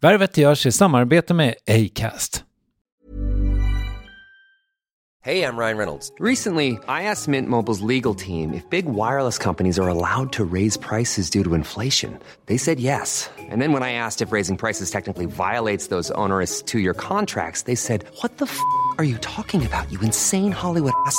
Värvet 0.00 0.36
görs 0.36 0.66
i 0.66 0.72
samarbete 0.72 1.34
med 1.34 1.54
Acast. 1.66 2.42
Hey, 5.24 5.42
I'm 5.42 5.56
Ryan 5.58 5.78
Reynolds. 5.78 6.12
Recently, 6.20 6.78
I 6.86 7.02
asked 7.02 7.28
Mint 7.28 7.48
Mobile's 7.48 7.80
legal 7.80 8.14
team 8.14 8.54
if 8.54 8.70
big 8.70 8.84
wireless 8.84 9.38
companies 9.38 9.78
are 9.78 9.88
allowed 9.88 10.32
to 10.32 10.44
raise 10.44 10.76
prices 10.78 11.30
due 11.30 11.42
to 11.42 11.54
inflation. 11.54 12.18
They 12.46 12.58
said 12.58 12.78
yes. 12.78 13.30
And 13.50 13.60
then 13.60 13.72
when 13.72 13.82
I 13.82 13.92
asked 13.92 14.22
if 14.22 14.32
raising 14.32 14.56
prices 14.56 14.90
technically 14.90 15.26
violates 15.26 15.88
those 15.88 16.12
onerous 16.14 16.62
two 16.62 16.78
year 16.78 16.94
contracts, 16.94 17.62
they 17.62 17.74
said, 17.76 18.04
What 18.22 18.36
the 18.38 18.44
f 18.44 18.60
are 18.98 19.04
you 19.04 19.18
talking 19.18 19.66
about, 19.66 19.90
you 19.90 19.98
insane 20.00 20.52
Hollywood 20.52 20.92
ass? 21.06 21.18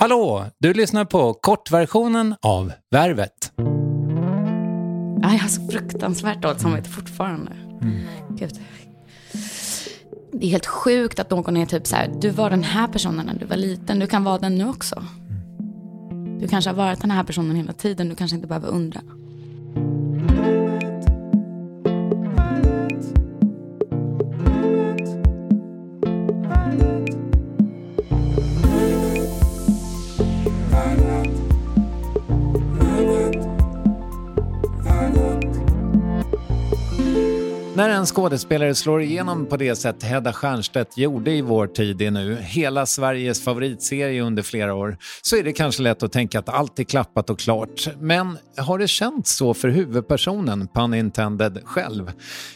Hallå! 0.00 0.44
Du 0.58 0.74
lyssnar 0.74 1.04
på 1.04 1.34
kortversionen 1.34 2.34
av 2.42 2.72
Värvet. 2.90 3.52
Jag 5.22 5.28
har 5.28 5.48
så 5.48 5.68
fruktansvärt 5.68 6.42
dåligt 6.42 6.60
samvete 6.60 6.90
fortfarande. 6.90 7.52
Mm. 7.82 8.00
Gud. 8.30 8.60
Det 10.32 10.46
är 10.46 10.50
helt 10.50 10.66
sjukt 10.66 11.18
att 11.18 11.30
någon 11.30 11.56
är 11.56 11.66
typ 11.66 11.86
så 11.86 11.96
här, 11.96 12.10
du 12.20 12.30
var 12.30 12.50
den 12.50 12.62
här 12.62 12.88
personen 12.88 13.26
när 13.26 13.38
du 13.38 13.46
var 13.46 13.56
liten, 13.56 13.98
du 13.98 14.06
kan 14.06 14.24
vara 14.24 14.38
den 14.38 14.54
nu 14.54 14.68
också. 14.68 15.04
Du 16.40 16.48
kanske 16.48 16.70
har 16.70 16.76
varit 16.76 17.00
den 17.00 17.10
här 17.10 17.24
personen 17.24 17.56
hela 17.56 17.72
tiden, 17.72 18.08
du 18.08 18.14
kanske 18.14 18.34
inte 18.34 18.48
behöver 18.48 18.68
undra. 18.68 19.00
När 37.78 37.88
en 37.88 38.06
skådespelare 38.06 38.74
slår 38.74 39.02
igenom 39.02 39.46
på 39.46 39.56
det 39.56 39.76
sätt 39.76 40.02
Hedda 40.02 40.32
Stiernstedt 40.32 40.98
gjorde 40.98 41.30
i 41.30 41.42
Vår 41.42 41.66
tid 41.66 42.02
är 42.02 42.10
nu, 42.10 42.36
hela 42.40 42.86
Sveriges 42.86 43.44
favoritserie 43.44 44.22
under 44.22 44.42
flera 44.42 44.74
år, 44.74 44.96
så 45.22 45.36
är 45.36 45.42
det 45.42 45.52
kanske 45.52 45.82
lätt 45.82 46.02
att 46.02 46.12
tänka 46.12 46.38
att 46.38 46.48
allt 46.48 46.78
är 46.78 46.84
klappat 46.84 47.30
och 47.30 47.38
klart. 47.38 47.88
Men 48.00 48.38
har 48.56 48.78
det 48.78 48.88
känts 48.88 49.36
så 49.36 49.54
för 49.54 49.68
huvudpersonen, 49.68 50.68
pun 50.68 50.94
intended, 50.94 51.60
själv? 51.64 52.12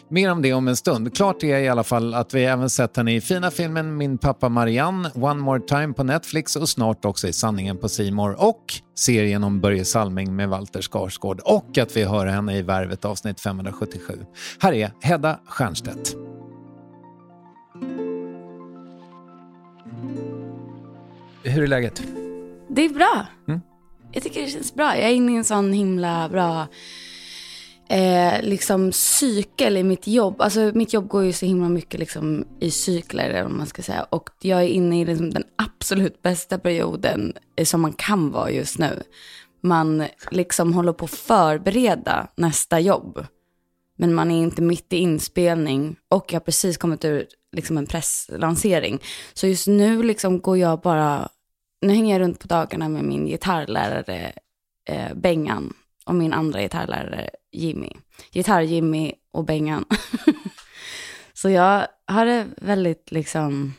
Mer 0.09 0.31
om 0.31 0.43
det 0.43 0.53
om 0.53 0.69
en 0.69 0.77
stund. 0.77 1.17
Klart 1.17 1.43
är 1.43 1.59
i 1.59 1.69
alla 1.69 1.85
fall 1.85 2.15
att 2.15 2.35
vi 2.35 2.45
även 2.45 2.71
sett 2.71 2.97
henne 2.97 3.15
i 3.15 3.21
fina 3.21 3.51
filmen 3.51 3.97
Min 3.97 4.19
pappa 4.19 4.49
Marianne, 4.49 5.11
One 5.15 5.41
more 5.41 5.61
time 5.61 5.93
på 5.93 6.05
Netflix 6.05 6.57
och 6.57 6.69
snart 6.69 7.05
också 7.05 7.29
i 7.29 7.33
Sanningen 7.33 7.79
på 7.79 7.89
Simor 7.89 8.45
och 8.45 8.65
serien 8.95 9.45
om 9.45 9.61
Börje 9.61 9.85
Salming 9.85 10.37
med 10.37 10.49
Walter 10.49 10.83
Skarsgård 10.83 11.41
och 11.41 11.79
att 11.79 11.97
vi 11.97 12.05
hör 12.05 12.27
henne 12.27 12.59
i 12.59 12.63
Värvet 12.63 13.05
avsnitt 13.05 13.41
577. 13.41 14.19
Här 14.61 14.73
är 14.73 14.93
Hedda 15.01 15.41
Stiernstedt. 15.55 16.17
Hur 21.43 21.63
är 21.63 21.67
läget? 21.67 22.03
Det 22.69 22.85
är 22.85 22.89
bra. 22.89 23.27
Mm. 23.49 23.61
Jag 24.13 24.23
tycker 24.23 24.43
det 24.43 24.49
känns 24.49 24.75
bra. 24.75 24.97
Jag 24.97 25.11
är 25.11 25.15
inne 25.15 25.33
i 25.33 25.37
en 25.37 25.45
sån 25.45 25.73
himla 25.73 26.29
bra 26.29 26.67
eh, 27.93 28.43
liksom 28.43 28.93
cykel 28.93 29.77
i 29.77 29.83
mitt 29.83 30.07
jobb. 30.07 30.41
Alltså 30.41 30.71
mitt 30.75 30.93
jobb 30.93 31.09
går 31.09 31.25
ju 31.25 31.33
så 31.33 31.47
himla 31.47 31.69
mycket 31.69 32.01
liksom 32.01 32.45
i 32.61 32.71
cykler, 32.71 33.31
eller 33.31 33.43
vad 33.43 33.53
man 33.53 33.67
ska 33.67 33.83
säga. 33.83 34.07
Och 34.11 34.31
jag 34.41 34.63
är 34.63 34.67
inne 34.67 35.01
i 35.01 35.05
liksom 35.05 35.31
den 35.31 35.45
absolut 35.57 36.23
bästa 36.23 36.59
perioden 36.59 37.33
eh, 37.57 37.65
som 37.65 37.81
man 37.81 37.93
kan 37.93 38.31
vara 38.31 38.51
just 38.51 38.79
nu. 38.79 39.03
Man 39.63 40.05
liksom 40.31 40.73
håller 40.73 40.93
på 40.93 41.05
att 41.05 41.11
förbereda 41.11 42.29
nästa 42.37 42.81
jobb. 42.81 43.27
Men 43.99 44.15
man 44.15 44.31
är 44.31 44.43
inte 44.43 44.63
mitt 44.63 44.93
i 44.93 44.97
inspelning 44.97 45.97
och 46.09 46.33
jag 46.33 46.41
har 46.41 46.45
precis 46.45 46.77
kommit 46.77 47.05
ur 47.05 47.27
liksom 47.53 47.79
en 47.79 47.87
presslansering. 47.87 48.99
Så 49.35 49.47
just 49.47 49.67
nu 49.67 50.03
liksom 50.03 50.41
går 50.41 50.59
jag 50.59 50.81
bara, 50.81 51.29
nu 51.83 51.93
hänger 51.93 52.15
jag 52.15 52.21
runt 52.21 52.39
på 52.39 52.49
dagarna 52.49 52.89
med 52.89 53.05
min 53.05 53.27
gitarrlärare 53.27 54.33
eh, 54.89 55.15
Bengan 55.15 55.75
och 56.07 56.15
min 56.15 56.33
andra 56.33 56.63
gitarrlärare 56.63 57.31
Jimmy. 57.53 57.91
Gitarr-Jimmy 58.33 59.13
och 59.33 59.45
Bengan. 59.45 59.85
så 61.35 61.51
jag 61.51 61.87
har 62.07 62.27
det 62.27 62.47
väldigt 62.57 63.11
liksom... 63.11 63.75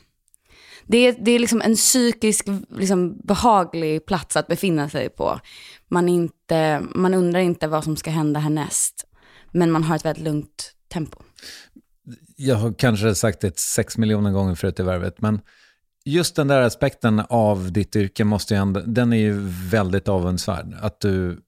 Det 0.85 0.97
är, 0.97 1.15
det 1.19 1.31
är 1.31 1.39
liksom 1.39 1.61
en 1.61 1.75
psykisk, 1.75 2.47
liksom 2.69 3.17
behaglig 3.23 4.05
plats 4.05 4.35
att 4.35 4.47
befinna 4.47 4.89
sig 4.89 5.09
på. 5.09 5.39
Man, 5.87 6.09
inte, 6.09 6.81
man 6.95 7.13
undrar 7.13 7.39
inte 7.39 7.67
vad 7.67 7.83
som 7.83 7.95
ska 7.97 8.11
hända 8.11 8.39
härnäst. 8.39 9.05
Men 9.51 9.71
man 9.71 9.83
har 9.83 9.95
ett 9.95 10.05
väldigt 10.05 10.23
lugnt 10.23 10.73
tempo. 10.93 11.17
Jag 12.35 12.55
har 12.55 12.73
kanske 12.73 13.15
sagt 13.15 13.41
det 13.41 13.59
sex 13.59 13.97
miljoner 13.97 14.31
gånger 14.31 14.55
förut 14.55 14.79
i 14.79 14.83
värvet, 14.83 15.21
men 15.21 15.41
just 16.05 16.35
den 16.35 16.47
där 16.47 16.61
aspekten 16.61 17.19
av 17.29 17.71
ditt 17.71 17.95
yrke 17.95 18.23
måste 18.23 18.53
ju 18.53 18.59
ändå, 18.59 18.79
den 18.79 19.13
är 19.13 19.17
ju 19.17 19.33
väldigt 19.69 20.07
avundsvärd. 20.07 20.75
Att 20.81 20.99
du 20.99 21.39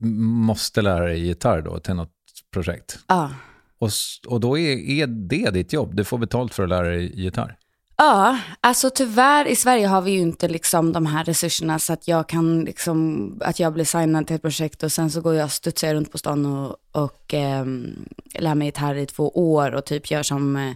måste 0.00 0.82
lära 0.82 1.04
dig 1.04 1.26
gitarr 1.26 1.62
då 1.62 1.78
till 1.78 1.94
något 1.94 2.12
projekt. 2.52 2.98
Ja. 3.06 3.30
Och, 3.78 3.90
och 4.28 4.40
då 4.40 4.58
är, 4.58 4.76
är 4.76 5.06
det 5.06 5.50
ditt 5.50 5.72
jobb, 5.72 5.94
du 5.94 6.04
får 6.04 6.18
betalt 6.18 6.54
för 6.54 6.62
att 6.62 6.68
lära 6.68 6.88
dig 6.88 7.22
gitarr. 7.22 7.56
Ja, 8.00 8.38
alltså 8.60 8.90
tyvärr 8.90 9.48
i 9.48 9.56
Sverige 9.56 9.86
har 9.86 10.02
vi 10.02 10.10
ju 10.10 10.18
inte 10.18 10.48
liksom 10.48 10.92
de 10.92 11.06
här 11.06 11.24
resurserna 11.24 11.78
så 11.78 11.92
att 11.92 12.08
jag 12.08 12.28
kan 12.28 12.64
liksom, 12.64 13.40
att 13.44 13.60
jag 13.60 13.72
blir 13.72 13.84
signad 13.84 14.26
till 14.26 14.36
ett 14.36 14.42
projekt 14.42 14.82
och 14.82 14.92
sen 14.92 15.10
så 15.10 15.20
går 15.20 15.34
jag 15.34 15.44
och 15.44 15.52
studsar 15.52 15.94
runt 15.94 16.12
på 16.12 16.18
stan 16.18 16.46
och, 16.46 16.76
och 16.92 17.34
eh, 17.34 17.64
lär 18.34 18.54
mig 18.54 18.68
gitarr 18.68 18.94
i 18.94 19.06
två 19.06 19.28
år 19.28 19.74
och 19.74 19.84
typ 19.84 20.10
gör 20.10 20.22
som 20.22 20.56
eh, 20.56 20.72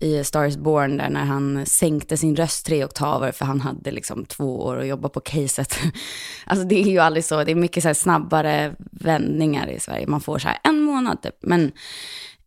i 0.00 0.24
Stars 0.24 0.56
Born 0.56 0.96
där 0.96 1.08
när 1.08 1.24
han 1.24 1.66
sänkte 1.66 2.16
sin 2.16 2.36
röst 2.36 2.66
tre 2.66 2.84
oktaver 2.84 3.32
för 3.32 3.44
han 3.44 3.60
hade 3.60 3.90
liksom 3.90 4.24
två 4.24 4.62
år 4.64 4.80
att 4.80 4.86
jobba 4.86 5.08
på 5.08 5.20
caset. 5.20 5.78
Alltså 6.46 6.66
det 6.66 6.82
är 6.82 6.88
ju 6.88 6.98
aldrig 6.98 7.24
så, 7.24 7.44
det 7.44 7.50
är 7.50 7.54
mycket 7.54 7.82
så 7.82 7.94
snabbare 7.94 8.74
vändningar 8.78 9.68
i 9.68 9.80
Sverige. 9.80 10.06
Man 10.06 10.20
får 10.20 10.38
så 10.38 10.48
här 10.48 10.58
en 10.64 10.80
månad 10.80 11.22
typ. 11.22 11.36
Men, 11.40 11.72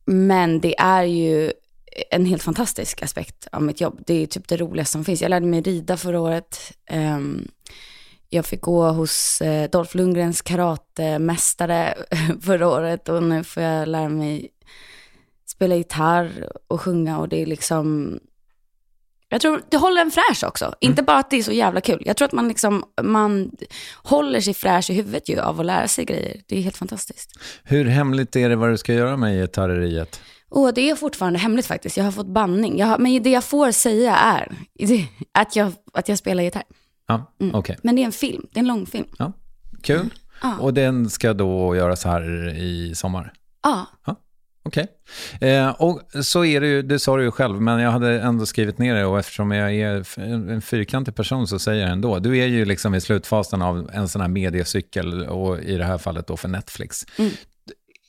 men 0.05 0.59
det 0.59 0.79
är 0.79 1.03
ju 1.03 1.51
en 2.09 2.25
helt 2.25 2.43
fantastisk 2.43 3.01
aspekt 3.01 3.47
av 3.51 3.61
mitt 3.61 3.81
jobb. 3.81 4.03
Det 4.07 4.13
är 4.13 4.27
typ 4.27 4.47
det 4.47 4.57
roligaste 4.57 4.91
som 4.91 5.05
finns. 5.05 5.21
Jag 5.21 5.29
lärde 5.29 5.45
mig 5.45 5.61
rida 5.61 5.97
förra 5.97 6.19
året. 6.19 6.73
Ehm, 6.89 7.47
jag 8.29 8.45
fick 8.45 8.61
gå 8.61 8.89
hos 8.89 9.41
eh, 9.41 9.69
Dolph 9.69 9.97
Lundgrens 9.97 10.41
karatemästare 10.41 11.95
förra 12.41 12.67
året 12.67 13.09
och 13.09 13.23
nu 13.23 13.43
får 13.43 13.63
jag 13.63 13.87
lära 13.87 14.09
mig 14.09 14.49
spela 15.61 15.75
gitarr 15.75 16.51
och 16.67 16.81
sjunga 16.81 17.19
och 17.19 17.29
det 17.29 17.41
är 17.41 17.45
liksom... 17.45 18.19
Jag 19.29 19.41
tror 19.41 19.61
det 19.69 19.77
håller 19.77 20.01
en 20.01 20.11
fräsch 20.11 20.43
också. 20.43 20.65
Mm. 20.65 20.77
Inte 20.79 21.03
bara 21.03 21.17
att 21.17 21.29
det 21.29 21.37
är 21.37 21.43
så 21.43 21.51
jävla 21.51 21.81
kul. 21.81 22.03
Jag 22.05 22.17
tror 22.17 22.25
att 22.25 22.31
man 22.31 22.47
liksom, 22.47 22.83
man 23.01 23.51
håller 24.03 24.41
sig 24.41 24.53
fräsch 24.53 24.89
i 24.89 24.93
huvudet 24.93 25.29
ju 25.29 25.39
av 25.39 25.59
att 25.59 25.65
lära 25.65 25.87
sig 25.87 26.05
grejer. 26.05 26.41
Det 26.47 26.57
är 26.57 26.61
helt 26.61 26.77
fantastiskt. 26.77 27.39
Hur 27.63 27.85
hemligt 27.85 28.35
är 28.35 28.49
det 28.49 28.55
vad 28.55 28.69
du 28.69 28.77
ska 28.77 28.93
göra 28.93 29.17
med 29.17 29.41
gitarreriet? 29.41 30.21
Oh, 30.49 30.73
det 30.73 30.89
är 30.89 30.95
fortfarande 30.95 31.39
hemligt 31.39 31.65
faktiskt. 31.65 31.97
Jag 31.97 32.03
har 32.03 32.11
fått 32.11 32.27
banning. 32.27 32.77
Jag 32.77 32.87
har, 32.87 32.97
men 32.97 33.23
det 33.23 33.29
jag 33.29 33.43
får 33.43 33.71
säga 33.71 34.15
är 34.15 34.51
att 35.31 35.55
jag, 35.55 35.73
att 35.93 36.09
jag 36.09 36.17
spelar 36.17 36.43
gitarr. 36.43 36.63
Ja, 37.07 37.33
mm. 37.41 37.55
okay. 37.55 37.75
Men 37.83 37.95
det 37.95 38.01
är 38.01 38.05
en 38.05 38.11
film, 38.11 38.45
det 38.51 38.57
är 38.57 38.61
en 38.61 38.67
långfilm. 38.67 39.07
Ja, 39.17 39.33
kul. 39.83 39.99
Mm. 39.99 40.09
Ah. 40.41 40.57
Och 40.57 40.73
den 40.73 41.09
ska 41.09 41.33
då 41.33 41.75
göras 41.75 42.03
här 42.03 42.49
i 42.57 42.95
sommar? 42.95 43.33
Ah. 43.61 43.85
Ja. 44.05 44.15
Okej. 44.63 44.87
Okay. 45.35 45.49
Eh, 45.49 45.69
och 45.69 46.01
så 46.23 46.45
är 46.45 46.61
det 46.61 46.67
ju, 46.67 46.81
det 46.81 46.99
sa 46.99 47.17
du 47.17 47.23
ju 47.23 47.31
själv, 47.31 47.61
men 47.61 47.79
jag 47.79 47.91
hade 47.91 48.21
ändå 48.21 48.45
skrivit 48.45 48.77
ner 48.77 48.95
det 48.95 49.05
och 49.05 49.19
eftersom 49.19 49.51
jag 49.51 49.73
är 49.75 50.19
en 50.51 50.61
fyrkantig 50.61 51.15
person 51.15 51.47
så 51.47 51.59
säger 51.59 51.81
jag 51.81 51.91
ändå. 51.91 52.19
Du 52.19 52.37
är 52.37 52.47
ju 52.47 52.65
liksom 52.65 52.95
i 52.95 53.01
slutfasen 53.01 53.61
av 53.61 53.89
en 53.93 54.07
sån 54.07 54.21
här 54.21 54.29
mediecykel 54.29 55.23
och 55.23 55.59
i 55.59 55.77
det 55.77 55.85
här 55.85 55.97
fallet 55.97 56.27
då 56.27 56.37
för 56.37 56.47
Netflix. 56.47 57.05
Mm. 57.17 57.31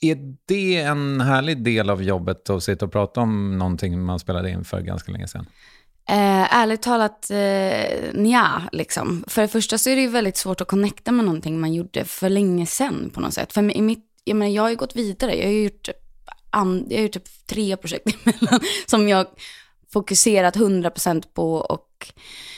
Är 0.00 0.18
det 0.48 0.76
en 0.76 1.20
härlig 1.20 1.64
del 1.64 1.90
av 1.90 2.02
jobbet 2.02 2.50
att 2.50 2.62
sitta 2.62 2.86
och 2.86 2.92
prata 2.92 3.20
om 3.20 3.58
någonting 3.58 4.04
man 4.04 4.18
spelade 4.18 4.50
in 4.50 4.64
för 4.64 4.80
ganska 4.80 5.12
länge 5.12 5.28
sedan? 5.28 5.46
Eh, 6.08 6.56
ärligt 6.56 6.82
talat, 6.82 7.30
eh, 7.30 8.12
nja, 8.12 8.62
liksom. 8.72 9.24
För 9.26 9.42
det 9.42 9.48
första 9.48 9.78
så 9.78 9.90
är 9.90 9.96
det 9.96 10.02
ju 10.02 10.08
väldigt 10.08 10.36
svårt 10.36 10.60
att 10.60 10.68
connecta 10.68 11.12
med 11.12 11.24
någonting 11.24 11.60
man 11.60 11.74
gjorde 11.74 12.04
för 12.04 12.28
länge 12.28 12.66
sedan 12.66 13.10
på 13.14 13.20
något 13.20 13.34
sätt. 13.34 13.52
För 13.52 13.76
i 13.76 13.82
mitt, 13.82 14.04
jag, 14.24 14.36
menar, 14.36 14.52
jag 14.52 14.62
har 14.62 14.70
ju 14.70 14.76
gått 14.76 14.96
vidare, 14.96 15.34
jag 15.36 15.44
har 15.44 15.52
ju 15.52 15.62
gjort, 15.62 15.88
an, 16.52 16.86
jag 16.88 16.96
har 16.96 17.02
gjort 17.02 17.12
typ 17.12 17.46
tre 17.46 17.76
projekt 17.76 18.08
emellan 18.26 18.60
som 18.86 19.08
jag 19.08 19.26
fokuserat 19.92 20.56
100% 20.56 21.24
på 21.34 21.54
och 21.54 22.12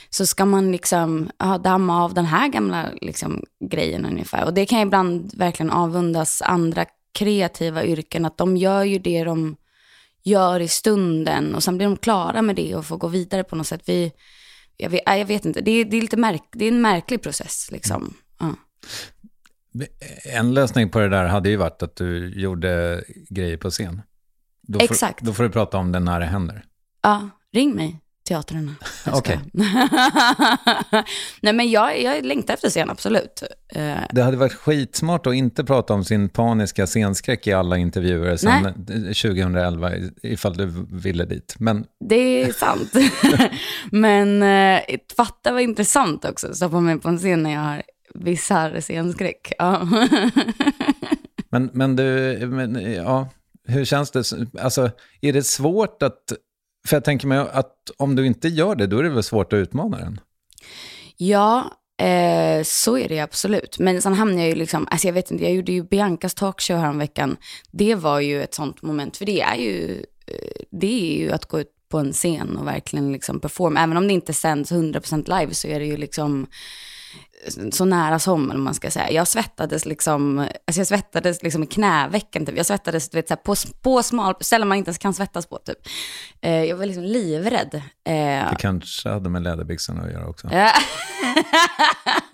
så 0.09 0.25
ska 0.25 0.45
man 0.45 0.71
liksom 0.71 1.29
ja, 1.37 1.57
damma 1.57 2.03
av 2.03 2.13
den 2.13 2.25
här 2.25 2.47
gamla 2.47 2.89
liksom, 3.01 3.43
grejen 3.69 4.05
ungefär. 4.05 4.45
Och 4.45 4.53
det 4.53 4.65
kan 4.65 4.79
ibland 4.79 5.33
verkligen 5.37 5.71
avundas 5.71 6.41
andra 6.41 6.85
kreativa 7.13 7.85
yrken, 7.85 8.25
att 8.25 8.37
de 8.37 8.57
gör 8.57 8.83
ju 8.83 8.99
det 8.99 9.23
de 9.23 9.55
gör 10.23 10.59
i 10.59 10.67
stunden 10.67 11.55
och 11.55 11.63
sen 11.63 11.77
blir 11.77 11.87
de 11.87 11.97
klara 11.97 12.41
med 12.41 12.55
det 12.55 12.75
och 12.75 12.85
får 12.85 12.97
gå 12.97 13.07
vidare 13.07 13.43
på 13.43 13.55
något 13.55 13.67
sätt. 13.67 13.81
Vi, 13.85 14.11
jag, 14.77 14.89
vet, 14.89 15.01
jag 15.05 15.25
vet 15.25 15.45
inte, 15.45 15.61
det 15.61 15.71
är, 15.71 15.85
det 15.85 15.97
är 15.97 16.01
lite 16.01 16.17
märk, 16.17 16.43
det 16.51 16.65
är 16.65 16.71
en 16.71 16.81
märklig 16.81 17.21
process 17.21 17.71
liksom. 17.71 18.13
Ja. 18.39 18.53
En 20.25 20.53
lösning 20.53 20.89
på 20.89 20.99
det 20.99 21.09
där 21.09 21.25
hade 21.25 21.49
ju 21.49 21.55
varit 21.55 21.83
att 21.83 21.95
du 21.95 22.33
gjorde 22.39 23.03
grejer 23.29 23.57
på 23.57 23.69
scen. 23.69 24.01
Då 24.61 24.79
får, 24.79 24.83
Exakt. 24.83 25.21
Då 25.21 25.33
får 25.33 25.43
du 25.43 25.49
prata 25.49 25.77
om 25.77 25.91
det 25.91 25.99
när 25.99 26.19
det 26.19 26.25
händer. 26.25 26.63
Ja, 27.01 27.29
ring 27.53 27.75
mig 27.75 27.99
teatrarna. 28.27 28.75
Okej. 29.11 29.39
Nej 31.41 31.53
men 31.53 31.71
jag, 31.71 32.01
jag 32.01 32.25
längtar 32.25 32.53
efter 32.53 32.69
scen, 32.69 32.89
absolut. 32.89 33.43
Eh, 33.69 33.97
det 34.09 34.21
hade 34.21 34.37
varit 34.37 34.53
skitsmart 34.53 35.27
att 35.27 35.33
inte 35.33 35.63
prata 35.63 35.93
om 35.93 36.03
sin 36.03 36.29
paniska 36.29 36.87
scenskräck 36.87 37.47
i 37.47 37.53
alla 37.53 37.77
intervjuer 37.77 38.37
sedan 38.37 38.85
2011, 38.85 39.91
ifall 40.23 40.57
du 40.57 40.85
ville 40.89 41.25
dit. 41.25 41.55
Men... 41.59 41.85
Det 42.09 42.43
är 42.43 42.53
sant. 42.53 42.93
men 43.91 44.43
eh, 44.43 44.81
fatta 45.17 45.51
vad 45.51 45.61
intressant 45.61 46.25
också, 46.25 46.47
att 46.47 46.55
stoppa 46.55 46.79
mig 46.79 46.99
på 46.99 47.09
en 47.09 47.17
scen 47.17 47.43
när 47.43 47.53
jag 47.53 47.61
har 47.61 47.83
bisarr 48.15 48.81
scenskräck. 48.81 49.53
Ja. 49.57 49.87
men, 51.49 51.69
men 51.73 51.95
du, 51.95 52.39
men, 52.47 52.93
ja, 52.93 53.29
hur 53.67 53.85
känns 53.85 54.11
det? 54.11 54.23
Alltså, 54.59 54.91
är 55.21 55.33
det 55.33 55.43
svårt 55.43 56.03
att 56.03 56.33
för 56.87 56.95
jag 56.95 57.03
tänker 57.03 57.27
mig 57.27 57.37
att 57.37 57.73
om 57.97 58.15
du 58.15 58.25
inte 58.25 58.47
gör 58.47 58.75
det, 58.75 58.87
då 58.87 58.99
är 58.99 59.03
det 59.03 59.09
väl 59.09 59.23
svårt 59.23 59.53
att 59.53 59.57
utmana 59.57 59.97
den? 59.97 60.19
Ja, 61.17 61.71
eh, 61.97 62.63
så 62.63 62.97
är 62.97 63.09
det 63.09 63.19
absolut. 63.19 63.79
Men 63.79 64.01
sen 64.01 64.13
hamnar 64.13 64.39
jag 64.39 64.49
ju 64.49 64.55
liksom, 64.55 64.87
alltså 64.91 65.07
jag 65.07 65.13
vet 65.13 65.31
inte, 65.31 65.43
jag 65.43 65.53
gjorde 65.53 65.71
ju 65.71 65.83
Biancas 65.83 66.33
talkshow 66.33 66.77
häromveckan. 66.77 67.37
Det 67.71 67.95
var 67.95 68.19
ju 68.19 68.43
ett 68.43 68.53
sånt 68.53 68.81
moment, 68.81 69.17
för 69.17 69.25
det 69.25 69.41
är 69.41 69.55
ju, 69.55 70.05
eh, 70.27 70.63
det 70.71 71.13
är 71.13 71.17
ju 71.17 71.31
att 71.31 71.45
gå 71.45 71.59
ut 71.59 71.71
på 71.89 71.97
en 71.97 72.13
scen 72.13 72.57
och 72.57 72.67
verkligen 72.67 73.11
liksom 73.11 73.39
performa. 73.39 73.79
Även 73.79 73.97
om 73.97 74.07
det 74.07 74.13
inte 74.13 74.33
sänds 74.33 74.71
100% 74.71 75.39
live 75.39 75.53
så 75.53 75.67
är 75.67 75.79
det 75.79 75.85
ju 75.85 75.97
liksom 75.97 76.47
så 77.71 77.85
nära 77.85 78.19
som, 78.19 78.51
eller 78.51 78.59
man 78.61 78.73
ska 78.73 78.91
säga. 78.91 79.11
Jag 79.11 79.27
svettades 79.27 79.85
liksom, 79.85 80.39
alltså 80.39 80.79
jag 80.79 80.87
svettades 80.87 81.43
liksom 81.43 81.63
i 81.63 81.67
knävecken 81.67 82.45
typ. 82.45 82.57
Jag 82.57 82.65
svettades 82.65 83.15
vet, 83.15 83.27
så 83.27 83.35
på, 83.35 83.55
på 83.81 84.03
smal, 84.03 84.35
ställen 84.39 84.67
man 84.67 84.77
inte 84.77 84.89
ens 84.89 84.97
kan 84.97 85.13
svettas 85.13 85.45
på 85.45 85.57
typ. 85.57 85.77
Eh, 86.41 86.63
jag 86.63 86.77
var 86.77 86.85
liksom 86.85 87.03
livrädd. 87.03 87.75
Eh, 88.07 88.49
det 88.49 88.55
kanske 88.59 89.09
hade 89.09 89.29
med 89.29 89.43
läderbyxorna 89.43 90.03
att 90.03 90.11
göra 90.11 90.27
också. 90.27 90.49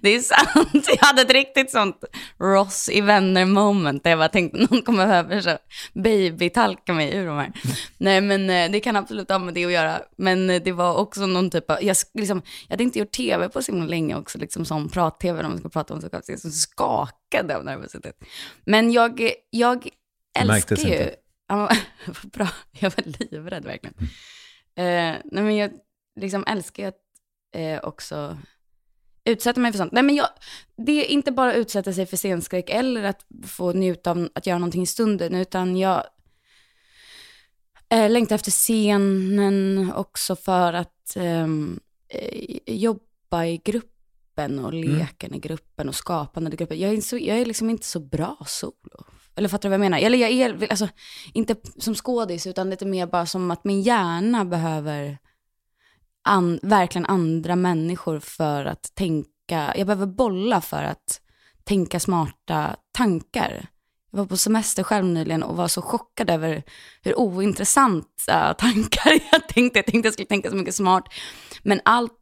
det 0.00 0.08
är 0.08 0.20
sant. 0.20 0.88
Jag 0.88 1.06
hade 1.06 1.22
ett 1.22 1.32
riktigt 1.32 1.70
sånt 1.70 2.04
Ross 2.38 2.88
i 2.88 3.00
vänner 3.00 3.44
moment 3.44 4.04
där 4.04 4.10
jag 4.10 4.18
bara 4.18 4.28
tänkte 4.28 4.58
någon 4.58 4.82
kommer 4.82 5.06
behöva 5.06 5.42
så 5.42 5.58
babytalka 5.92 6.92
mig 6.92 7.14
ur 7.14 7.26
de 7.26 7.38
här. 7.38 7.52
Nej 7.98 8.20
men 8.20 8.50
eh, 8.50 8.70
det 8.70 8.80
kan 8.80 8.96
absolut 8.96 9.30
ha 9.30 9.38
med 9.38 9.54
det 9.54 9.64
att 9.64 9.72
göra. 9.72 10.00
Men 10.16 10.50
eh, 10.50 10.62
det 10.62 10.72
var 10.72 10.96
också 10.96 11.26
någon 11.26 11.50
typ 11.50 11.70
av, 11.70 11.82
jag, 11.82 11.96
liksom, 12.14 12.42
jag 12.68 12.72
hade 12.72 12.82
inte 12.82 12.98
gjort 12.98 13.12
tv 13.12 13.48
på 13.48 13.62
så 13.62 13.72
länge 13.72 14.16
också, 14.16 14.38
liksom 14.38 14.64
som 14.64 14.88
prat-tv, 14.88 15.44
om 15.44 15.50
man 15.50 15.58
ska 15.58 15.68
prata 15.68 15.94
om 15.94 16.00
så 16.00 16.08
jag 16.12 16.38
så 16.38 16.50
skakade 16.50 17.56
av 17.56 17.64
nervositet. 17.64 18.24
Men 18.64 18.92
jag, 18.92 19.30
jag 19.50 19.88
älskar 20.38 20.76
ju... 20.76 20.82
Inte. 20.82 21.14
Ja, 21.48 21.70
bra, 22.22 22.48
jag 22.70 22.90
var 22.90 23.04
livrädd 23.30 23.64
verkligen. 23.64 23.94
Mm. 23.98 25.14
Eh, 25.14 25.20
nej 25.24 25.44
men 25.44 25.56
jag 25.56 25.70
liksom 26.20 26.44
älskar 26.46 26.82
ju 26.82 26.88
att 26.88 27.00
eh, 27.54 27.88
också 27.88 28.38
utsätta 29.24 29.60
mig 29.60 29.72
för 29.72 29.78
sånt. 29.78 29.92
Nej 29.92 30.02
men 30.02 30.14
jag, 30.14 30.28
det 30.76 31.06
är 31.06 31.10
inte 31.10 31.32
bara 31.32 31.54
utsätta 31.54 31.92
sig 31.92 32.06
för 32.06 32.16
scenskräck 32.16 32.70
eller 32.70 33.04
att 33.04 33.26
få 33.46 33.72
njuta 33.72 34.10
av 34.10 34.28
att 34.34 34.46
göra 34.46 34.58
någonting 34.58 34.82
i 34.82 34.86
stunden, 34.86 35.34
utan 35.34 35.76
jag 35.76 36.04
eh, 37.88 38.10
längtar 38.10 38.34
efter 38.34 38.50
scenen 38.50 39.92
också 39.96 40.36
för 40.36 40.72
att 40.72 41.16
ehm, 41.16 41.80
eh, 42.08 42.74
jobba 42.74 43.44
i 43.44 43.60
gruppen 43.64 44.58
och 44.58 44.72
mm. 44.72 44.98
leken 44.98 45.30
mm. 45.30 45.36
i 45.36 45.40
gruppen 45.40 45.88
och 45.88 45.94
skapandet 45.94 46.54
i 46.54 46.56
gruppen. 46.56 46.80
Jag 46.80 46.92
är, 46.92 47.00
så, 47.00 47.18
jag 47.18 47.38
är 47.38 47.46
liksom 47.46 47.70
inte 47.70 47.86
så 47.86 48.00
bra 48.00 48.36
solo. 48.46 49.04
Eller 49.34 49.48
fattar 49.48 49.62
du 49.62 49.68
vad 49.68 49.74
jag 49.74 49.90
menar? 49.90 49.98
Eller 49.98 50.18
jag 50.18 50.30
är, 50.30 50.70
alltså, 50.70 50.88
inte 51.32 51.56
som 51.78 51.94
skådis, 51.94 52.46
utan 52.46 52.70
lite 52.70 52.86
mer 52.86 53.06
bara 53.06 53.26
som 53.26 53.50
att 53.50 53.64
min 53.64 53.82
hjärna 53.82 54.44
behöver 54.44 55.18
an, 56.24 56.60
verkligen 56.62 57.06
andra 57.06 57.56
människor 57.56 58.20
för 58.20 58.64
att 58.64 58.94
tänka. 58.94 59.72
Jag 59.76 59.86
behöver 59.86 60.06
bolla 60.06 60.60
för 60.60 60.82
att 60.82 61.20
tänka 61.64 62.00
smarta 62.00 62.76
tankar. 62.92 63.66
Jag 64.10 64.18
var 64.18 64.26
på 64.26 64.36
semester 64.36 64.82
själv 64.82 65.04
nyligen 65.04 65.42
och 65.42 65.56
var 65.56 65.68
så 65.68 65.82
chockad 65.82 66.30
över 66.30 66.62
hur 67.02 67.18
ointressanta 67.18 68.54
tankar 68.58 69.12
jag 69.32 69.48
tänkte. 69.48 69.78
Jag 69.78 69.86
tänkte 69.86 70.06
jag 70.06 70.12
skulle 70.12 70.26
tänka 70.26 70.50
så 70.50 70.56
mycket 70.56 70.74
smart. 70.74 71.04
Men 71.62 71.80
allt, 71.84 72.12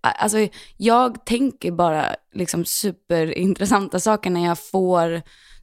alltså 0.00 0.48
jag 0.76 1.24
tänker 1.26 1.72
bara 1.72 2.16
liksom 2.34 2.64
superintressanta 2.64 4.00
saker 4.00 4.30
när 4.30 4.46
jag 4.46 4.58
får 4.58 5.22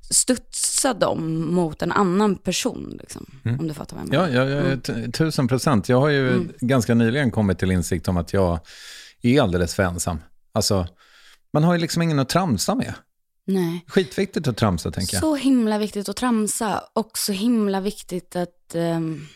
studsa 0.09 0.93
dem 0.93 1.51
mot 1.53 1.81
en 1.81 1.91
annan 1.91 2.35
person. 2.35 2.97
Liksom, 3.01 3.25
mm. 3.45 3.59
Om 3.59 3.67
du 3.67 3.73
fattar 3.73 3.95
vad 3.95 4.05
jag 4.05 4.11
menar. 4.11 4.29
Ja, 4.29 4.49
ja, 4.49 4.69
ja 4.69 4.93
mm. 4.93 5.11
tusen 5.11 5.47
procent. 5.47 5.89
Jag 5.89 5.99
har 5.99 6.09
ju 6.09 6.29
mm. 6.29 6.51
ganska 6.59 6.93
nyligen 6.93 7.31
kommit 7.31 7.59
till 7.59 7.71
insikt 7.71 8.07
om 8.07 8.17
att 8.17 8.33
jag 8.33 8.59
är 9.21 9.41
alldeles 9.41 9.75
för 9.75 9.83
ensam. 9.83 10.19
Alltså, 10.51 10.87
man 11.53 11.63
har 11.63 11.73
ju 11.73 11.79
liksom 11.79 12.01
ingen 12.01 12.19
att 12.19 12.29
tramsa 12.29 12.75
med. 12.75 12.93
Nej. 13.45 13.85
Skitviktigt 13.87 14.47
att 14.47 14.57
tramsa, 14.57 14.91
tänker 14.91 15.15
jag. 15.15 15.21
Så 15.21 15.35
himla 15.35 15.77
viktigt 15.77 16.09
att 16.09 16.15
tramsa. 16.15 16.83
Och 16.93 17.17
så 17.17 17.31
himla 17.31 17.81
viktigt 17.81 18.35
att 18.35 18.75
um, 18.75 19.27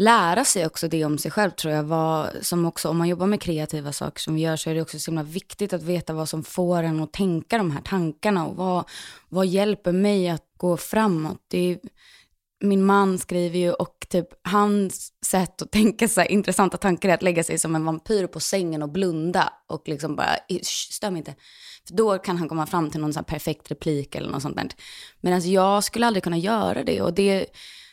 lära 0.00 0.44
sig 0.44 0.66
också 0.66 0.88
det 0.88 1.04
om 1.04 1.18
sig 1.18 1.30
själv, 1.30 1.50
tror 1.50 1.74
jag. 1.74 1.82
Vad, 1.82 2.30
som 2.40 2.66
också, 2.66 2.88
om 2.88 2.98
man 2.98 3.08
jobbar 3.08 3.26
med 3.26 3.40
kreativa 3.40 3.92
saker 3.92 4.20
som 4.20 4.34
vi 4.34 4.40
gör, 4.40 4.56
så 4.56 4.70
är 4.70 4.74
det 4.74 4.82
också 4.82 4.98
så 4.98 5.10
himla 5.10 5.22
viktigt 5.22 5.72
att 5.72 5.82
veta 5.82 6.12
vad 6.12 6.28
som 6.28 6.44
får 6.44 6.82
en 6.82 7.00
att 7.00 7.12
tänka 7.12 7.58
de 7.58 7.70
här 7.70 7.80
tankarna. 7.80 8.46
Och 8.46 8.56
vad, 8.56 8.84
vad 9.28 9.46
hjälper 9.46 9.92
mig 9.92 10.28
att 10.28 10.44
gå 10.56 10.76
framåt. 10.76 11.44
Det 11.48 11.58
är, 11.58 11.78
min 12.60 12.84
man 12.84 13.18
skriver 13.18 13.58
ju 13.58 13.72
och 13.72 14.06
typ 14.08 14.28
hans 14.42 15.12
sätt 15.26 15.62
att 15.62 15.72
tänka 15.72 16.08
sig 16.08 16.26
intressanta 16.26 16.76
tankar 16.76 17.08
är 17.08 17.14
att 17.14 17.22
lägga 17.22 17.44
sig 17.44 17.58
som 17.58 17.74
en 17.74 17.84
vampyr 17.84 18.26
på 18.26 18.40
sängen 18.40 18.82
och 18.82 18.92
blunda 18.92 19.52
och 19.68 19.88
liksom 19.88 20.16
bara, 20.16 20.36
stör 20.64 21.10
mig 21.10 21.18
inte. 21.18 21.34
För 21.88 21.94
då 21.94 22.18
kan 22.18 22.36
han 22.36 22.48
komma 22.48 22.66
fram 22.66 22.90
till 22.90 23.00
någon 23.00 23.12
sån 23.12 23.24
perfekt 23.24 23.70
replik 23.70 24.14
eller 24.14 24.30
något 24.30 24.42
sånt 24.42 24.56
där. 24.56 24.68
Medan 25.20 25.50
jag 25.50 25.84
skulle 25.84 26.06
aldrig 26.06 26.24
kunna 26.24 26.38
göra 26.38 26.84
det 26.84 27.02
och 27.02 27.14
det, 27.14 27.46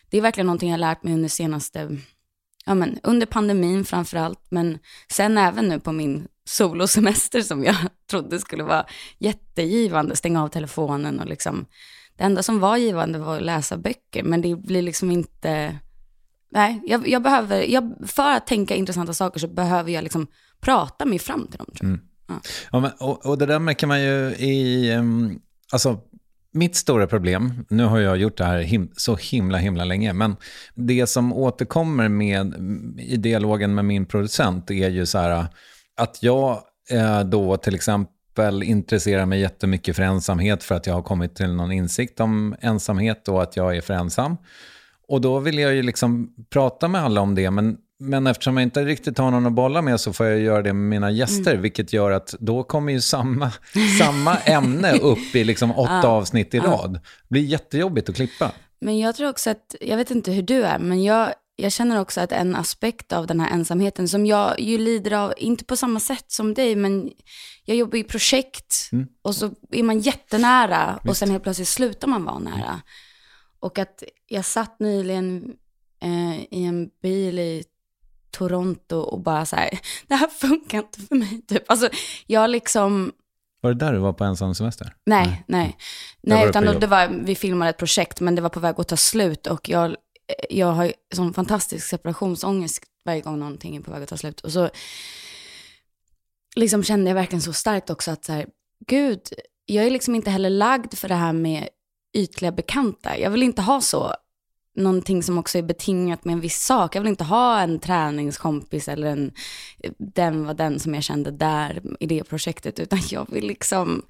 det 0.10 0.18
är 0.18 0.22
verkligen 0.22 0.48
någonting 0.48 0.72
jag 0.72 0.80
lärt 0.80 1.04
mig 1.04 1.14
under 1.14 1.30
senaste, 1.30 1.98
ja 2.66 2.76
men 2.76 3.00
under 3.04 3.26
pandemin 3.26 3.86
framför 3.86 4.18
allt, 4.18 4.46
men 4.50 4.80
sen 5.12 5.38
även 5.38 5.68
nu 5.68 5.80
på 5.80 5.92
min 5.92 6.28
solosemester 6.46 7.42
som 7.42 7.64
jag 7.64 7.76
trodde 8.10 8.40
skulle 8.40 8.64
vara 8.64 8.86
jättegivande, 9.18 10.16
stänga 10.16 10.44
av 10.44 10.48
telefonen 10.48 11.20
och 11.20 11.28
liksom 11.28 11.66
det 12.18 12.24
enda 12.24 12.44
som 12.44 12.60
var 12.60 12.78
givande 12.78 13.20
var 13.20 13.38
att 13.38 13.44
läsa 13.44 13.78
böcker, 13.78 14.24
men 14.24 14.42
det 14.42 14.56
blir 14.56 14.82
liksom 14.82 15.12
inte... 15.12 15.80
Nej, 16.50 16.82
jag, 16.86 17.08
jag 17.08 17.22
behöver, 17.22 17.62
jag, 17.62 17.94
för 18.06 18.32
att 18.32 18.48
tänka 18.48 18.76
intressanta 18.76 19.14
saker 19.14 19.40
så 19.40 19.48
behöver 19.48 19.92
jag 19.92 20.04
liksom 20.04 20.28
prata 20.60 21.06
mig 21.06 21.20
fram 21.20 21.48
till 21.48 21.58
dem. 21.58 21.68
Tror 21.76 21.90
jag. 21.90 21.90
Mm. 21.90 22.02
Ja. 22.28 22.36
ja 22.72 22.80
men, 22.80 22.92
och, 23.00 23.26
och, 23.26 23.38
det 23.38 23.46
där 23.46 23.60
märker 23.60 23.88
man 23.88 24.02
ju 24.02 24.36
i... 24.36 24.92
Um, 24.96 25.40
alltså, 25.72 26.00
mitt 26.58 26.76
stora 26.76 27.08
problem, 27.08 27.66
nu 27.70 27.84
har 27.84 28.00
jag 28.00 28.18
gjort 28.18 28.38
det 28.38 28.46
här 28.46 28.58
him 28.60 28.92
så 28.98 29.16
himla, 29.16 29.58
himla 29.58 29.86
länge, 29.86 30.14
men 30.14 30.36
det 30.76 31.08
som 31.08 31.34
återkommer 31.34 32.10
med, 32.10 32.54
i 33.00 33.18
dialogen 33.18 33.76
med 33.76 33.86
min 33.86 34.06
producent 34.06 34.72
är 34.72 34.90
ju 34.90 35.06
så 35.06 35.18
här 35.18 35.48
att 35.98 36.24
jag 36.24 36.60
eh, 36.90 37.24
då 37.24 37.58
till 37.58 37.76
exempel 37.76 38.64
intresserar 38.64 39.26
mig 39.26 39.40
jättemycket 39.40 39.96
för 39.96 40.04
ensamhet 40.04 40.64
för 40.64 40.76
att 40.76 40.88
jag 40.88 40.94
har 40.94 41.02
kommit 41.02 41.36
till 41.36 41.54
någon 41.54 41.72
insikt 41.72 42.20
om 42.20 42.56
ensamhet 42.62 43.28
och 43.28 43.44
att 43.44 43.58
jag 43.58 43.78
är 43.78 43.82
för 43.82 43.94
ensam. 43.94 44.38
Och 45.08 45.22
då 45.22 45.40
vill 45.40 45.60
jag 45.60 45.76
ju 45.76 45.84
liksom 45.84 46.34
prata 46.50 46.88
med 46.88 47.02
alla 47.02 47.22
om 47.22 47.36
det, 47.36 47.52
men, 47.52 47.78
men 48.00 48.28
eftersom 48.28 48.58
jag 48.58 48.64
inte 48.64 48.86
riktigt 48.86 49.18
har 49.18 49.32
någon 49.32 49.46
att 49.46 49.54
bolla 49.54 49.82
med 49.82 50.00
så 50.00 50.14
får 50.14 50.26
jag 50.26 50.40
göra 50.40 50.62
det 50.62 50.74
med 50.74 50.90
mina 50.90 51.12
gäster, 51.12 51.52
mm. 51.52 51.62
vilket 51.62 51.94
gör 51.94 52.12
att 52.12 52.36
då 52.40 52.64
kommer 52.64 52.94
ju 52.94 53.02
samma, 53.02 53.52
samma 54.00 54.38
ämne 54.38 54.98
upp 54.98 55.36
i 55.36 55.44
liksom 55.44 55.72
åtta 55.78 56.00
ja, 56.04 56.08
avsnitt 56.08 56.54
i 56.54 56.60
rad. 56.60 56.94
Det 56.94 57.30
blir 57.30 57.42
jättejobbigt 57.42 58.10
att 58.10 58.16
klippa. 58.16 58.52
Men 58.82 59.00
jag 59.00 59.16
tror 59.16 59.30
också 59.30 59.50
att, 59.50 59.76
jag 59.82 59.98
vet 59.98 60.12
inte 60.12 60.32
hur 60.32 60.42
du 60.42 60.64
är, 60.64 60.80
men 60.80 61.04
jag, 61.04 61.34
jag 61.56 61.72
känner 61.72 62.00
också 62.00 62.22
att 62.22 62.32
en 62.32 62.56
aspekt 62.56 63.14
av 63.14 63.28
den 63.28 63.40
här 63.40 63.52
ensamheten 63.52 64.08
som 64.08 64.26
jag 64.26 64.60
ju 64.60 64.78
lider 64.78 65.12
av, 65.12 65.34
inte 65.38 65.66
på 65.66 65.78
samma 65.78 66.00
sätt 66.00 66.26
som 66.28 66.54
dig, 66.54 66.76
men 66.76 67.12
jag 67.66 67.78
jobbar 67.78 67.98
i 67.98 68.04
projekt 68.04 68.90
mm. 68.92 69.08
och 69.22 69.36
så 69.36 69.52
är 69.72 69.84
man 69.84 70.00
jättenära 70.00 71.00
Visst. 71.04 71.10
och 71.10 71.18
sen 71.18 71.30
helt 71.32 71.44
plötsligt 71.44 71.68
slutar 71.68 72.08
man 72.08 72.26
vara 72.26 72.40
nära. 72.40 72.56
Mm. 72.56 72.80
Och 73.60 73.80
att 73.80 74.04
jag 74.28 74.46
satt 74.46 74.80
nyligen 74.80 75.54
eh, 76.02 76.40
i 76.40 76.66
en 76.66 76.90
bil 77.02 77.40
i 77.40 77.64
Toronto 78.38 78.96
och 78.96 79.20
bara 79.20 79.46
så 79.46 79.56
här, 79.56 79.70
det 80.08 80.16
här 80.16 80.28
funkar 80.28 80.78
inte 80.78 81.00
för 81.00 81.16
mig 81.16 81.42
typ. 81.48 81.64
Alltså 81.68 81.90
jag 82.28 82.50
liksom... 82.50 83.12
Var 83.62 83.74
det 83.74 83.86
där 83.86 83.94
du 83.94 84.00
var 84.00 84.14
på 84.14 84.24
ensam 84.24 84.56
semester? 84.56 84.94
Nej, 85.06 85.28
nej. 85.28 85.44
Nej, 85.48 85.76
nej 86.22 86.50
utan 86.50 86.80
det 86.80 86.88
var, 86.88 87.08
vi 87.08 87.36
filmade 87.36 87.70
ett 87.70 87.78
projekt 87.78 88.20
men 88.20 88.36
det 88.36 88.42
var 88.42 88.50
på 88.50 88.60
väg 88.60 88.76
att 88.80 88.88
ta 88.88 88.98
slut 88.98 89.48
och 89.48 89.70
jag 89.70 89.96
jag 90.50 90.72
har 90.72 90.94
sån 91.16 91.34
fantastisk 91.34 91.88
separationsångest 91.88 92.84
varje 93.06 93.22
gång 93.22 93.40
någonting 93.40 93.76
är 93.76 93.82
på 93.82 93.92
väg 93.92 94.04
att 94.04 94.10
ta 94.10 94.18
slut. 94.18 94.42
Och 94.42 94.52
så 94.52 94.70
liksom 96.56 96.84
kände 96.84 97.10
jag 97.10 97.16
verkligen 97.16 97.42
så 97.42 97.54
starkt 97.54 97.90
också 97.90 98.12
att 98.12 98.26
så 98.26 98.34
här, 98.34 98.46
gud, 98.88 99.22
jag 99.66 99.86
är 99.86 99.92
liksom 99.92 100.16
inte 100.16 100.30
heller 100.30 100.50
lagd 100.50 100.98
för 100.98 101.08
det 101.08 101.16
här 101.16 101.34
med 101.34 101.70
ytliga 102.18 102.52
bekanta. 102.52 103.18
Jag 103.18 103.30
vill 103.30 103.44
inte 103.44 103.62
ha 103.62 103.82
så, 103.82 104.14
någonting 104.78 105.24
som 105.24 105.38
också 105.38 105.58
är 105.58 105.62
betingat 105.62 106.26
med 106.26 106.34
en 106.34 106.40
viss 106.40 106.64
sak. 106.64 106.96
Jag 106.96 107.02
vill 107.02 107.10
inte 107.10 107.24
ha 107.24 107.60
en 107.60 107.80
träningskompis 107.80 108.88
eller 108.88 109.08
en, 109.08 109.32
den 109.98 110.46
var 110.46 110.54
den 110.54 110.80
som 110.80 110.94
jag 110.94 111.04
kände 111.04 111.32
där 111.32 111.82
i 112.00 112.06
det 112.06 112.24
projektet, 112.24 112.80
utan 112.80 113.00
jag 113.10 113.32
vill 113.32 113.48
liksom 113.48 114.06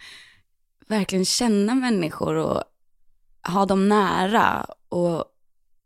verkligen 0.88 1.26
känna 1.26 1.76
människor 1.76 2.36
och 2.36 2.64
ha 3.48 3.66
dem 3.66 3.90
nära 3.90 4.66
och 4.90 5.26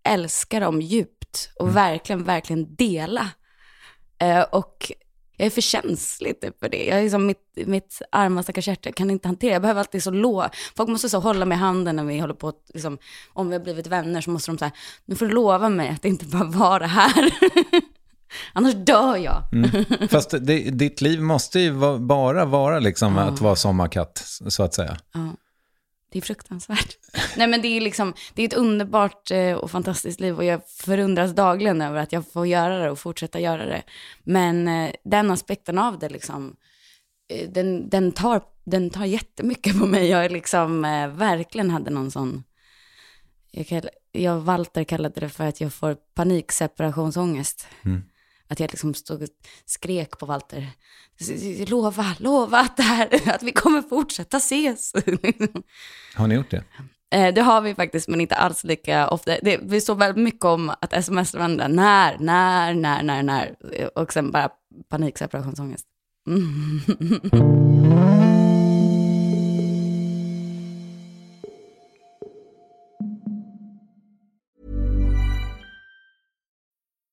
älska 0.04 0.60
dem 0.60 0.82
djupt 0.82 1.52
och 1.56 1.66
mm. 1.68 1.76
verkligen, 1.76 2.24
verkligen 2.24 2.76
dela. 2.76 3.30
Eh, 4.18 4.42
och 4.42 4.92
jag 5.42 5.46
är 5.46 5.50
för 5.50 5.62
känslig 5.62 6.42
typ 6.42 6.60
för 6.60 6.70
det. 6.70 6.86
Jag 6.86 7.00
är 7.00 7.04
liksom 7.04 7.26
mitt, 7.26 7.38
mitt 7.66 8.02
arma 8.12 8.44
stackars 8.44 8.68
hjärta 8.68 8.92
kan 8.92 9.10
inte 9.10 9.28
hantera. 9.28 9.54
Jag 9.54 9.62
behöver 9.62 9.80
alltid 9.80 10.04
så 10.04 10.12
lå. 10.12 10.50
Folk 10.76 10.90
måste 10.90 11.10
så 11.10 11.20
hålla 11.20 11.46
mig 11.46 11.56
i 11.56 11.60
handen 11.60 11.96
när 11.96 12.04
vi 12.04 12.20
håller 12.20 12.34
på, 12.34 12.54
liksom, 12.74 12.98
om 13.34 13.50
vi 13.50 13.56
har 13.56 13.64
blivit 13.64 13.88
vänner 13.88 14.22
så 14.22 14.30
måste 14.30 14.52
de 14.52 14.58
säga, 14.58 14.72
nu 15.06 15.16
får 15.16 15.26
du 15.26 15.34
lova 15.34 15.70
mig 15.70 15.90
att 15.90 16.02
det 16.02 16.10
inte 16.10 16.26
bara 16.26 16.44
vara 16.44 16.88
här. 16.88 17.32
Annars 18.54 18.74
dör 18.74 19.18
jag. 19.18 19.44
Mm. 19.54 19.86
Fast 20.10 20.32
det, 20.32 20.72
ditt 20.72 21.02
liv 21.02 21.22
måste 21.22 21.60
ju 21.60 22.00
bara 22.00 22.46
vara 22.46 22.80
liksom 22.80 23.16
ja. 23.16 23.22
att 23.22 23.42
vara 23.42 23.56
sommarkatt, 23.56 24.24
så 24.48 24.64
att 24.64 24.74
säga. 24.74 24.98
Ja. 25.14 25.34
Det 26.12 26.20
är 26.20 26.22
fruktansvärt. 26.22 26.98
Nej 27.38 27.48
men 27.48 27.62
det 27.62 27.68
är 27.68 27.82
liksom, 27.82 28.14
det 28.34 28.42
är 28.42 28.48
ett 28.48 28.54
underbart 28.54 29.32
eh, 29.32 29.54
och 29.54 29.72
fantastiskt 29.72 30.20
liv 30.20 30.38
och 30.38 30.44
jag 30.44 30.62
förundras 30.68 31.32
dagligen 31.32 31.82
över 31.82 32.00
att 32.00 32.12
jag 32.12 32.32
får 32.32 32.48
göra 32.48 32.78
det 32.78 32.92
och 32.92 33.00
fortsätta 33.00 33.40
göra 33.40 33.66
det. 33.66 33.84
Men 34.24 34.68
eh, 34.68 34.92
den 35.04 35.32
aspekten 35.32 35.78
av 35.78 36.00
det 36.00 36.10
liksom, 36.10 36.56
eh, 37.34 37.50
den, 37.50 37.90
den, 37.90 38.12
tar, 38.12 38.42
den 38.64 38.90
tar 38.90 39.06
jättemycket 39.06 39.80
på 39.80 39.86
mig. 39.86 40.08
Jag 40.08 40.32
liksom 40.32 40.82
verkligen 41.16 41.70
hade 41.70 41.90
någon 41.90 42.12
sån, 42.12 42.44
jag, 43.52 43.86
jag 44.12 44.42
Walter 44.42 44.84
kallade 44.84 45.20
det 45.20 45.30
för 45.30 45.48
att 45.48 45.62
jag 45.62 45.74
får 45.74 45.96
panikseparationsångest. 46.14 47.68
Mm. 47.86 48.04
Att 48.52 48.60
jag 48.60 48.72
liksom 48.72 48.94
stod 48.94 49.22
och 49.22 49.30
skrek 49.66 50.18
på 50.18 50.26
Walter. 50.26 50.68
Lova, 51.68 52.16
lova 52.20 52.60
att, 52.60 52.78
det 52.78 52.84
här, 52.84 53.10
att 53.26 53.44
vi 53.44 53.52
kommer 53.52 53.82
fortsätta 53.82 54.38
ses. 54.38 54.94
Har 56.16 56.28
ni 56.28 56.36
gjort 56.36 56.52
det? 56.52 56.64
Eh, 57.12 57.34
det 57.34 57.42
har 57.42 57.62
vi 57.62 57.76
faktiskt, 57.76 58.08
men 58.08 58.22
inte 58.22 58.36
alls 58.36 58.64
lika 58.64 59.08
ofta. 59.08 59.32
Det, 59.42 59.60
vi 59.64 59.82
står 59.82 59.96
väldigt 59.96 60.24
mycket 60.24 60.46
om 60.46 60.70
att 60.70 60.94
sms 60.94 61.34
varandra, 61.34 61.68
när, 61.68 62.18
när, 62.20 62.74
när, 62.74 63.04
när, 63.04 63.24
när. 63.24 63.56
Och 63.96 64.14
sen 64.14 64.32
bara 64.32 64.50
panikseparationsångest. 64.90 65.86
Mm. 66.28 66.82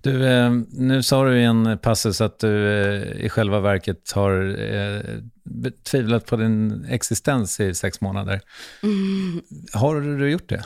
Du, 0.00 0.26
eh, 0.26 0.52
nu 0.70 1.02
sa 1.02 1.24
du 1.24 1.38
i 1.38 1.44
en 1.44 1.78
passus 1.78 2.20
att 2.20 2.38
du 2.38 2.68
eh, 2.68 3.24
i 3.24 3.28
själva 3.28 3.60
verket 3.60 4.12
har 4.12 4.56
eh, 4.74 5.00
tvivlat 5.82 6.26
på 6.26 6.36
din 6.36 6.84
existens 6.90 7.60
i 7.60 7.74
sex 7.74 8.00
månader. 8.00 8.40
Mm. 8.82 9.42
Har 9.72 10.00
du 10.00 10.30
gjort 10.30 10.48
det? 10.48 10.64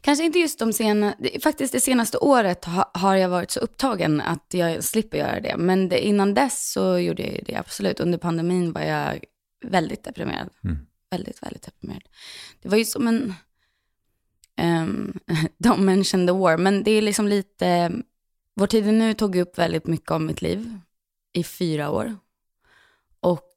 Kanske 0.00 0.24
inte 0.24 0.38
just 0.38 0.58
de 0.58 0.72
senaste, 0.72 1.40
faktiskt 1.42 1.72
det 1.72 1.80
senaste 1.80 2.18
året 2.18 2.64
har 2.94 3.16
jag 3.16 3.28
varit 3.28 3.50
så 3.50 3.60
upptagen 3.60 4.20
att 4.20 4.46
jag 4.50 4.84
slipper 4.84 5.18
göra 5.18 5.40
det. 5.40 5.56
Men 5.56 5.88
det, 5.88 6.06
innan 6.06 6.34
dess 6.34 6.72
så 6.72 6.98
gjorde 6.98 7.22
jag 7.22 7.44
det 7.46 7.56
absolut. 7.56 8.00
Under 8.00 8.18
pandemin 8.18 8.72
var 8.72 8.82
jag 8.82 9.24
väldigt 9.66 10.04
deprimerad. 10.04 10.48
Mm. 10.64 10.78
Väldigt, 11.10 11.42
väldigt 11.42 11.62
deprimerad. 11.62 12.02
Det 12.62 12.68
var 12.68 12.76
ju 12.76 12.84
som 12.84 13.08
en... 13.08 13.34
Um, 14.60 15.20
don't 15.58 15.80
mention 15.80 16.26
the 16.26 16.32
war, 16.32 16.56
men 16.56 16.82
det 16.82 16.90
är 16.90 17.02
liksom 17.02 17.28
lite 17.28 17.92
vår 18.60 18.66
tid 18.66 18.86
nu 18.86 19.14
tog 19.14 19.36
upp 19.36 19.58
väldigt 19.58 19.86
mycket 19.86 20.10
av 20.10 20.20
mitt 20.20 20.42
liv 20.42 20.78
i 21.32 21.44
fyra 21.44 21.90
år. 21.90 22.16
Och 23.20 23.56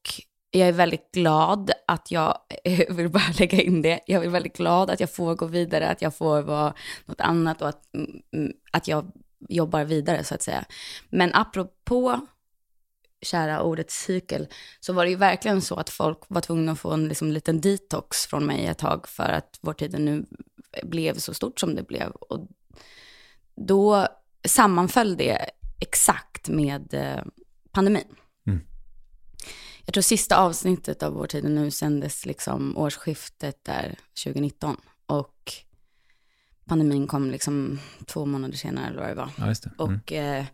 jag 0.51 0.67
är 0.67 0.71
väldigt 0.71 1.11
glad 1.11 1.71
att 1.87 2.11
jag, 2.11 2.37
jag 2.63 2.93
vill 2.93 3.09
bara 3.09 3.33
lägga 3.39 3.61
in 3.61 3.81
det, 3.81 3.99
jag 4.07 4.25
är 4.25 4.29
väldigt 4.29 4.57
glad 4.57 4.89
att 4.89 4.99
jag 4.99 5.11
får 5.11 5.35
gå 5.35 5.45
vidare, 5.45 5.89
att 5.89 6.01
jag 6.01 6.15
får 6.15 6.41
vara 6.41 6.73
något 7.05 7.21
annat 7.21 7.61
och 7.61 7.69
att, 7.69 7.95
mm, 8.33 8.53
att 8.71 8.87
jag 8.87 9.11
jobbar 9.49 9.83
vidare 9.83 10.23
så 10.23 10.35
att 10.35 10.41
säga. 10.41 10.65
Men 11.09 11.33
apropå 11.33 12.19
kära 13.21 13.61
ordet 13.61 13.91
cykel, 13.91 14.47
så 14.79 14.93
var 14.93 15.03
det 15.03 15.09
ju 15.09 15.17
verkligen 15.17 15.61
så 15.61 15.75
att 15.75 15.89
folk 15.89 16.19
var 16.27 16.41
tvungna 16.41 16.71
att 16.71 16.79
få 16.79 16.91
en 16.91 17.07
liksom, 17.07 17.31
liten 17.31 17.61
detox 17.61 18.25
från 18.25 18.45
mig 18.45 18.65
ett 18.65 18.77
tag 18.77 19.07
för 19.07 19.29
att 19.29 19.59
vår 19.61 19.73
tid 19.73 19.99
nu 19.99 20.25
blev 20.83 21.17
så 21.17 21.33
stort 21.33 21.59
som 21.59 21.75
det 21.75 21.83
blev. 21.83 22.11
Och 22.11 22.47
då 23.55 24.07
sammanföll 24.45 25.17
det 25.17 25.49
exakt 25.79 26.49
med 26.49 26.93
eh, 26.93 27.23
pandemin. 27.71 28.15
Mm. 28.47 28.61
Jag 29.85 29.93
tror 29.93 30.01
sista 30.01 30.37
avsnittet 30.37 31.03
av 31.03 31.13
Vår 31.13 31.27
tid 31.27 31.43
nu 31.43 31.71
sändes 31.71 32.25
liksom 32.25 32.77
årsskiftet 32.77 33.63
där 33.63 33.99
2019 34.23 34.77
och 35.05 35.53
pandemin 36.65 37.07
kom 37.07 37.31
liksom 37.31 37.79
två 38.05 38.25
månader 38.25 38.57
senare 38.57 38.87
eller 38.87 38.99
vad 38.99 39.09
det 39.09 39.15
var. 39.15 39.29
Ja, 39.37 39.45
det. 39.45 39.65
Mm. 39.65 39.99
Och 40.01 40.13
eh, 40.13 40.45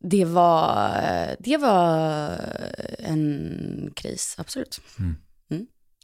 det 0.00 0.24
var, 0.24 1.36
det 1.38 1.56
var 1.56 2.30
en 2.98 3.92
kris, 3.96 4.34
absolut. 4.38 4.80
Mm. 4.98 5.16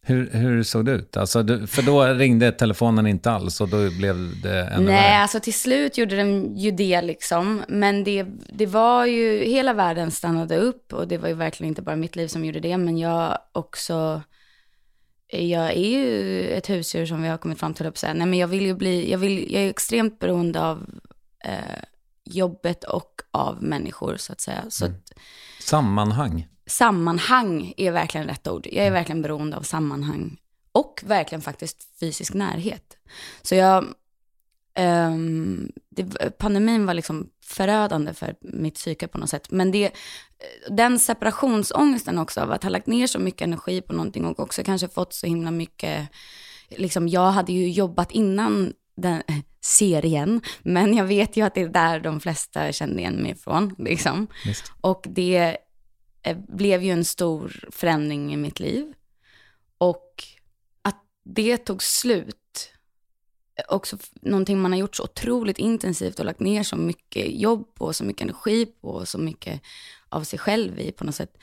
Hur, 0.06 0.30
hur 0.30 0.62
såg 0.62 0.84
det 0.84 0.92
ut? 0.92 1.16
Alltså, 1.16 1.44
för 1.66 1.82
då 1.82 2.04
ringde 2.04 2.52
telefonen 2.52 3.06
inte 3.06 3.30
alls 3.30 3.60
och 3.60 3.68
då 3.68 3.90
blev 3.90 4.40
det 4.42 4.64
ännu 4.64 4.86
Nej, 4.86 4.94
värre. 4.94 5.18
alltså 5.18 5.40
till 5.40 5.54
slut 5.54 5.98
gjorde 5.98 6.16
den 6.16 6.56
ju 6.56 6.70
det 6.70 7.02
liksom. 7.02 7.62
Men 7.68 8.04
det, 8.04 8.26
det 8.48 8.66
var 8.66 9.06
ju, 9.06 9.44
hela 9.44 9.72
världen 9.72 10.10
stannade 10.10 10.56
upp 10.56 10.92
och 10.92 11.08
det 11.08 11.18
var 11.18 11.28
ju 11.28 11.34
verkligen 11.34 11.68
inte 11.68 11.82
bara 11.82 11.96
mitt 11.96 12.16
liv 12.16 12.28
som 12.28 12.44
gjorde 12.44 12.60
det. 12.60 12.76
Men 12.76 12.98
jag 12.98 13.38
också, 13.52 14.22
jag 15.28 15.70
är 15.70 15.88
ju 15.88 16.48
ett 16.48 16.70
husdjur 16.70 17.06
som 17.06 17.22
vi 17.22 17.28
har 17.28 17.38
kommit 17.38 17.60
fram 17.60 17.74
till 17.74 17.86
att 17.86 17.98
säga. 17.98 18.14
Nej, 18.14 18.26
men 18.26 18.38
jag 18.38 18.48
vill 18.48 18.66
ju 18.66 18.74
bli, 18.74 19.10
jag, 19.10 19.18
vill, 19.18 19.52
jag 19.52 19.62
är 19.62 19.70
extremt 19.70 20.18
beroende 20.18 20.60
av 20.60 20.90
eh, 21.44 21.82
jobbet 22.24 22.84
och 22.84 23.20
av 23.30 23.62
människor 23.62 24.16
så 24.16 24.32
att 24.32 24.40
säga. 24.40 24.64
Så 24.68 24.84
mm. 24.84 24.96
att, 24.96 25.18
Sammanhang 25.60 26.46
sammanhang 26.72 27.74
är 27.76 27.92
verkligen 27.92 28.26
rätt 28.26 28.48
ord. 28.48 28.66
Jag 28.66 28.76
är 28.76 28.88
mm. 28.88 28.92
verkligen 28.92 29.22
beroende 29.22 29.56
av 29.56 29.62
sammanhang. 29.62 30.38
Och 30.72 31.00
verkligen 31.06 31.42
faktiskt 31.42 31.98
fysisk 32.00 32.34
närhet. 32.34 32.96
Så 33.42 33.54
jag, 33.54 33.84
um, 34.78 35.72
det, 35.90 36.38
pandemin 36.38 36.86
var 36.86 36.94
liksom 36.94 37.30
förödande 37.44 38.14
för 38.14 38.34
mitt 38.40 38.74
psyke 38.74 39.08
på 39.08 39.18
något 39.18 39.30
sätt. 39.30 39.50
Men 39.50 39.70
det, 39.70 39.90
den 40.70 40.98
separationsångesten 40.98 42.18
också 42.18 42.40
av 42.40 42.52
att 42.52 42.62
ha 42.62 42.70
lagt 42.70 42.86
ner 42.86 43.06
så 43.06 43.18
mycket 43.18 43.42
energi 43.42 43.80
på 43.80 43.92
någonting 43.92 44.24
och 44.24 44.40
också 44.40 44.64
kanske 44.64 44.88
fått 44.88 45.14
så 45.14 45.26
himla 45.26 45.50
mycket, 45.50 46.08
liksom 46.70 47.08
jag 47.08 47.30
hade 47.30 47.52
ju 47.52 47.70
jobbat 47.70 48.12
innan 48.12 48.72
den 48.96 49.22
serien, 49.60 50.40
men 50.62 50.96
jag 50.96 51.04
vet 51.04 51.36
ju 51.36 51.42
att 51.46 51.54
det 51.54 51.60
är 51.60 51.68
där 51.68 52.00
de 52.00 52.20
flesta 52.20 52.72
kände 52.72 53.00
igen 53.00 53.14
mig 53.14 53.30
ifrån. 53.30 53.74
Liksom. 53.78 54.26
Och 54.80 55.06
det 55.08 55.56
Eh, 56.22 56.38
blev 56.48 56.82
ju 56.82 56.90
en 56.90 57.04
stor 57.04 57.68
förändring 57.70 58.34
i 58.34 58.36
mitt 58.36 58.60
liv. 58.60 58.92
Och 59.78 60.24
att 60.82 61.04
det 61.24 61.56
tog 61.56 61.82
slut, 61.82 62.72
eh, 63.54 63.64
också 63.68 63.98
någonting 64.20 64.60
man 64.60 64.72
har 64.72 64.78
gjort 64.78 64.96
så 64.96 65.02
otroligt 65.02 65.58
intensivt 65.58 66.18
och 66.18 66.24
lagt 66.24 66.40
ner 66.40 66.62
så 66.62 66.76
mycket 66.76 67.40
jobb 67.40 67.74
på, 67.74 67.92
så 67.92 68.04
mycket 68.04 68.22
energi 68.22 68.66
på, 68.66 69.06
så 69.06 69.18
mycket 69.18 69.60
av 70.08 70.24
sig 70.24 70.38
själv 70.38 70.78
i 70.78 70.92
på 70.92 71.04
något 71.04 71.14
sätt. 71.14 71.38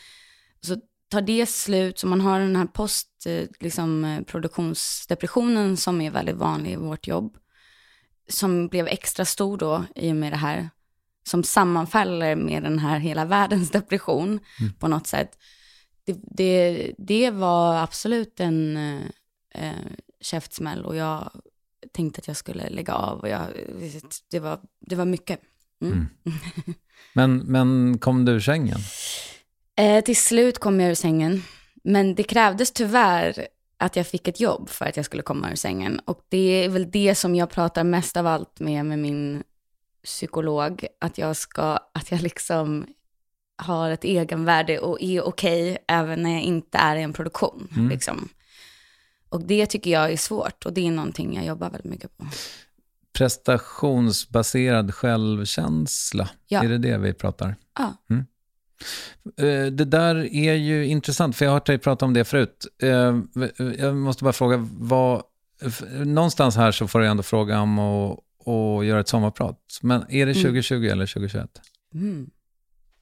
Så 0.62 0.78
tar 1.10 1.22
det 1.22 1.46
slut, 1.46 2.00
så 2.00 2.08
man 2.08 2.22
har 2.22 2.40
den 2.40 2.56
här 2.56 2.66
postproduktionsdepressionen 2.66 5.64
eh, 5.64 5.70
liksom, 5.70 5.78
som 5.78 6.02
är 6.02 6.12
väldigt 6.12 6.36
vanlig 6.36 6.72
i 6.72 6.76
vårt 6.76 7.08
jobb, 7.08 7.38
som 8.30 8.68
blev 8.68 8.88
extra 8.88 9.26
stor 9.26 9.58
då 9.58 9.86
i 9.96 10.12
och 10.12 10.16
med 10.16 10.34
det 10.34 10.38
här 10.38 10.70
som 11.30 11.44
sammanfaller 11.44 12.36
med 12.36 12.64
den 12.64 12.80
här 12.80 13.00
hela 13.00 13.26
världens 13.26 13.72
depression 13.72 14.40
mm. 14.60 14.74
på 14.80 14.88
något 14.88 15.08
sätt. 15.08 15.38
Det, 16.06 16.16
det, 16.22 16.92
det 16.98 17.32
var 17.32 17.78
absolut 17.78 18.40
en 18.40 18.78
eh, 19.56 19.72
käftsmäll 20.22 20.86
och 20.86 20.96
jag 20.96 21.32
tänkte 21.92 22.20
att 22.20 22.28
jag 22.28 22.38
skulle 22.38 22.70
lägga 22.70 22.94
av 22.94 23.20
och 23.20 23.30
jag, 23.30 23.42
det, 24.32 24.40
var, 24.40 24.60
det 24.80 24.96
var 24.96 25.06
mycket. 25.06 25.40
Mm. 25.82 25.94
Mm. 25.94 26.08
men, 27.14 27.38
men 27.38 27.98
kom 27.98 28.26
du 28.26 28.32
ur 28.32 28.40
sängen? 28.40 28.80
Eh, 29.76 30.04
till 30.04 30.18
slut 30.18 30.60
kom 30.60 30.80
jag 30.80 30.90
ur 30.90 30.96
sängen. 30.96 31.44
Men 31.84 32.16
det 32.16 32.24
krävdes 32.24 32.72
tyvärr 32.72 33.48
att 33.78 33.96
jag 33.96 34.08
fick 34.08 34.28
ett 34.28 34.40
jobb 34.40 34.70
för 34.70 34.86
att 34.86 34.98
jag 34.98 35.06
skulle 35.06 35.24
komma 35.24 35.52
ur 35.52 35.56
sängen. 35.56 36.00
Och 36.06 36.26
det 36.30 36.66
är 36.66 36.70
väl 36.70 36.92
det 36.92 37.16
som 37.16 37.36
jag 37.36 37.50
pratar 37.50 37.84
mest 37.84 38.18
av 38.18 38.28
allt 38.28 38.60
med, 38.60 38.86
med 38.86 39.00
min 39.00 39.44
psykolog, 40.10 40.86
att 41.02 41.18
jag 41.18 41.36
ska, 41.36 41.80
att 41.94 42.12
jag 42.12 42.22
liksom 42.22 42.86
har 43.58 43.92
ett 43.92 44.04
egenvärde 44.04 44.80
och 44.80 45.02
är 45.02 45.22
okej 45.22 45.72
okay, 45.72 45.78
även 45.88 46.24
när 46.24 46.32
jag 46.32 46.42
inte 46.42 46.78
är 46.78 46.96
i 46.96 47.02
en 47.02 47.14
produktion. 47.14 47.68
Mm. 47.76 47.90
Liksom. 47.90 48.30
Och 49.30 49.42
det 49.42 49.66
tycker 49.66 49.92
jag 49.92 50.12
är 50.12 50.18
svårt 50.18 50.66
och 50.66 50.74
det 50.74 50.88
är 50.88 50.92
någonting 50.92 51.36
jag 51.36 51.46
jobbar 51.46 51.70
väldigt 51.70 51.92
mycket 51.92 52.18
på. 52.18 52.26
Prestationsbaserad 53.14 54.94
självkänsla, 54.94 56.30
ja. 56.48 56.64
är 56.64 56.70
det 56.70 56.78
det 56.78 56.98
vi 56.98 57.14
pratar? 57.14 57.56
Ja. 57.78 57.94
Mm. 58.10 58.26
Eh, 59.38 59.72
det 59.72 59.86
där 59.86 60.16
är 60.36 60.54
ju 60.54 60.86
intressant, 60.86 61.36
för 61.36 61.46
jag 61.46 61.52
har 61.52 61.56
hört 61.56 61.66
dig 61.66 61.78
prata 61.78 62.06
om 62.06 62.14
det 62.14 62.26
förut. 62.26 62.68
Eh, 62.82 63.20
jag 63.78 63.96
måste 63.96 64.24
bara 64.24 64.34
fråga, 64.34 64.68
vad, 64.80 65.24
någonstans 66.06 66.56
här 66.56 66.72
så 66.72 66.88
får 66.88 67.02
jag 67.02 67.12
ändå 67.12 67.24
fråga 67.24 67.62
om 67.62 67.80
att 67.80 68.20
och 68.40 68.86
göra 68.86 69.00
ett 69.00 69.08
sommarprat. 69.08 69.60
Men 69.82 70.06
är 70.10 70.26
det 70.26 70.34
2020 70.34 70.74
eller 70.76 71.06
2021? 71.06 71.50
Mm. 71.94 72.30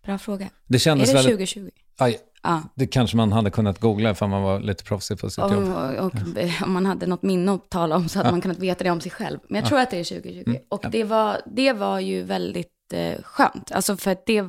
Bra 0.05 0.17
fråga. 0.17 0.49
Det 0.67 0.87
Är 0.87 0.95
det 0.95 1.01
väldigt... 1.13 1.23
2020? 1.25 1.69
Aj, 1.97 2.19
Ja. 2.43 2.61
det 2.75 2.87
kanske 2.87 3.17
man 3.17 3.31
hade 3.31 3.49
kunnat 3.49 3.79
googla 3.79 4.11
ifall 4.11 4.29
man 4.29 4.41
var 4.41 4.59
lite 4.59 4.83
proffsig 4.83 5.19
på 5.19 5.29
sitt 5.29 5.37
jobb. 5.51 5.53
Och, 5.53 6.05
och 6.05 6.13
om 6.63 6.73
man 6.73 6.85
hade 6.85 7.05
något 7.07 7.23
minne 7.23 7.51
att 7.53 7.69
tala 7.69 7.95
om 7.95 8.09
så 8.09 8.19
hade 8.19 8.27
Ja. 8.27 8.31
man 8.31 8.41
kunnat 8.41 8.59
veta 8.59 8.83
det 8.83 8.89
om 8.89 9.01
sig 9.01 9.11
själv. 9.11 9.39
Men 9.49 9.59
jag 9.61 9.69
tror 9.69 9.79
att 9.79 9.91
det 9.91 9.97
är 9.97 10.03
2020. 10.03 10.43
Mm. 10.47 10.61
Och 10.69 10.85
det 10.91 11.03
var, 11.03 11.41
det 11.45 11.73
var 11.73 11.99
ju 11.99 12.23
väldigt 12.23 12.93
eh, 12.93 13.21
skönt. 13.23 13.71
Alltså 13.71 13.97
för 13.97 14.11
att 14.11 14.25
det 14.25 14.45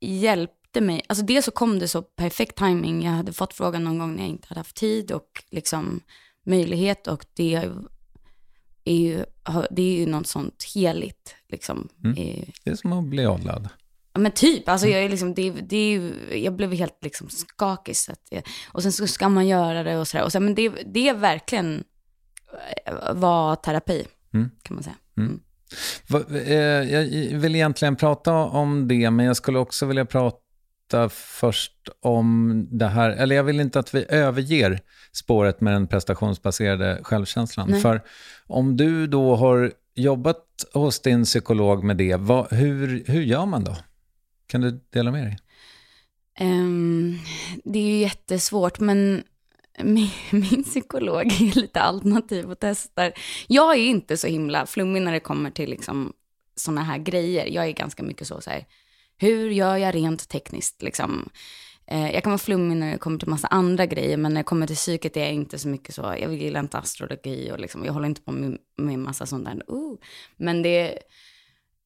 hjälpte 0.00 0.80
mig. 0.80 1.02
Alltså 1.08 1.24
dels 1.24 1.44
så 1.44 1.50
kom 1.50 1.78
det 1.78 1.88
så 1.88 2.02
perfekt 2.02 2.56
timing. 2.58 3.02
Jag 3.04 3.12
hade 3.12 3.32
fått 3.32 3.54
frågan 3.54 3.84
någon 3.84 3.98
gång 3.98 4.14
när 4.14 4.22
jag 4.22 4.30
inte 4.30 4.48
hade 4.48 4.60
haft 4.60 4.76
tid 4.76 5.12
och 5.12 5.44
liksom 5.50 6.00
möjlighet. 6.46 7.06
Och 7.06 7.26
det 7.34 7.70
är 8.84 8.96
ju, 8.98 9.24
det 9.70 9.82
är 9.82 9.98
ju 9.98 10.06
något 10.06 10.26
sånt 10.26 10.64
heligt. 10.74 11.34
Liksom. 11.48 11.88
Mm. 12.04 12.14
Det 12.64 12.70
är 12.70 12.74
som 12.74 12.92
att 12.92 13.04
bli 13.04 13.26
adlad. 13.26 13.68
Ja 14.12 14.20
men 14.20 14.32
typ, 14.32 14.68
alltså 14.68 14.86
jag, 14.88 15.04
är 15.04 15.08
liksom, 15.08 15.34
det, 15.34 15.50
det 15.50 15.76
är 15.76 15.90
ju, 15.90 16.12
jag 16.38 16.56
blev 16.56 16.72
helt 16.72 16.98
liksom 17.02 17.28
skakig. 17.28 17.96
Så 17.96 18.12
att 18.12 18.20
jag, 18.30 18.42
och 18.72 18.82
sen 18.82 18.92
så 18.92 19.06
ska 19.06 19.28
man 19.28 19.46
göra 19.48 19.82
det 19.82 19.98
och 19.98 20.08
sådär. 20.08 20.24
Och 20.24 20.32
så, 20.32 20.40
men 20.40 20.54
det, 20.54 20.68
det 20.68 21.08
är 21.08 21.14
verkligen 21.14 21.84
eh, 22.86 23.14
var 23.14 23.56
terapi, 23.56 24.04
Mm. 24.34 24.50
kan 24.62 24.74
man 24.76 24.82
säga. 24.82 24.96
Va- 26.08 26.38
eh, 26.38 26.54
Jag 26.92 27.38
vill 27.38 27.54
egentligen 27.54 27.96
prata 27.96 28.32
om 28.34 28.88
det, 28.88 29.10
men 29.10 29.26
jag 29.26 29.36
skulle 29.36 29.58
också 29.58 29.86
vilja 29.86 30.04
prata 30.04 30.38
först 31.10 31.88
om 32.00 32.68
det 32.70 32.86
här, 32.86 33.10
eller 33.10 33.36
jag 33.36 33.44
vill 33.44 33.60
inte 33.60 33.78
att 33.78 33.94
vi 33.94 34.06
överger 34.08 34.80
spåret 35.12 35.60
med 35.60 35.72
den 35.72 35.86
prestationsbaserade 35.86 37.00
självkänslan. 37.02 37.70
Nej. 37.70 37.80
För 37.80 38.02
om 38.46 38.76
du 38.76 39.06
då 39.06 39.36
har 39.36 39.72
jobbat 39.94 40.64
hos 40.72 41.00
din 41.00 41.24
psykolog 41.24 41.84
med 41.84 41.96
det, 41.96 42.16
vad, 42.16 42.52
hur, 42.52 43.04
hur 43.06 43.22
gör 43.22 43.46
man 43.46 43.64
då? 43.64 43.76
Kan 44.46 44.60
du 44.60 44.80
dela 44.90 45.10
med 45.10 45.24
dig? 45.24 45.38
Ehm, 46.38 47.18
det 47.64 47.78
är 47.78 47.86
ju 47.86 47.96
jättesvårt, 47.96 48.80
men 48.80 49.24
min, 49.82 50.10
min 50.30 50.64
psykolog 50.64 51.26
är 51.26 51.54
lite 51.54 51.80
alternativ 51.80 52.50
och 52.50 52.58
testar. 52.60 53.12
Jag 53.46 53.72
är 53.74 53.84
inte 53.84 54.16
så 54.16 54.26
himla 54.26 54.66
flummig 54.66 55.02
när 55.02 55.12
det 55.12 55.20
kommer 55.20 55.50
till 55.50 55.70
liksom 55.70 56.12
sådana 56.56 56.82
här 56.82 56.98
grejer. 56.98 57.46
Jag 57.46 57.66
är 57.66 57.72
ganska 57.72 58.02
mycket 58.02 58.26
så, 58.26 58.40
så 58.40 58.50
här, 58.50 58.66
hur 59.18 59.50
gör 59.50 59.76
jag 59.76 59.94
rent 59.94 60.28
tekniskt 60.28 60.82
liksom? 60.82 61.28
Eh, 61.86 62.10
jag 62.10 62.22
kan 62.22 62.30
vara 62.30 62.38
flummig 62.38 62.76
när 62.76 62.92
det 62.92 62.98
kommer 62.98 63.18
till 63.18 63.28
massa 63.28 63.46
andra 63.46 63.86
grejer, 63.86 64.16
men 64.16 64.34
när 64.34 64.40
det 64.40 64.44
kommer 64.44 64.66
till 64.66 64.76
psyket 64.76 65.16
är 65.16 65.20
jag 65.20 65.32
inte 65.32 65.58
så 65.58 65.68
mycket 65.68 65.94
så. 65.94 66.02
Jag 66.02 66.34
gillar 66.34 66.60
inte 66.60 66.78
astrologi 66.78 67.50
och 67.52 67.60
liksom, 67.60 67.84
jag 67.84 67.92
håller 67.92 68.06
inte 68.06 68.22
på 68.22 68.32
med, 68.32 68.58
med 68.76 68.98
massa 68.98 69.26
sånt 69.26 69.44
där. 69.44 69.72
Uh. 69.72 69.94
Men 70.36 70.62
det, 70.62 70.88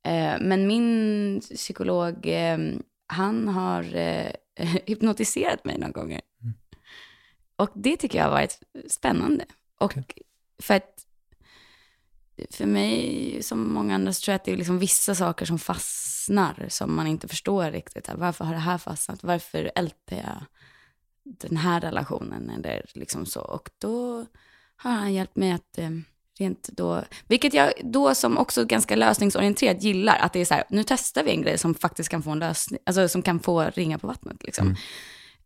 eh, 0.07 0.37
men 0.41 0.67
min 0.67 1.41
psykolog, 1.41 2.27
eh, 2.27 2.59
han 3.07 3.49
har 3.49 3.97
eh, 3.97 4.33
hypnotiserat 4.87 5.65
mig 5.65 5.79
några 5.79 5.93
gånger. 5.93 6.21
Och 7.57 7.71
det 7.75 7.97
tycker 7.97 8.19
jag 8.19 8.25
har 8.25 8.33
varit 8.33 8.61
spännande. 8.89 9.45
Och 9.81 9.95
för 10.63 10.75
att 10.75 11.08
för 12.51 12.67
mig, 12.67 13.39
som 13.43 13.73
många 13.73 13.95
andra, 13.95 14.13
så 14.13 14.21
tror 14.21 14.33
jag 14.33 14.37
att 14.37 14.45
det 14.45 14.53
är 14.53 14.57
liksom 14.57 14.79
vissa 14.79 15.15
saker 15.15 15.47
som 15.47 15.59
fastnar 15.59 16.67
som 16.69 16.97
man 16.97 17.07
inte 17.07 17.29
förstår 17.29 17.71
riktigt. 17.71 18.09
Varför 18.15 18.45
har 18.45 18.55
det 18.55 18.61
här 18.61 18.79
fastnat? 18.79 19.23
Varför 19.23 19.71
älter 19.75 20.17
jag 20.17 20.45
den 21.49 21.57
här 21.57 21.81
relationen? 21.81 22.51
Eller 22.51 22.85
liksom 22.95 23.27
så. 23.27 23.41
Och 23.41 23.71
då 23.79 24.27
har 24.77 24.91
han 24.91 25.15
hjälpt 25.15 25.37
mig 25.37 25.53
att 25.53 25.79
eh, 25.79 25.91
rent 26.39 26.69
då, 26.69 27.05
vilket 27.29 27.55
jag 27.55 27.73
då 27.85 28.15
som 28.15 28.39
också 28.39 28.65
ganska 28.65 28.97
lösningsorienterad 28.97 29.83
gillar, 29.83 30.19
att 30.19 30.33
det 30.33 30.41
är 30.41 30.45
så 30.45 30.55
här, 30.55 30.65
nu 30.69 30.85
testar 30.87 31.25
vi 31.25 31.31
en 31.31 31.43
grej 31.43 31.59
som 31.59 31.75
faktiskt 31.75 32.09
kan 32.09 32.23
få 32.23 32.31
en 32.31 32.39
lösning, 32.39 32.81
alltså 32.87 33.09
som 33.09 33.23
kan 33.23 33.41
få 33.41 33.63
ringa 33.63 33.99
på 33.99 34.07
vattnet 34.07 34.43
liksom. 34.43 34.77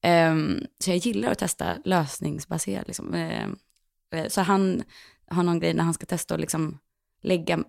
Ehm, 0.03 0.67
så 0.79 0.91
jag 0.91 0.97
gillar 0.97 1.33
att 1.33 1.39
testa 1.39 1.77
lösningsbaserat 1.85 2.87
liksom. 2.87 3.15
Eh, 3.15 3.49
så 4.29 4.41
han 4.41 4.83
har 5.27 5.43
någon 5.43 5.61
grej 5.61 5.75
när 5.75 5.85
han 5.85 5.95
ska 5.95 6.07
testa 6.07 6.35
att 6.35 6.41
liksom 6.41 6.79
lägga 7.23 7.65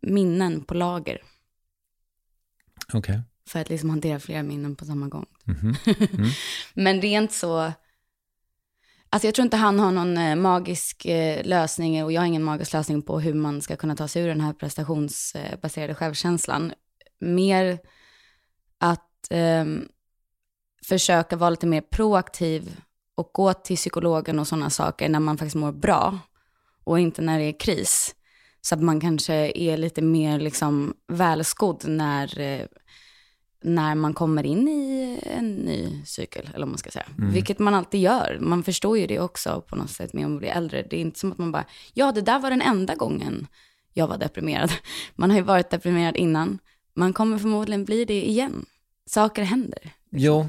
minnen 0.00 0.64
på 0.64 0.74
lager 0.74 1.22
Okej. 2.92 3.20
för 3.48 3.60
att 3.60 3.68
liksom 3.68 3.90
hantera 3.90 4.20
flera 4.20 4.42
minnen 4.42 4.76
på 4.76 4.84
samma 4.84 5.08
gång. 5.08 5.26
Mhm. 5.44 5.74
Men 6.74 7.02
rent 7.02 7.32
så, 7.32 7.72
alltså 9.10 9.26
jag 9.26 9.34
tror 9.34 9.44
inte 9.44 9.56
han 9.56 9.78
har 9.78 9.92
någon 9.92 10.18
eh, 10.18 10.36
magisk 10.36 11.04
eh, 11.06 11.46
lösning 11.46 12.04
och 12.04 12.12
jag 12.12 12.20
har 12.20 12.26
ingen 12.26 12.44
magisk 12.44 12.72
lösning 12.72 13.02
på 13.02 13.20
hur 13.20 13.34
man 13.34 13.62
ska 13.62 13.76
kunna 13.76 13.96
ta 13.96 14.08
sig 14.08 14.22
ur 14.22 14.28
den 14.28 14.40
här 14.40 14.52
prestationsbaserade 14.52 15.94
självkänslan. 15.94 16.72
Mer 17.18 17.78
att 18.78 19.26
ehm, 19.30 19.88
försöka 20.84 21.36
vara 21.36 21.50
lite 21.50 21.66
mer 21.66 21.80
proaktiv 21.80 22.80
och 23.14 23.30
gå 23.32 23.52
till 23.52 23.76
psykologen 23.76 24.38
och 24.38 24.48
sådana 24.48 24.70
saker 24.70 25.08
när 25.08 25.20
man 25.20 25.38
faktiskt 25.38 25.56
mår 25.56 25.72
bra 25.72 26.18
och 26.86 27.00
inte 27.00 27.22
när 27.22 27.38
det 27.38 27.44
är 27.44 27.60
kris. 27.60 28.14
Så 28.60 28.74
att 28.74 28.82
man 28.82 29.00
kanske 29.00 29.52
är 29.54 29.76
lite 29.76 30.02
mer 30.02 30.40
liksom 30.40 30.94
välskodd 31.08 31.84
när, 31.88 32.40
eh, 32.40 32.66
när 33.62 33.94
man 33.94 34.14
kommer 34.14 34.46
in 34.46 34.68
i 34.68 35.18
en 35.38 35.54
ny 35.54 36.02
cykel, 36.04 36.48
eller 36.48 36.66
vad 36.66 36.68
man 36.68 36.78
ska 36.78 36.90
säga. 36.90 37.06
Vilket 37.16 37.58
man 37.58 37.74
alltid 37.74 38.00
gör. 38.00 38.38
Man 38.40 38.62
förstår 38.62 38.98
ju 38.98 39.06
det 39.06 39.20
också 39.20 39.64
på 39.68 39.76
något 39.76 39.90
sätt 39.90 40.12
med 40.12 40.26
att 40.26 40.38
bli 40.38 40.48
äldre. 40.48 40.86
Det 40.90 40.96
är 40.96 41.00
inte 41.00 41.18
som 41.18 41.32
att 41.32 41.38
man 41.38 41.52
bara, 41.52 41.64
ja 41.94 42.12
det 42.12 42.20
där 42.20 42.38
var 42.38 42.50
den 42.50 42.62
enda 42.62 42.94
gången 42.94 43.46
jag 43.92 44.06
var 44.08 44.18
deprimerad. 44.18 44.70
Man 45.14 45.30
har 45.30 45.36
ju 45.36 45.42
varit 45.42 45.70
deprimerad 45.70 46.16
innan. 46.16 46.58
Man 46.94 47.12
kommer 47.12 47.38
förmodligen 47.38 47.84
bli 47.84 48.04
det 48.04 48.28
igen. 48.28 48.64
Saker 49.06 49.42
händer. 49.42 49.92
Jo, 50.10 50.48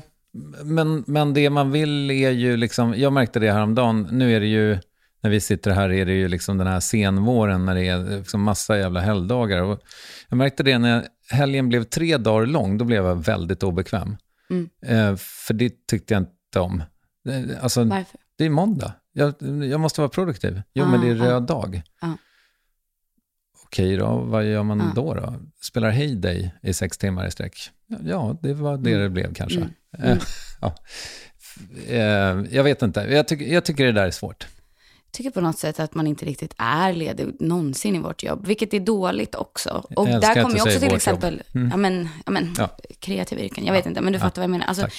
men, 0.64 1.04
men 1.08 1.34
det 1.34 1.50
man 1.50 1.72
vill 1.72 2.12
är 2.12 2.32
ju 2.32 2.58
liksom, 2.58 2.94
jag 2.98 3.14
märkte 3.14 3.40
det 3.40 3.52
häromdagen, 3.52 4.08
nu 4.12 4.36
är 4.36 4.40
det 4.40 4.48
ju, 4.48 4.78
när 5.22 5.30
vi 5.30 5.40
sitter 5.42 5.72
här 5.72 5.90
är 5.92 6.06
det 6.06 6.14
ju 6.14 6.28
liksom 6.28 6.58
den 6.58 6.68
här 6.68 6.80
senvåren 6.80 7.66
när 7.66 7.76
det 7.76 7.88
är 7.88 8.18
liksom 8.18 8.42
massa 8.44 8.78
jävla 8.78 9.00
helgdagar. 9.00 9.62
Och 9.62 9.82
jag 10.30 10.38
märkte 10.38 10.64
det 10.64 10.78
när 10.78 11.08
helgen 11.30 11.70
blev 11.70 11.84
tre 11.84 12.18
dagar 12.18 12.46
lång, 12.46 12.78
då 12.78 12.86
blev 12.86 13.06
jag 13.06 13.26
väldigt 13.26 13.64
obekväm. 13.64 14.18
Mm. 14.50 14.70
Eh, 14.86 15.16
för 15.18 15.54
det 15.54 15.88
tyckte 15.88 16.14
jag 16.14 16.22
inte 16.22 16.60
om. 16.60 16.84
Eh, 17.30 17.64
Alltså, 17.64 17.84
Varför? 17.84 18.20
det 18.38 18.46
är 18.46 18.50
måndag. 18.50 18.94
Jag, 19.14 19.34
jag 19.72 19.80
måste 19.80 20.02
vara 20.02 20.10
produktiv. 20.10 20.62
Jo, 20.74 20.86
men 20.86 21.02
det 21.02 21.08
är 21.08 21.22
Ah, 21.22 21.26
röd 21.26 21.44
dag. 21.44 21.82
ah. 22.02 22.08
Okej 23.66 23.98
då, 23.98 24.18
vad 24.18 24.46
gör 24.46 24.64
man 24.64 24.82
Ah. 24.82 24.92
då? 24.96 25.14
då? 25.14 25.34
Spelar 25.62 25.90
Heyday 25.90 26.52
i 26.62 26.74
sex 26.74 26.98
timmar 26.98 27.28
i 27.28 27.32
sträck? 27.32 27.54
Ja, 28.04 28.40
det 28.42 28.54
var 28.54 28.78
det 28.78 28.98
det 29.02 29.10
blev 29.10 29.34
kanske. 29.34 29.58
Mm. 29.98 30.12
Eh, 30.12 30.18
ja. 30.62 30.76
Eh, 31.88 32.46
jag 32.56 32.64
vet 32.64 32.82
inte, 32.82 33.00
jag, 33.02 33.28
tycker- 33.28 33.54
jag 33.54 33.66
tycker 33.66 33.86
det 33.86 33.92
där 33.92 34.08
är 34.08 34.12
svårt. 34.12 34.48
Tycker 35.18 35.30
på 35.32 35.42
något 35.42 35.58
sätt 35.60 35.80
att 35.80 35.96
man 35.96 36.08
inte 36.08 36.26
riktigt 36.26 36.54
är 36.58 36.94
ledig 36.94 37.42
någonsin 37.42 37.96
i 37.96 38.00
vårt 38.00 38.24
jobb, 38.24 38.48
vilket 38.48 38.74
är 38.74 38.80
dåligt 38.80 39.36
också. 39.36 39.84
Och 39.96 40.06
där 40.08 40.44
kommer 40.44 40.56
ju 40.56 40.62
också 40.62 40.80
till 40.80 40.96
exempel, 40.96 41.42
Mm. 41.56 41.70
ja 41.72 41.78
men, 41.78 42.10
ja 42.26 42.32
men 42.32 42.54
Ja. 42.58 42.70
kreativa 43.00 43.42
yrken, 43.42 43.66
jag 43.66 43.74
vet 43.74 43.86
inte, 43.86 44.02
men 44.02 44.14
du 44.14 44.20
fattar 44.20 44.42
vad 44.42 44.44
jag 44.44 44.50
menar. 44.50 44.66
Alltså, 44.66 44.84
tack. 44.84 44.94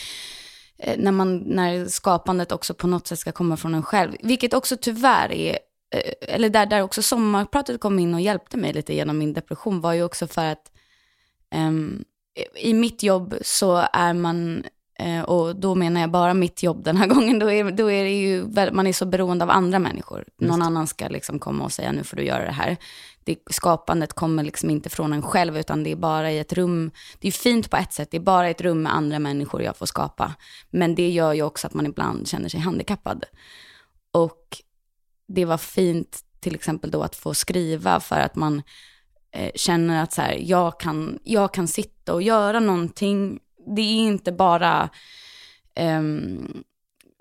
eh, 0.78 0.94
när, 0.98 1.12
man, 1.12 1.36
när 1.38 1.86
skapandet 1.86 2.52
också 2.52 2.74
på 2.74 2.86
något 2.86 3.06
sätt 3.06 3.18
ska 3.18 3.32
komma 3.32 3.56
från 3.56 3.74
en 3.74 3.82
själv, 3.82 4.12
vilket 4.22 4.54
också 4.54 4.76
tyvärr 4.80 5.32
är, 5.32 5.58
eh, 5.94 6.34
eller 6.34 6.50
där, 6.50 6.66
där 6.66 6.82
också 6.82 7.02
sommarpratet 7.02 7.80
kom 7.80 7.98
in 7.98 8.14
och 8.14 8.20
hjälpte 8.20 8.56
mig 8.56 8.72
lite 8.72 8.94
genom 8.94 9.18
min 9.18 9.32
depression, 9.32 9.80
var 9.80 9.92
ju 9.92 10.02
också 10.04 10.26
för 10.26 10.44
att 10.44 10.72
ehm, 11.54 12.04
i 12.56 12.74
mitt 12.74 13.02
jobb 13.02 13.34
så 13.42 13.86
är 13.92 14.12
man, 14.12 14.64
och 15.26 15.56
då 15.56 15.74
menar 15.74 16.00
jag 16.00 16.10
bara 16.10 16.34
mitt 16.34 16.62
jobb 16.62 16.84
den 16.84 16.96
här 16.96 17.06
gången, 17.14 17.38
då 17.38 17.50
är, 17.50 17.70
då 17.70 17.90
är 17.90 18.04
det 18.04 18.20
ju, 18.20 18.46
man 18.72 18.86
är 18.86 18.92
så 18.92 19.06
beroende 19.06 19.44
av 19.44 19.50
andra 19.50 19.78
människor. 19.78 20.24
Någon 20.38 20.62
annan 20.62 20.86
ska 20.86 21.08
liksom 21.08 21.38
komma 21.38 21.64
och 21.64 21.72
säga 21.72 21.92
nu 21.92 22.04
får 22.04 22.16
du 22.16 22.24
göra 22.24 22.44
det 22.44 22.52
här. 22.52 22.76
Det, 23.24 23.36
skapandet 23.50 24.12
kommer 24.12 24.44
liksom 24.44 24.70
inte 24.70 24.88
från 24.88 25.12
en 25.12 25.22
själv, 25.22 25.58
utan 25.58 25.82
det 25.82 25.92
är 25.92 25.96
bara 25.96 26.32
i 26.32 26.38
ett 26.38 26.52
rum, 26.52 26.90
det 27.18 27.28
är 27.28 27.32
fint 27.32 27.70
på 27.70 27.76
ett 27.76 27.92
sätt, 27.92 28.10
det 28.10 28.16
är 28.16 28.20
bara 28.20 28.48
i 28.48 28.50
ett 28.50 28.60
rum 28.60 28.82
med 28.82 28.94
andra 28.94 29.18
människor 29.18 29.62
jag 29.62 29.76
får 29.76 29.86
skapa. 29.86 30.34
Men 30.70 30.94
det 30.94 31.10
gör 31.10 31.32
ju 31.32 31.42
också 31.42 31.66
att 31.66 31.74
man 31.74 31.86
ibland 31.86 32.28
känner 32.28 32.48
sig 32.48 32.60
handikappad. 32.60 33.24
Och 34.12 34.62
det 35.28 35.44
var 35.44 35.58
fint 35.58 36.24
till 36.40 36.54
exempel 36.54 36.90
då 36.90 37.02
att 37.02 37.16
få 37.16 37.34
skriva 37.34 38.00
för 38.00 38.20
att 38.20 38.36
man 38.36 38.62
eh, 39.32 39.50
känner 39.54 40.02
att 40.02 40.12
så 40.12 40.22
här, 40.22 40.38
jag, 40.40 40.80
kan, 40.80 41.18
jag 41.24 41.54
kan 41.54 41.68
sitta 41.68 42.14
och 42.14 42.22
göra 42.22 42.60
någonting. 42.60 43.40
Det 43.76 43.82
är 43.82 44.06
inte 44.06 44.32
bara 44.32 44.90
ehm, 45.74 46.64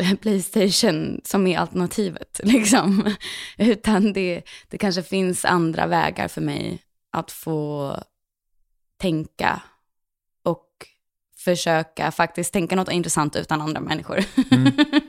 Playstation 0.22 1.22
som 1.24 1.48
är 1.48 1.58
alternativet, 1.58 2.40
liksom. 2.44 3.16
Utan 3.58 4.14
det, 4.14 4.42
det 4.68 4.78
kanske 4.78 5.04
finns 5.04 5.46
andra 5.46 5.88
vägar 5.88 6.28
för 6.28 6.42
mig 6.42 6.84
att 7.12 7.32
få 7.32 7.96
tänka 8.98 9.62
och 10.44 10.68
försöka 11.38 12.12
faktiskt 12.12 12.54
tänka 12.54 12.76
något 12.76 12.92
intressant 12.92 13.36
utan 13.36 13.62
andra 13.62 13.82
människor. 13.82 14.20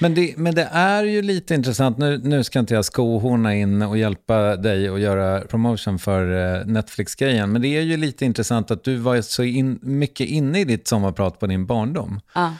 Men 0.00 0.14
det, 0.14 0.34
men 0.36 0.54
det 0.54 0.68
är 0.72 1.04
ju 1.04 1.22
lite 1.22 1.54
intressant, 1.54 1.98
nu, 1.98 2.20
nu 2.24 2.44
ska 2.44 2.58
inte 2.58 2.74
jag 2.74 2.84
skohorna 2.84 3.54
in 3.54 3.82
och 3.82 3.98
hjälpa 3.98 4.56
dig 4.56 4.88
att 4.88 5.00
göra 5.00 5.40
promotion 5.40 5.98
för 5.98 6.56
eh, 6.60 6.66
Netflix-grejen, 6.66 7.52
men 7.52 7.62
det 7.62 7.68
är 7.68 7.82
ju 7.82 7.96
lite 7.96 8.24
intressant 8.24 8.70
att 8.70 8.84
du 8.84 8.96
var 8.96 9.20
så 9.20 9.42
in, 9.42 9.78
mycket 9.82 10.28
inne 10.28 10.60
i 10.60 10.64
ditt 10.64 10.88
sommarprat 10.88 11.40
på 11.40 11.46
din 11.46 11.66
barndom. 11.66 12.20
Ja. 12.34 12.54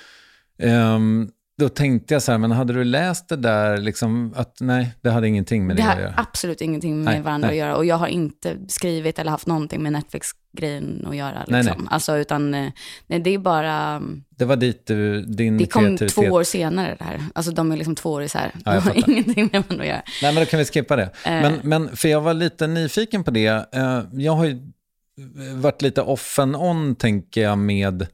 Ehm, 0.58 1.30
då 1.62 1.68
tänkte 1.68 2.14
jag 2.14 2.22
så 2.22 2.33
här, 2.33 2.38
men 2.38 2.51
hade 2.51 2.72
du 2.72 2.85
läst 2.85 3.29
det 3.29 3.37
där, 3.37 3.77
liksom, 3.77 4.33
att 4.37 4.57
nej, 4.61 4.94
det 5.01 5.11
hade 5.11 5.29
ingenting 5.29 5.66
med 5.66 5.77
det, 5.77 5.83
Det 5.83 5.88
att 5.88 5.94
har 5.94 6.01
göra? 6.03 6.14
absolut 6.16 6.61
ingenting 6.61 6.96
med 7.05 7.14
Nej, 7.14 7.22
varandra 7.22 7.48
nej. 7.48 7.55
att 7.61 7.66
göra. 7.66 7.77
Och 7.77 7.85
jag 7.85 7.96
har 7.96 8.07
inte 8.07 8.57
skrivit 8.68 9.18
eller 9.18 9.31
haft 9.31 9.46
någonting 9.46 9.83
med 9.83 9.92
Netflix-grejen 9.92 11.07
att 11.09 11.16
göra. 11.16 11.44
Nej, 11.48 11.62
Liksom. 11.62 11.79
nej. 11.83 11.88
Alltså, 11.90 12.16
utan 12.16 12.55
eh, 12.55 12.70
nej, 13.07 13.20
det 13.20 13.31
är 13.31 13.38
bara... 13.38 14.03
Det 14.31 14.44
var 14.44 14.57
dit 14.57 14.87
du, 14.87 15.22
din 15.22 15.59
Det 15.59 15.66
kom 15.66 15.83
kreativitet... 15.83 16.14
två 16.14 16.22
år 16.22 16.42
senare 16.44 16.96
det 16.98 17.05
här. 17.05 17.20
Alltså 17.35 17.53
de 17.53 17.72
är 17.72 17.77
liksom 17.77 17.94
två 17.94 18.11
år 18.12 18.22
isär. 18.22 18.53
Ja, 18.64 18.75
jag 18.75 18.85
det 18.85 18.88
har 18.90 19.11
ingenting 19.11 19.48
med 19.53 19.62
varandra 19.62 19.83
att 19.85 19.88
göra. 19.90 20.03
Nej, 20.22 20.35
men 20.35 20.42
då 20.44 20.51
kan 20.51 20.59
vi 20.59 20.64
skippa 20.64 20.96
det. 20.96 21.03
Eh. 21.03 21.11
Men, 21.25 21.55
men 21.62 21.96
för 21.96 22.09
jag 22.09 22.20
var 22.20 22.35
lite 22.35 22.66
nyfiken 22.66 23.25
på 23.25 23.31
det. 23.31 23.66
Eh, 23.75 24.01
Jag 24.12 24.33
har 24.33 24.44
ju 24.44 24.59
varit 25.55 25.83
lite 25.83 26.03
off 26.03 26.38
and 26.38 26.57
on, 26.57 26.94
tänker 26.96 27.42
jag, 27.42 27.59
med 27.59 28.07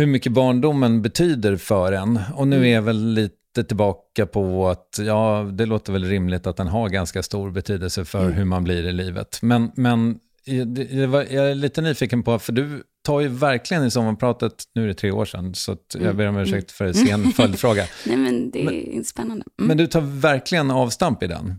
hur 0.00 0.06
mycket 0.06 0.32
barndomen 0.32 1.02
betyder 1.02 1.56
för 1.56 1.92
en. 1.92 2.20
Och 2.34 2.48
nu 2.48 2.68
är 2.68 2.74
jag 2.74 2.82
väl 2.82 3.12
lite 3.12 3.64
tillbaka 3.64 4.26
på 4.26 4.68
att, 4.68 4.98
ja, 5.00 5.50
det 5.52 5.66
låter 5.66 5.92
väl 5.92 6.04
rimligt 6.04 6.46
att 6.46 6.56
den 6.56 6.66
har 6.68 6.88
ganska 6.88 7.22
stor 7.22 7.50
betydelse 7.50 8.04
för 8.04 8.30
hur 8.30 8.44
man 8.44 8.64
blir 8.64 8.86
i 8.86 8.92
livet. 8.92 9.38
Men, 9.42 9.70
men 9.74 10.18
jag, 10.44 11.32
är 11.32 11.54
lite 11.54 11.82
nyfiken 11.82 12.22
på, 12.22 12.38
för 12.38 12.52
du 12.52 12.82
tar 13.04 13.20
ju 13.20 13.28
verkligen 13.28 13.84
i 13.84 13.90
sommarpratet, 13.90 14.64
nu 14.74 14.84
är 14.84 14.88
det 14.88 14.94
tre 14.94 15.10
år 15.10 15.24
sedan, 15.24 15.54
så 15.54 15.76
jag 15.98 16.16
ber 16.16 16.26
om 16.26 16.36
ursäkt 16.36 16.72
för 16.72 16.92
sen 16.92 17.32
följdfråga. 17.36 17.84
Nej 18.06 18.16
men 18.16 18.50
det 18.50 18.66
är 18.66 19.02
spännande. 19.02 19.44
Mm. 19.58 19.68
Men 19.68 19.76
du 19.76 19.86
tar 19.86 20.00
verkligen 20.00 20.70
avstamp 20.70 21.22
i 21.22 21.26
den. 21.26 21.54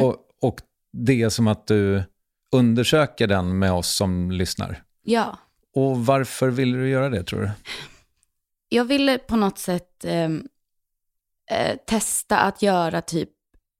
Och, 0.00 0.16
och 0.42 0.56
det 0.92 1.22
är 1.22 1.28
som 1.28 1.48
att 1.48 1.66
du 1.66 2.02
undersöker 2.52 3.26
den 3.26 3.58
med 3.58 3.72
oss 3.72 3.96
som 3.96 4.30
lyssnar. 4.30 4.82
Ja. 5.04 5.38
Och 5.74 6.06
varför 6.06 6.48
vill 6.48 6.72
du 6.72 6.88
göra 6.88 7.08
det 7.08 7.22
tror 7.24 7.40
du? 7.40 7.50
Jag 8.68 8.84
ville 8.84 9.18
på 9.18 9.36
något 9.36 9.58
sätt 9.58 10.04
ehm, 10.04 10.48
eh, 11.50 11.76
testa 11.86 12.38
att 12.38 12.62
göra 12.62 13.00
typ 13.00 13.30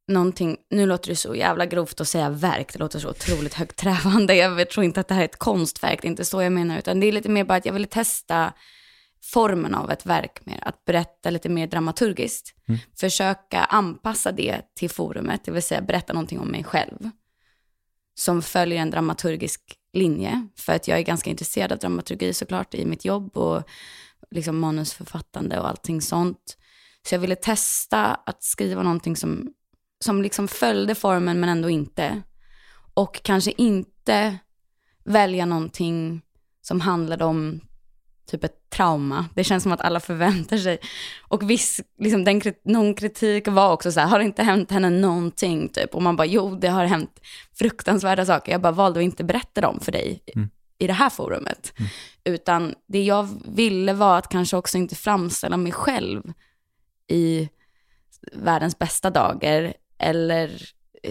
någonting, 0.09 0.57
nu 0.71 0.87
låter 0.87 1.09
det 1.09 1.17
så 1.17 1.35
jävla 1.35 1.67
grovt 1.67 2.01
att 2.01 2.09
säga 2.09 2.31
verk, 2.31 2.73
det 2.73 2.79
låter 2.79 2.99
så 2.99 3.11
otroligt 3.11 3.55
högträvande, 3.55 4.35
jag 4.35 4.71
tror 4.71 4.85
inte 4.85 5.01
att 5.01 5.09
det 5.09 5.15
här 5.15 5.21
är 5.21 5.25
ett 5.25 5.39
konstverk, 5.39 6.03
det 6.03 6.09
är 6.09 6.11
inte 6.11 6.25
så 6.25 6.43
jag 6.43 6.53
menar, 6.53 6.79
utan 6.79 7.01
det 7.01 7.07
är 7.07 7.13
lite 7.13 7.29
mer 7.29 7.45
bara 7.45 7.59
att 7.59 7.67
jag 7.67 7.73
ville 7.73 7.87
testa 7.87 8.53
formen 9.23 9.75
av 9.75 9.91
ett 9.91 10.07
verk 10.07 10.47
mer, 10.47 10.59
att 10.63 10.85
berätta 10.85 11.31
lite 11.31 11.49
mer 11.49 11.67
dramaturgiskt. 11.67 12.55
Försöka 13.01 13.65
anpassa 13.65 14.33
det 14.33 14.61
till 14.75 14.91
forumet, 14.91 15.45
det 15.45 15.51
vill 15.51 15.63
säga 15.63 15.81
berätta 15.83 16.13
någonting 16.13 16.41
om 16.41 16.49
mig 16.49 16.65
själv. 16.65 17.11
Som 18.15 18.43
följer 18.43 18.79
en 18.79 18.91
dramaturgisk 18.91 19.61
linje, 19.95 20.49
för 20.57 20.73
att 20.73 20.89
jag 20.89 20.99
är 20.99 21.03
ganska 21.03 21.31
intresserad 21.31 21.73
av 21.73 21.79
dramaturgi 21.79 22.33
såklart 22.33 22.75
i 22.75 22.85
mitt 22.85 23.05
jobb 23.05 23.37
och 23.37 23.63
liksom 24.31 24.59
manusförfattande 24.59 25.61
och 25.61 25.69
allting 25.69 26.03
sånt. 26.03 26.57
Så 27.09 27.15
jag 27.15 27.21
ville 27.21 27.37
testa 27.37 28.15
att 28.15 28.43
skriva 28.43 28.83
någonting 28.83 29.17
som, 29.17 29.53
som 30.05 30.23
liksom 30.23 30.49
följde 30.49 30.95
formen 30.95 31.41
men 31.41 31.49
ändå 31.49 31.71
inte. 31.71 32.23
Och 32.95 33.23
kanske 33.23 33.53
inte 33.57 34.39
välja 35.05 35.47
någonting 35.47 36.23
som 36.63 36.81
handlade 36.81 37.25
om 37.25 37.61
typ 38.27 38.45
ett 38.45 38.71
trauma. 38.71 39.27
Det 39.35 39.45
känns 39.45 39.63
som 39.63 39.73
att 39.73 39.81
alla 39.81 40.01
förväntar 40.01 40.57
sig. 40.57 40.79
Och 41.29 41.51
viss, 41.51 41.81
liksom 41.99 42.25
den, 42.25 42.43
någon 42.65 42.95
kritik 42.95 43.49
var 43.49 43.73
också 43.73 43.93
så 43.93 44.01
här, 44.01 44.07
har 44.07 44.19
det 44.19 44.25
inte 44.25 44.43
hänt 44.43 44.71
henne 44.71 44.91
någonting 44.91 45.69
typ? 45.69 45.95
Och 45.95 46.03
man 46.03 46.17
bara, 46.17 46.27
jo 46.27 46.57
det 46.57 46.69
har 46.69 46.85
hänt 46.85 47.21
fruktansvärda 47.53 48.27
saker. 48.27 48.53
Jag 48.53 48.61
bara 48.61 48.73
valde 48.73 49.01
att 49.01 49.05
inte 49.05 49.25
berätta 49.25 49.61
dem 49.61 49.81
för 49.81 49.93
dig 49.93 50.23
i 50.79 50.87
det 50.87 50.93
här 50.93 51.11
forumet. 51.11 51.73
Utan 52.25 52.75
det 52.87 53.05
jag 53.05 53.29
ville 53.45 53.93
var 53.93 54.19
att 54.19 54.29
kanske 54.29 54.57
också 54.57 54.79
inte 54.79 54.95
framställa 54.95 55.57
mig 55.57 55.73
själv 55.73 56.23
i 57.09 57.49
världens 58.33 58.79
bästa 58.79 59.11
dagar 59.11 59.75
eller 59.99 60.63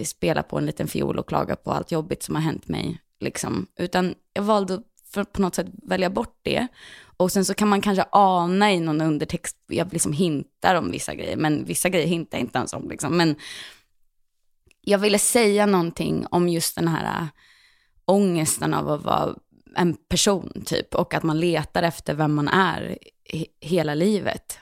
spela 0.04 0.42
på 0.42 0.58
en 0.58 0.66
liten 0.66 0.88
fiol 0.88 1.18
och 1.18 1.28
klaga 1.28 1.56
på 1.56 1.72
allt 1.72 1.92
jobbigt 1.92 2.22
som 2.22 2.34
har 2.34 2.42
hänt 2.42 2.68
mig. 2.68 3.00
Liksom. 3.20 3.66
Utan 3.78 4.14
jag 4.32 4.42
valde 4.42 4.82
att 5.16 5.32
på 5.32 5.42
något 5.42 5.54
sätt 5.54 5.66
välja 5.82 6.10
bort 6.10 6.38
det. 6.42 6.66
Och 7.16 7.32
sen 7.32 7.44
så 7.44 7.54
kan 7.54 7.68
man 7.68 7.80
kanske 7.80 8.04
ana 8.12 8.72
i 8.72 8.80
någon 8.80 9.00
undertext, 9.00 9.56
jag 9.66 9.92
liksom 9.92 10.12
hintar 10.12 10.74
om 10.74 10.90
vissa 10.90 11.14
grejer, 11.14 11.36
men 11.36 11.64
vissa 11.64 11.88
grejer 11.88 12.06
hintar 12.06 12.38
jag 12.38 12.44
inte 12.44 12.58
ens 12.58 12.72
om. 12.72 12.88
Liksom. 12.88 13.16
Men 13.16 13.36
jag 14.80 14.98
ville 14.98 15.18
säga 15.18 15.66
någonting 15.66 16.26
om 16.30 16.48
just 16.48 16.74
den 16.74 16.88
här 16.88 17.20
äh, 17.20 17.26
ångesten 18.04 18.74
av 18.74 18.90
att 18.90 19.02
vara 19.04 19.34
en 19.76 19.94
person 20.08 20.62
typ 20.66 20.94
och 20.94 21.14
att 21.14 21.22
man 21.22 21.40
letar 21.40 21.82
efter 21.82 22.14
vem 22.14 22.34
man 22.34 22.48
är 22.48 22.98
he- 23.32 23.46
hela 23.60 23.94
livet. 23.94 24.58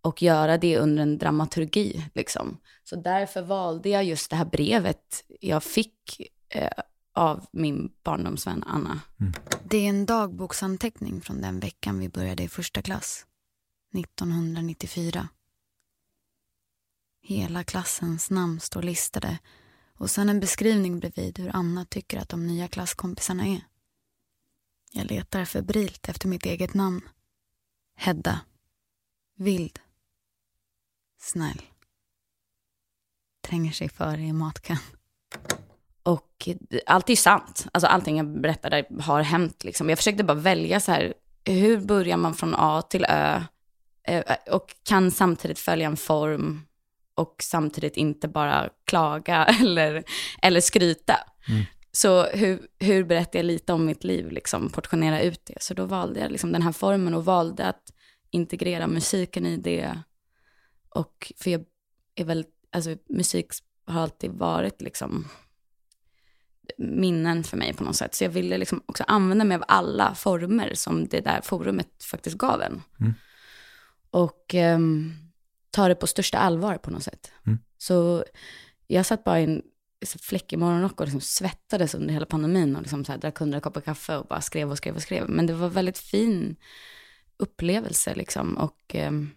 Och 0.00 0.22
göra 0.22 0.58
det 0.58 0.78
under 0.78 1.02
en 1.02 1.18
dramaturgi 1.18 2.04
liksom. 2.14 2.58
Så 2.84 2.96
därför 2.96 3.42
valde 3.42 3.88
jag 3.88 4.04
just 4.04 4.30
det 4.30 4.36
här 4.36 4.44
brevet 4.44 5.24
jag 5.40 5.62
fick 5.62 6.20
eh, 6.48 6.68
av 7.14 7.46
min 7.52 7.92
barndomsvän 8.04 8.64
Anna. 8.66 9.00
Det 9.72 9.78
är 9.78 9.88
en 9.88 10.06
dagboksanteckning 10.06 11.20
från 11.20 11.40
den 11.40 11.60
veckan 11.60 11.98
vi 11.98 12.08
började 12.08 12.42
i 12.42 12.48
första 12.48 12.82
klass. 12.82 13.26
1994. 13.94 15.28
Hela 17.22 17.64
klassens 17.64 18.30
namn 18.30 18.60
står 18.60 18.82
listade 18.82 19.38
och 19.94 20.10
sen 20.10 20.28
en 20.28 20.40
beskrivning 20.40 21.00
bredvid 21.00 21.38
hur 21.38 21.56
Anna 21.56 21.84
tycker 21.84 22.18
att 22.18 22.28
de 22.28 22.46
nya 22.46 22.68
klasskompisarna 22.68 23.46
är. 23.46 23.66
Jag 24.90 25.06
letar 25.06 25.44
febrilt 25.44 26.08
efter 26.08 26.28
mitt 26.28 26.46
eget 26.46 26.74
namn. 26.74 27.08
Hedda. 27.94 28.40
Vild. 29.36 29.78
Snäll. 31.18 31.62
Tränger 33.40 33.72
sig 33.72 33.88
före 33.88 34.22
i 34.22 34.32
matkön. 34.32 34.78
Och 36.02 36.48
allt 36.86 37.08
är 37.08 37.12
ju 37.12 37.16
sant. 37.16 37.66
Alltså 37.72 37.86
allting 37.86 38.16
jag 38.16 38.40
berättade 38.40 38.84
har 39.00 39.22
hänt. 39.22 39.64
Liksom. 39.64 39.88
Jag 39.88 39.98
försökte 39.98 40.24
bara 40.24 40.34
välja 40.38 40.80
så 40.80 40.92
här, 40.92 41.14
hur 41.44 41.80
börjar 41.80 42.16
man 42.16 42.34
från 42.34 42.54
A 42.58 42.82
till 42.82 43.04
Ö? 43.08 43.42
Eh, 44.08 44.36
Och 44.50 44.74
kan 44.82 45.10
samtidigt 45.10 45.58
följa 45.58 45.86
en 45.86 45.96
form 45.96 46.66
och 47.14 47.36
samtidigt 47.42 47.96
inte 47.96 48.28
bara 48.28 48.68
klaga 48.84 49.44
eller, 49.60 50.04
eller 50.42 50.60
skryta. 50.60 51.16
Så 51.92 52.22
hur, 52.24 52.66
hur 52.78 53.04
berättar 53.04 53.38
jag 53.38 53.46
lite 53.46 53.72
om 53.72 53.86
mitt 53.86 54.04
liv, 54.04 54.30
liksom, 54.30 54.70
portionera 54.70 55.20
ut 55.20 55.40
det. 55.46 55.56
Så 55.60 55.74
då 55.74 55.84
valde 55.84 56.20
jag 56.20 56.30
liksom 56.32 56.52
den 56.52 56.62
här 56.62 56.72
formen 56.72 57.14
och 57.14 57.24
valde 57.24 57.66
att 57.66 57.92
integrera 58.30 58.86
musiken 58.86 59.46
i 59.46 59.56
det. 59.56 59.98
Och 60.88 61.32
för 61.36 61.50
jag 61.50 61.64
är 62.14 62.24
väl, 62.24 62.44
alltså 62.72 62.96
musik 63.08 63.46
har 63.86 64.00
alltid 64.00 64.30
varit 64.30 64.82
liksom 64.82 65.28
minnen 66.78 67.44
för 67.44 67.56
mig 67.56 67.74
på 67.74 67.84
något 67.84 67.96
sätt. 67.96 68.14
Så 68.14 68.24
jag 68.24 68.30
ville 68.30 68.58
liksom 68.58 68.82
också 68.86 69.04
använda 69.06 69.44
mig 69.44 69.54
av 69.54 69.64
alla 69.68 70.14
former 70.14 70.74
som 70.74 71.08
det 71.08 71.20
där 71.20 71.40
forumet 71.40 72.04
faktiskt 72.04 72.38
gav 72.38 72.62
en. 72.62 72.82
Och 74.10 74.54
ehm, 74.54 75.12
ta 75.70 75.88
det 75.88 75.94
på 75.94 76.06
största 76.06 76.38
allvar 76.38 76.78
på 76.78 76.90
något 76.90 77.02
sätt. 77.02 77.32
Så 77.78 78.24
jag 78.86 79.06
satt 79.06 79.24
bara 79.24 79.40
i 79.40 79.44
en 79.44 79.62
så 80.06 80.18
fläckig 80.18 80.58
morgonrock 80.58 81.00
och 81.00 81.06
liksom 81.06 81.20
svettades 81.20 81.94
under 81.94 82.14
hela 82.14 82.26
pandemin 82.26 82.76
och 82.76 82.82
liksom 82.82 83.04
så 83.04 83.12
här 83.12 83.18
drack 83.18 83.38
hundra 83.38 83.60
koppar 83.60 83.80
kaffe 83.80 84.16
och 84.16 84.26
bara 84.26 84.40
skrev 84.40 84.70
och 84.70 84.76
skrev 84.76 84.94
och 84.94 85.02
skrev. 85.02 85.28
Men 85.28 85.46
det 85.46 85.52
var 85.52 85.68
väldigt 85.68 85.98
fin 85.98 86.56
upplevelse 87.36 88.14
liksom. 88.14 88.56
Och 88.56 88.94
ehm, 88.94 89.30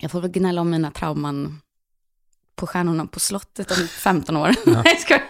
jag 0.00 0.10
får 0.10 0.20
väl 0.20 0.30
gnälla 0.30 0.60
om 0.60 0.70
mina 0.70 0.90
trauman 0.90 1.60
på 2.56 2.66
Stjärnorna 2.66 3.06
på 3.06 3.20
slottet 3.20 3.70
om 3.70 3.88
15 3.88 4.36
år. 4.36 4.54
Nej, 4.66 4.82
jag 4.84 5.00
skojar. 5.00 5.22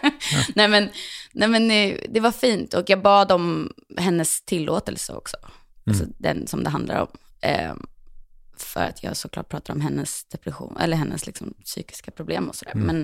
nej, 0.54 0.68
men, 0.68 0.88
nej 1.32 1.48
men 1.48 1.70
eh, 1.70 1.98
det 2.08 2.20
var 2.20 2.32
fint 2.32 2.74
och 2.74 2.90
jag 2.90 3.02
bad 3.02 3.32
om 3.32 3.72
hennes 3.98 4.44
tillåtelse 4.44 5.12
också. 5.12 5.36
Alltså 5.86 6.04
den 6.18 6.46
som 6.46 6.64
det 6.64 6.70
handlar 6.70 7.00
om. 7.00 7.08
Ehm, 7.40 7.86
för 8.56 8.80
att 8.80 9.02
jag 9.02 9.16
såklart 9.16 9.48
pratar 9.48 9.74
om 9.74 9.80
hennes 9.80 10.24
depression, 10.24 10.76
eller 10.80 10.96
hennes 10.96 11.26
liksom, 11.26 11.54
psykiska 11.64 12.10
problem 12.10 12.48
och 12.48 12.54
sådär. 12.54 12.74
Men, 12.74 13.02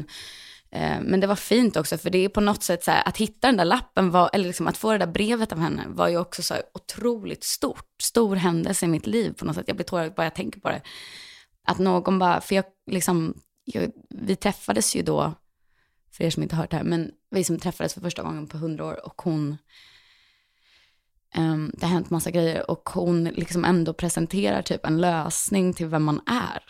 eh, 0.71 1.01
men 1.03 1.21
det 1.21 1.27
var 1.27 1.37
fint 1.37 1.77
också, 1.77 1.99
för 1.99 2.11
det 2.11 2.25
är 2.25 2.29
på 2.29 2.41
något 2.41 2.63
sätt 2.63 2.85
så 2.85 2.91
här, 2.91 3.09
att 3.09 3.17
hitta 3.17 3.47
den 3.47 3.57
där 3.57 3.65
lappen, 3.65 4.11
var, 4.11 4.31
eller 4.33 4.47
liksom, 4.47 4.67
att 4.67 4.77
få 4.77 4.93
det 4.93 4.99
där 4.99 5.07
brevet 5.07 5.53
av 5.53 5.59
henne 5.59 5.85
var 5.89 6.09
ju 6.09 6.19
också 6.19 6.43
så 6.43 6.55
otroligt 6.75 7.45
stort. 7.45 7.87
Stor 8.03 8.37
händelse 8.37 8.87
i 8.87 8.89
mitt 8.89 9.07
liv 9.07 9.33
på 9.33 9.45
något 9.45 9.57
sätt. 9.57 9.65
Jag 9.67 9.77
blir 9.77 9.87
tårögd 9.87 10.15
bara 10.15 10.27
jag 10.27 10.35
tänker 10.35 10.61
på 10.61 10.69
det. 10.69 10.83
Att 11.67 11.79
någon 11.79 12.19
bara, 12.19 12.41
för 12.41 12.55
jag 12.55 12.65
liksom, 12.91 13.35
jag, 13.75 13.91
vi 14.09 14.37
träffades 14.37 14.97
ju 14.97 15.03
då, 15.03 15.35
för 16.13 16.25
er 16.25 16.31
som 16.31 16.43
inte 16.43 16.57
hört 16.57 16.71
det 16.71 16.77
här, 16.77 16.85
men 16.85 17.11
vi 17.31 17.45
som 17.45 17.59
träffades 17.59 17.95
för 17.95 18.01
första 18.01 18.23
gången 18.23 18.47
på 18.47 18.59
hundra 18.59 18.85
år 18.85 19.07
och 19.07 19.23
hon, 19.23 19.57
ehm, 21.35 21.73
det 21.75 21.87
har 21.87 21.93
hänt 21.93 22.11
massa 22.11 22.31
grejer 22.31 22.71
och 22.71 22.89
hon 22.89 23.25
liksom 23.25 23.65
ändå 23.65 23.93
presenterar 23.93 24.63
typ 24.63 24.87
en 24.87 25.01
lösning 25.01 25.75
till 25.75 25.87
vem 25.87 26.05
man 26.05 26.21
är. 26.27 26.65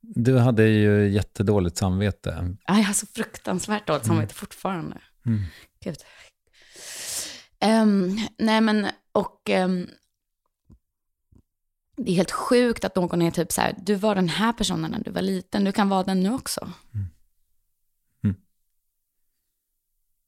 Du 0.00 0.38
hade 0.38 0.66
ju 0.68 1.08
jättedåligt 1.08 1.76
samvete. 1.76 2.56
Ja, 2.66 2.76
jag 2.76 2.84
har 2.84 2.94
så 2.94 3.06
fruktansvärt 3.06 3.86
dåligt 3.86 4.06
samvete 4.06 4.34
fortfarande. 4.34 5.00
Mm. 5.26 5.42
Gud. 5.84 5.96
Ehm, 7.60 8.18
nej 8.38 8.60
men, 8.60 8.86
och 9.12 9.50
ehm, 9.50 9.86
det 11.96 12.10
är 12.10 12.16
helt 12.16 12.30
sjukt 12.30 12.84
att 12.84 12.96
någon 12.96 13.22
är 13.22 13.30
typ 13.30 13.52
så 13.52 13.60
här, 13.60 13.74
du 13.78 13.94
var 13.94 14.14
den 14.14 14.28
här 14.28 14.52
personen 14.52 14.90
när 14.90 15.04
du 15.04 15.10
var 15.10 15.22
liten, 15.22 15.64
du 15.64 15.72
kan 15.72 15.88
vara 15.88 16.02
den 16.02 16.22
nu 16.22 16.34
också. 16.34 16.72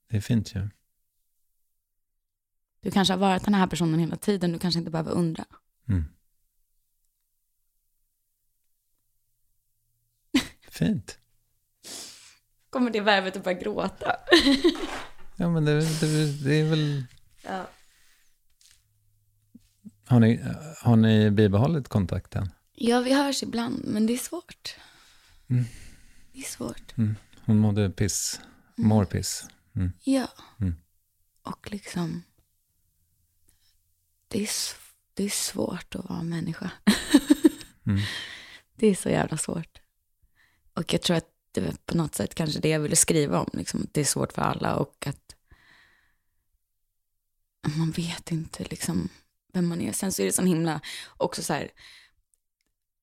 Det 0.09 0.17
är 0.17 0.21
fint 0.21 0.55
ju. 0.55 0.69
Du 2.81 2.91
kanske 2.91 3.15
har 3.15 3.19
varit 3.19 3.45
den 3.45 3.55
här 3.55 3.67
personen 3.67 4.01
hela 4.01 4.17
tiden, 4.17 4.53
du 4.53 4.59
kanske 4.59 4.79
inte 4.79 4.91
behöver 4.91 5.13
undra. 5.13 5.45
Mm. 5.89 6.05
Fint. 10.69 11.19
Kommer 12.71 12.91
det 12.91 13.01
värvet 13.01 13.37
att 13.37 13.45
börja 13.45 13.59
gråta? 13.59 14.17
Ja, 15.37 15.49
men 15.49 15.65
det, 15.65 16.01
det, 16.01 16.45
det 16.45 16.55
är 16.55 16.71
väl... 16.71 17.05
ja. 17.45 17.67
Har 20.09 20.21
ni, 20.21 20.45
har 20.83 20.97
ni 20.97 21.31
bibehållit 21.31 21.89
kontakten? 21.89 22.51
ja, 22.81 23.01
vi 23.01 23.15
hörs 23.15 23.43
ibland, 23.43 23.85
men 23.85 24.07
det 24.07 24.13
är 24.13 24.19
svårt. 24.19 24.77
Mm. 25.49 25.65
Det 26.33 26.39
är 26.39 26.45
svårt. 26.45 26.99
Mm. 26.99 27.15
Hon 27.45 27.59
mådde 27.59 27.91
piss. 27.91 28.41
Mår 28.77 29.05
piss. 29.05 29.45
Mm. 29.77 29.93
Ja. 30.05 30.29
Mm. 30.61 30.75
Och 31.43 31.73
liksom, 31.73 32.23
det 34.29 34.43
är, 34.43 34.49
det 35.15 35.25
är 35.25 35.29
svårt 35.29 35.95
att 35.95 36.09
vara 36.09 36.23
människa. 36.23 36.71
Mm. 37.87 38.01
Det 38.75 38.87
är 38.87 38.95
så 38.95 39.09
jävla 39.09 39.37
svårt. 39.37 39.79
Och 40.75 40.93
jag 40.93 41.03
tror 41.03 41.17
att 41.17 41.29
det 41.53 41.61
var 41.61 41.75
på 41.87 41.97
något 41.97 42.15
sätt 42.15 42.35
kanske 42.35 42.61
det 42.61 42.69
jag 42.69 42.81
ville 42.81 42.97
skriva 42.97 43.41
om. 43.41 43.51
Liksom. 43.53 43.81
att 43.83 43.95
Det 43.95 44.01
är 44.01 44.05
svårt 44.05 44.33
för 44.33 44.43
alla 44.43 44.77
och 44.77 45.07
att 45.07 45.37
man 47.77 47.91
vet 47.91 48.33
inte 48.33 48.65
liksom 48.65 49.09
vem 49.59 49.69
man 49.69 49.81
är. 49.81 49.93
Sen 49.93 50.13
så 50.13 50.23
är 50.23 50.27
det 50.27 50.33
så 50.33 50.43
himla 50.43 50.81
också 51.17 51.43
så 51.43 51.53
här, 51.53 51.71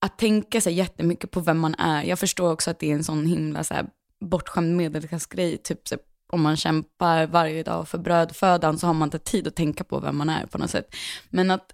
att 0.02 0.18
tänka 0.18 0.62
sig 0.62 0.74
jättemycket 0.74 1.32
på 1.32 1.40
vem 1.40 1.60
man 1.60 1.76
är. 1.76 2.04
Jag 2.04 2.20
förstår 2.20 2.52
också 2.52 2.72
att 2.72 2.80
det 2.80 2.92
är 2.92 2.96
en 2.96 3.04
sån 3.04 3.26
himla 3.26 3.64
så 3.64 3.74
här, 3.74 3.86
bortskämd 4.20 4.78
medelklassgrej. 4.78 5.58
Typ 5.58 5.88
så, 5.88 5.98
om 6.28 6.42
man 6.42 6.58
kämpar 6.58 7.28
varje 7.28 7.64
dag 7.64 7.88
för 7.88 7.98
brödfödan 7.98 8.80
så 8.80 8.88
har 8.88 8.94
man 8.94 9.08
inte 9.08 9.20
tid 9.20 9.48
att 9.48 9.56
tänka 9.56 9.84
på 9.84 10.00
vem 10.00 10.18
man 10.18 10.30
är 10.30 10.46
på 10.46 10.58
något 10.58 10.70
sätt. 10.70 10.96
Men 11.30 11.52
att 11.52 11.74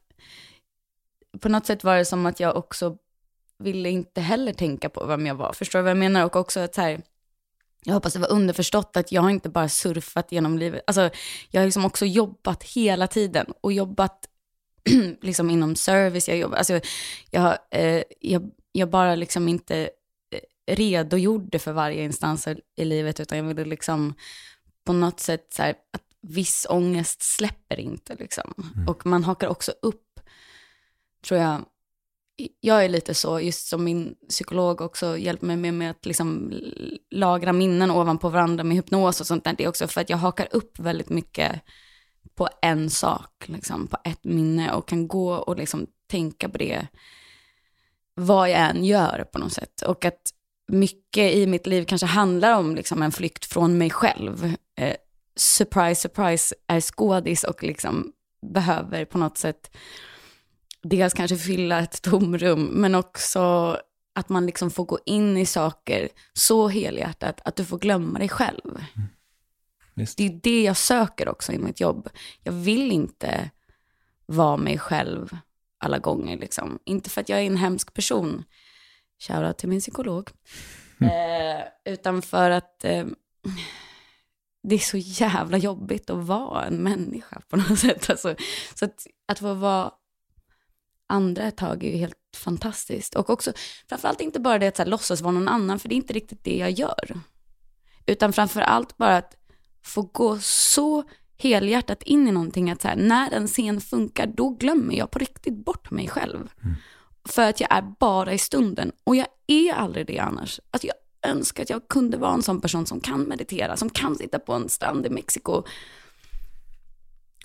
på 1.39 1.50
något 1.50 1.65
sätt 1.65 1.84
var 1.84 1.98
det 1.98 2.06
som 2.06 2.26
att 2.26 2.39
jag 2.39 2.56
också 2.56 2.98
ville 3.60 3.89
inte 3.89 4.22
heller 4.22 4.54
tänka 4.54 4.89
på 4.89 5.06
vem 5.06 5.26
jag 5.26 5.36
var. 5.36 5.54
Förstår 5.54 5.80
du 5.80 5.84
vad 5.84 5.91
jag 5.91 5.98
menar? 5.98 6.26
Och 6.26 6.36
också 6.36 6.60
att 6.60 6.76
så 6.76 6.82
här, 6.82 7.02
jag 7.84 7.94
hoppas 7.94 8.13
det 8.13 8.20
var 8.20 8.32
underförstått 8.32 8.98
att 8.98 9.12
jag 9.12 9.22
har 9.22 9.30
inte 9.30 9.50
bara 9.50 9.70
surfat 9.70 10.32
genom 10.32 10.58
livet. 10.58 10.84
Alltså, 10.88 11.10
jag 11.50 11.62
har 11.62 11.65
liksom 11.65 11.86
också 11.86 12.06
jobbat 12.06 12.63
hela 12.63 13.08
tiden 13.08 13.54
och 13.62 13.74
jobbat 13.74 14.28
liksom 15.22 15.50
inom 15.50 15.76
service. 15.76 16.28
Jag, 16.28 16.38
jobbar, 16.38 16.58
alltså, 16.58 16.80
jag, 17.32 17.58
eh, 17.72 18.04
jag, 18.20 18.52
jag 18.72 18.89
bara 18.89 19.15
liksom 19.15 19.48
inte 19.48 19.89
eh, 20.32 20.76
redogjorde 20.76 21.60
för 21.60 21.72
varje 21.72 22.04
instans 22.04 22.48
i 22.76 22.86
livet, 22.86 23.20
utan 23.20 23.38
jag 23.38 23.46
ville 23.46 23.65
liksom 23.65 24.13
på 24.86 24.94
något 24.94 25.20
sätt 25.20 25.48
så 25.54 25.62
här, 25.62 25.70
att 25.70 26.04
viss 26.22 26.67
ångest 26.70 27.22
släpper 27.22 27.80
inte. 27.80 28.15
Liksom. 28.15 28.54
Och 28.88 29.06
man 29.06 29.24
hakar 29.24 29.48
också 29.48 29.74
upp, 29.82 30.20
tror 31.28 31.39
jag, 31.39 31.65
jag 32.60 32.86
är 32.86 32.89
lite 32.89 33.13
så, 33.13 33.39
just 33.39 33.67
som 33.67 33.84
min 33.84 34.15
psykolog 34.30 34.82
också 34.82 35.17
hjälper 35.17 35.48
mig 35.48 35.58
med, 35.58 35.74
med 35.74 35.91
att 35.91 36.06
liksom 36.06 36.54
lagra 37.12 37.54
minnen 37.54 37.91
ovanpå 37.91 38.30
varandra 38.30 38.63
med 38.63 38.78
hypnos 38.78 39.22
och 39.22 39.28
sånt 39.28 39.44
där. 39.44 39.54
Det 39.58 39.63
är 39.63 39.67
också 39.70 39.88
för 39.88 40.02
att 40.02 40.10
jag 40.10 40.17
hakar 40.17 40.48
upp 40.52 40.80
väldigt 40.80 41.10
mycket 41.10 41.62
på 42.36 42.50
en 42.62 42.90
sak, 42.90 43.44
liksom, 43.48 43.88
på 43.88 43.98
ett 44.04 44.24
minne 44.24 44.74
och 44.74 44.88
kan 44.88 45.08
gå 45.08 45.34
och 45.34 45.58
liksom 45.58 45.88
tänka 46.08 46.50
på 46.50 46.58
det 46.58 46.88
vad 48.16 48.50
jag 48.50 48.60
än 48.60 48.86
gör 48.86 49.26
på 49.32 49.40
något 49.40 49.54
sätt. 49.54 49.82
Och 49.82 50.06
att 50.06 50.22
mycket 50.68 51.34
i 51.34 51.48
mitt 51.48 51.68
liv 51.68 51.86
kanske 51.86 52.08
handlar 52.08 52.58
om 52.58 52.76
liksom 52.76 53.02
en 53.02 53.12
flykt 53.12 53.46
från 53.46 53.78
mig 53.78 53.90
själv. 53.90 54.56
Eh, 54.76 54.96
surprise, 55.36 56.02
surprise, 56.02 56.56
är 56.68 56.82
skådis 56.82 57.44
och 57.44 57.64
liksom 57.64 58.12
behöver 58.42 59.06
på 59.06 59.18
något 59.18 59.38
sätt 59.38 59.78
dels 60.84 61.14
kanske 61.14 61.38
fylla 61.38 61.80
ett 61.80 62.02
tomrum, 62.02 62.66
men 62.66 62.96
också 62.96 63.78
att 64.16 64.30
man 64.30 64.46
liksom 64.46 64.72
får 64.72 64.86
gå 64.86 65.00
in 65.06 65.38
i 65.38 65.46
saker 65.46 66.10
så 66.34 66.68
helhjärtat 66.68 67.42
att 67.46 67.56
du 67.56 67.66
får 67.66 67.80
glömma 67.80 68.20
dig 68.20 68.30
själv. 68.30 68.62
Mm. 68.66 69.08
Visst. 69.94 70.18
Det 70.18 70.26
är 70.26 70.40
det 70.44 70.64
jag 70.64 70.78
söker 70.78 71.30
också 71.30 71.52
i 71.52 71.58
mitt 71.58 71.80
jobb. 71.80 72.10
Jag 72.44 72.54
vill 72.54 72.92
inte 72.92 73.50
vara 74.26 74.58
mig 74.58 74.78
själv 74.78 75.38
alla 75.78 76.00
gånger. 76.00 76.38
Liksom. 76.38 76.80
Inte 76.86 77.10
för 77.10 77.22
att 77.22 77.30
jag 77.30 77.40
är 77.40 77.46
en 77.46 77.58
hemsk 77.58 77.94
person, 77.94 78.44
shoutout 79.20 79.58
till 79.58 79.70
min 79.70 79.80
psykolog, 79.80 80.30
eh, 81.02 81.94
utan 81.94 82.22
för 82.22 82.50
att 82.50 82.86
eh, 82.86 83.06
det 84.64 84.76
är 84.76 84.80
så 84.80 84.98
jävla 84.98 85.58
jobbigt 85.58 86.10
att 86.10 86.26
vara 86.26 86.66
en 86.66 86.84
människa 86.84 87.42
på 87.50 87.58
något 87.58 87.80
sätt. 87.80 88.10
Alltså, 88.10 88.36
så 88.76 88.86
att, 88.86 89.08
att 89.28 89.40
få 89.40 89.54
vara 89.54 89.92
andra 91.08 91.44
ett 91.44 91.58
tag 91.58 91.84
är 91.84 91.92
ju 91.92 91.98
helt 91.98 92.16
fantastiskt. 92.36 93.16
Och 93.16 93.30
också, 93.30 93.54
framförallt 93.90 94.22
inte 94.22 94.40
bara 94.40 94.60
det 94.60 94.68
att 94.68 94.76
så 94.76 94.84
här, 94.84 94.90
låtsas 94.90 95.22
vara 95.22 95.32
någon 95.32 95.48
annan, 95.48 95.80
för 95.80 95.90
det 95.90 95.96
är 95.96 95.98
inte 95.98 96.14
riktigt 96.14 96.44
det 96.44 96.58
jag 96.58 96.72
gör. 96.72 97.20
Utan 98.06 98.34
framförallt 98.34 98.98
bara 98.98 99.18
att 99.18 99.36
få 99.84 100.02
gå 100.02 100.39
så 100.41 101.04
helhjärtat 101.38 102.04
in 102.04 102.28
i 102.28 102.32
någonting 102.32 102.70
att 102.70 102.82
så 102.82 102.88
här, 102.88 102.96
när 102.96 103.32
en 103.32 103.48
scen 103.48 103.82
funkar, 103.82 104.28
då 104.28 104.50
glömmer 104.50 104.96
jag 104.96 105.12
på 105.12 105.20
riktigt 105.20 105.65
bort 105.65 105.91
mig 105.91 106.08
själv. 106.08 106.50
För 107.26 107.50
att 107.50 107.60
jag 107.60 107.74
är 107.74 107.82
bara 108.00 108.34
i 108.34 108.38
stunden. 108.38 108.91
Och 109.04 109.15
jag 109.15 109.28
är 109.48 109.74
aldrig 109.74 110.08
det 110.08 110.20
annars. 110.20 110.60
Alltså 110.72 110.88
jag 110.88 110.96
önskar 111.32 111.63
att 111.63 111.70
jag 111.70 111.88
kunde 111.88 112.17
vara 112.17 112.34
en 112.34 112.44
sån 112.44 112.62
person 112.62 112.86
som 112.86 113.00
kan 113.00 113.24
meditera, 113.24 113.78
som 113.78 113.89
kan 113.89 114.15
sitta 114.15 114.39
på 114.39 114.54
en 114.54 114.70
strand 114.70 115.06
i 115.06 115.10
Mexiko 115.10 115.63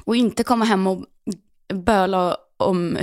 och 0.04 0.16
inte 0.16 0.44
komma 0.44 0.64
hem 0.64 0.86
och 0.86 1.04
böla 1.74 2.36
om 2.56 2.98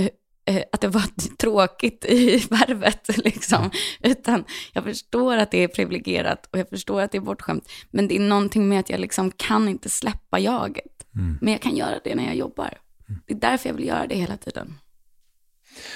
att 0.72 0.80
det 0.80 0.88
var 0.88 1.02
tråkigt 1.38 2.04
i 2.04 2.36
värvet, 2.50 3.24
liksom. 3.24 3.70
Utan 4.00 4.44
jag 4.72 4.84
förstår 4.84 5.36
att 5.36 5.50
det 5.50 5.58
är 5.58 5.68
privilegierat 5.68 6.48
och 6.52 6.58
jag 6.58 6.68
förstår 6.68 7.00
att 7.00 7.12
det 7.12 7.18
är 7.18 7.22
bortskämt. 7.22 7.68
Men 7.90 8.08
det 8.08 8.16
är 8.16 8.20
någonting 8.20 8.68
med 8.68 8.80
att 8.80 8.90
jag 8.90 9.00
liksom 9.00 9.30
kan 9.30 9.68
inte 9.68 9.88
släppa 9.88 10.38
jaget. 10.38 10.84
Men 11.40 11.52
jag 11.52 11.62
kan 11.62 11.76
göra 11.76 11.98
det 12.04 12.14
när 12.14 12.24
jag 12.24 12.36
jobbar. 12.36 12.78
Det 13.26 13.34
är 13.34 13.38
därför 13.38 13.68
jag 13.68 13.74
vill 13.74 13.86
göra 13.86 14.06
det 14.06 14.14
hela 14.14 14.36
tiden. 14.36 14.74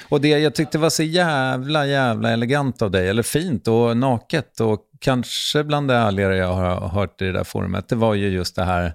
Och 0.09 0.21
det 0.21 0.29
jag 0.29 0.55
tyckte 0.55 0.79
var 0.79 0.91
så 0.91 1.03
jävla, 1.03 1.87
jävla 1.87 2.31
elegant 2.31 2.83
av 2.83 2.91
dig, 2.91 3.09
eller 3.09 3.23
fint 3.23 3.69
och 3.69 3.97
naket 3.97 4.61
och 4.61 4.81
kanske 5.01 5.65
bland 5.65 5.89
det 5.89 5.95
ärligare 5.95 6.37
jag 6.37 6.53
har 6.53 6.89
hört 6.89 7.23
i 7.23 7.25
det 7.25 7.33
där 7.33 7.45
forumet, 7.45 7.89
det 7.89 7.97
var 7.97 8.15
ju 8.15 8.29
just 8.29 8.57
det 8.57 8.65
här 8.65 8.93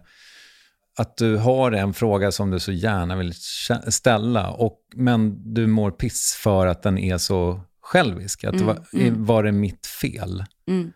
att 0.98 1.18
du 1.18 1.38
har 1.38 1.72
en 1.72 1.94
fråga 1.94 2.32
som 2.32 2.52
du 2.52 2.60
så 2.60 2.72
gärna 2.72 3.16
vill 3.16 3.34
ställa, 3.88 4.52
och, 4.52 4.80
men 4.96 5.54
du 5.54 5.68
mår 5.68 5.92
piss 5.92 6.40
för 6.44 6.68
att 6.68 6.84
den 6.84 6.98
är 6.98 7.18
så 7.18 7.62
självisk. 7.82 8.44
Att 8.44 8.58
det 8.58 8.64
var, 8.64 8.86
var 9.12 9.44
det 9.44 9.52
mitt 9.52 9.86
fel? 9.86 10.44
Mm. 10.68 10.92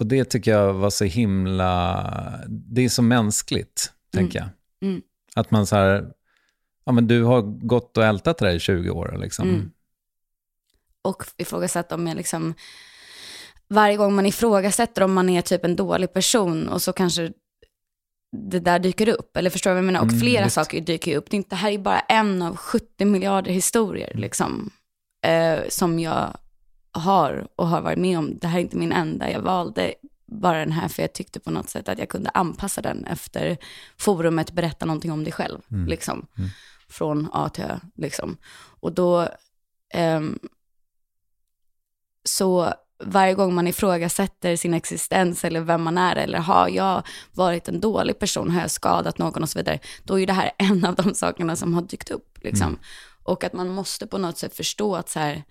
Och 0.00 0.06
det 0.06 0.24
tycker 0.24 0.50
jag 0.50 0.72
var 0.72 0.90
så 0.90 1.04
himla... 1.04 2.40
Det 2.48 2.84
är 2.84 2.88
så 2.88 3.02
mänskligt, 3.02 3.92
tänker 4.12 4.38
jag. 4.38 4.48
Mm. 4.90 5.02
Att 5.34 5.50
man 5.50 5.66
så 5.66 5.76
här... 5.76 6.12
Ja, 6.84 6.92
men 6.92 7.06
du 7.06 7.22
har 7.22 7.42
gått 7.66 7.96
och 7.96 8.04
ältat 8.04 8.38
det 8.38 8.46
där 8.46 8.54
i 8.54 8.60
20 8.60 8.90
år. 8.90 9.16
Liksom. 9.20 9.48
Mm. 9.48 9.70
Och 11.02 11.24
ifrågasätta 11.36 11.94
om 11.94 12.06
jag 12.06 12.16
liksom, 12.16 12.54
varje 13.68 13.96
gång 13.96 14.14
man 14.14 14.26
ifrågasätter 14.26 15.02
om 15.02 15.12
man 15.12 15.28
är 15.28 15.42
typ 15.42 15.64
en 15.64 15.76
dålig 15.76 16.12
person 16.12 16.68
och 16.68 16.82
så 16.82 16.92
kanske 16.92 17.32
det 18.32 18.60
där 18.60 18.78
dyker 18.78 19.08
upp. 19.08 19.36
Eller 19.36 19.50
förstår 19.50 19.70
du 19.70 19.74
vad 19.74 19.78
jag 19.78 19.84
menar? 19.86 20.00
Och 20.00 20.06
Mm, 20.08 20.20
flera 20.20 20.44
visst. 20.44 20.54
saker 20.54 20.80
dyker 20.80 21.16
upp. 21.16 21.30
Det, 21.30 21.34
är 21.34 21.38
inte, 21.38 21.50
det 21.50 21.56
här 21.56 21.70
är 21.70 21.78
bara 21.78 22.00
en 22.00 22.42
av 22.42 22.56
70 22.56 23.04
miljarder 23.04 23.52
historier 23.52 24.10
Mm. 24.10 24.20
liksom, 24.20 24.70
eh, 25.26 25.58
som 25.68 25.98
jag 25.98 26.36
har 26.92 27.48
och 27.56 27.68
har 27.68 27.80
varit 27.80 27.98
med 27.98 28.18
om. 28.18 28.38
Det 28.38 28.46
här 28.46 28.58
är 28.58 28.62
inte 28.62 28.76
min 28.76 28.92
enda. 28.92 29.30
Jag 29.30 29.40
valde 29.40 29.94
bara 30.26 30.58
den 30.58 30.72
här 30.72 30.88
för 30.88 31.02
jag 31.02 31.12
tyckte 31.12 31.40
på 31.40 31.50
något 31.50 31.70
sätt 31.70 31.88
att 31.88 31.98
jag 31.98 32.08
kunde 32.08 32.30
anpassa 32.30 32.80
den 32.82 33.04
efter 33.04 33.56
forumet 33.96 34.52
berätta 34.52 34.86
någonting 34.86 35.12
om 35.12 35.24
dig 35.24 35.32
själv. 35.32 35.58
Liksom. 35.88 36.26
Från 36.88 37.28
A 37.32 37.48
till 37.48 37.64
Ö. 37.64 37.78
Liksom. 37.96 38.36
Och 38.80 38.92
då, 38.92 39.28
ehm, 39.94 40.38
så 42.24 42.74
varje 43.04 43.34
gång 43.34 43.54
man 43.54 43.66
ifrågasätter 43.66 44.56
sin 44.56 44.74
existens 44.74 45.44
eller 45.44 45.60
vem 45.60 45.82
man 45.82 45.98
är 45.98 46.16
eller 46.16 46.38
har 46.38 46.68
jag 46.68 47.02
varit 47.32 47.68
en 47.68 47.80
dålig 47.80 48.18
person, 48.18 48.50
har 48.50 48.60
jag 48.60 48.70
skadat 48.70 49.18
någon 49.18 49.42
och 49.42 49.48
så 49.48 49.58
vidare, 49.58 49.78
då 50.04 50.14
är 50.14 50.18
ju 50.18 50.26
det 50.26 50.32
här 50.32 50.50
en 50.58 50.84
av 50.84 50.94
de 50.94 51.14
sakerna 51.14 51.56
som 51.56 51.74
har 51.74 51.82
dykt 51.82 52.10
upp. 52.10 52.38
Liksom. 52.40 52.78
Och 53.24 53.44
att 53.44 53.52
man 53.52 53.68
måste 53.68 54.06
på 54.06 54.18
något 54.18 54.38
sätt 54.38 54.56
förstå 54.56 54.96
att 54.96 55.08
så 55.08 55.18
här, 55.18 55.44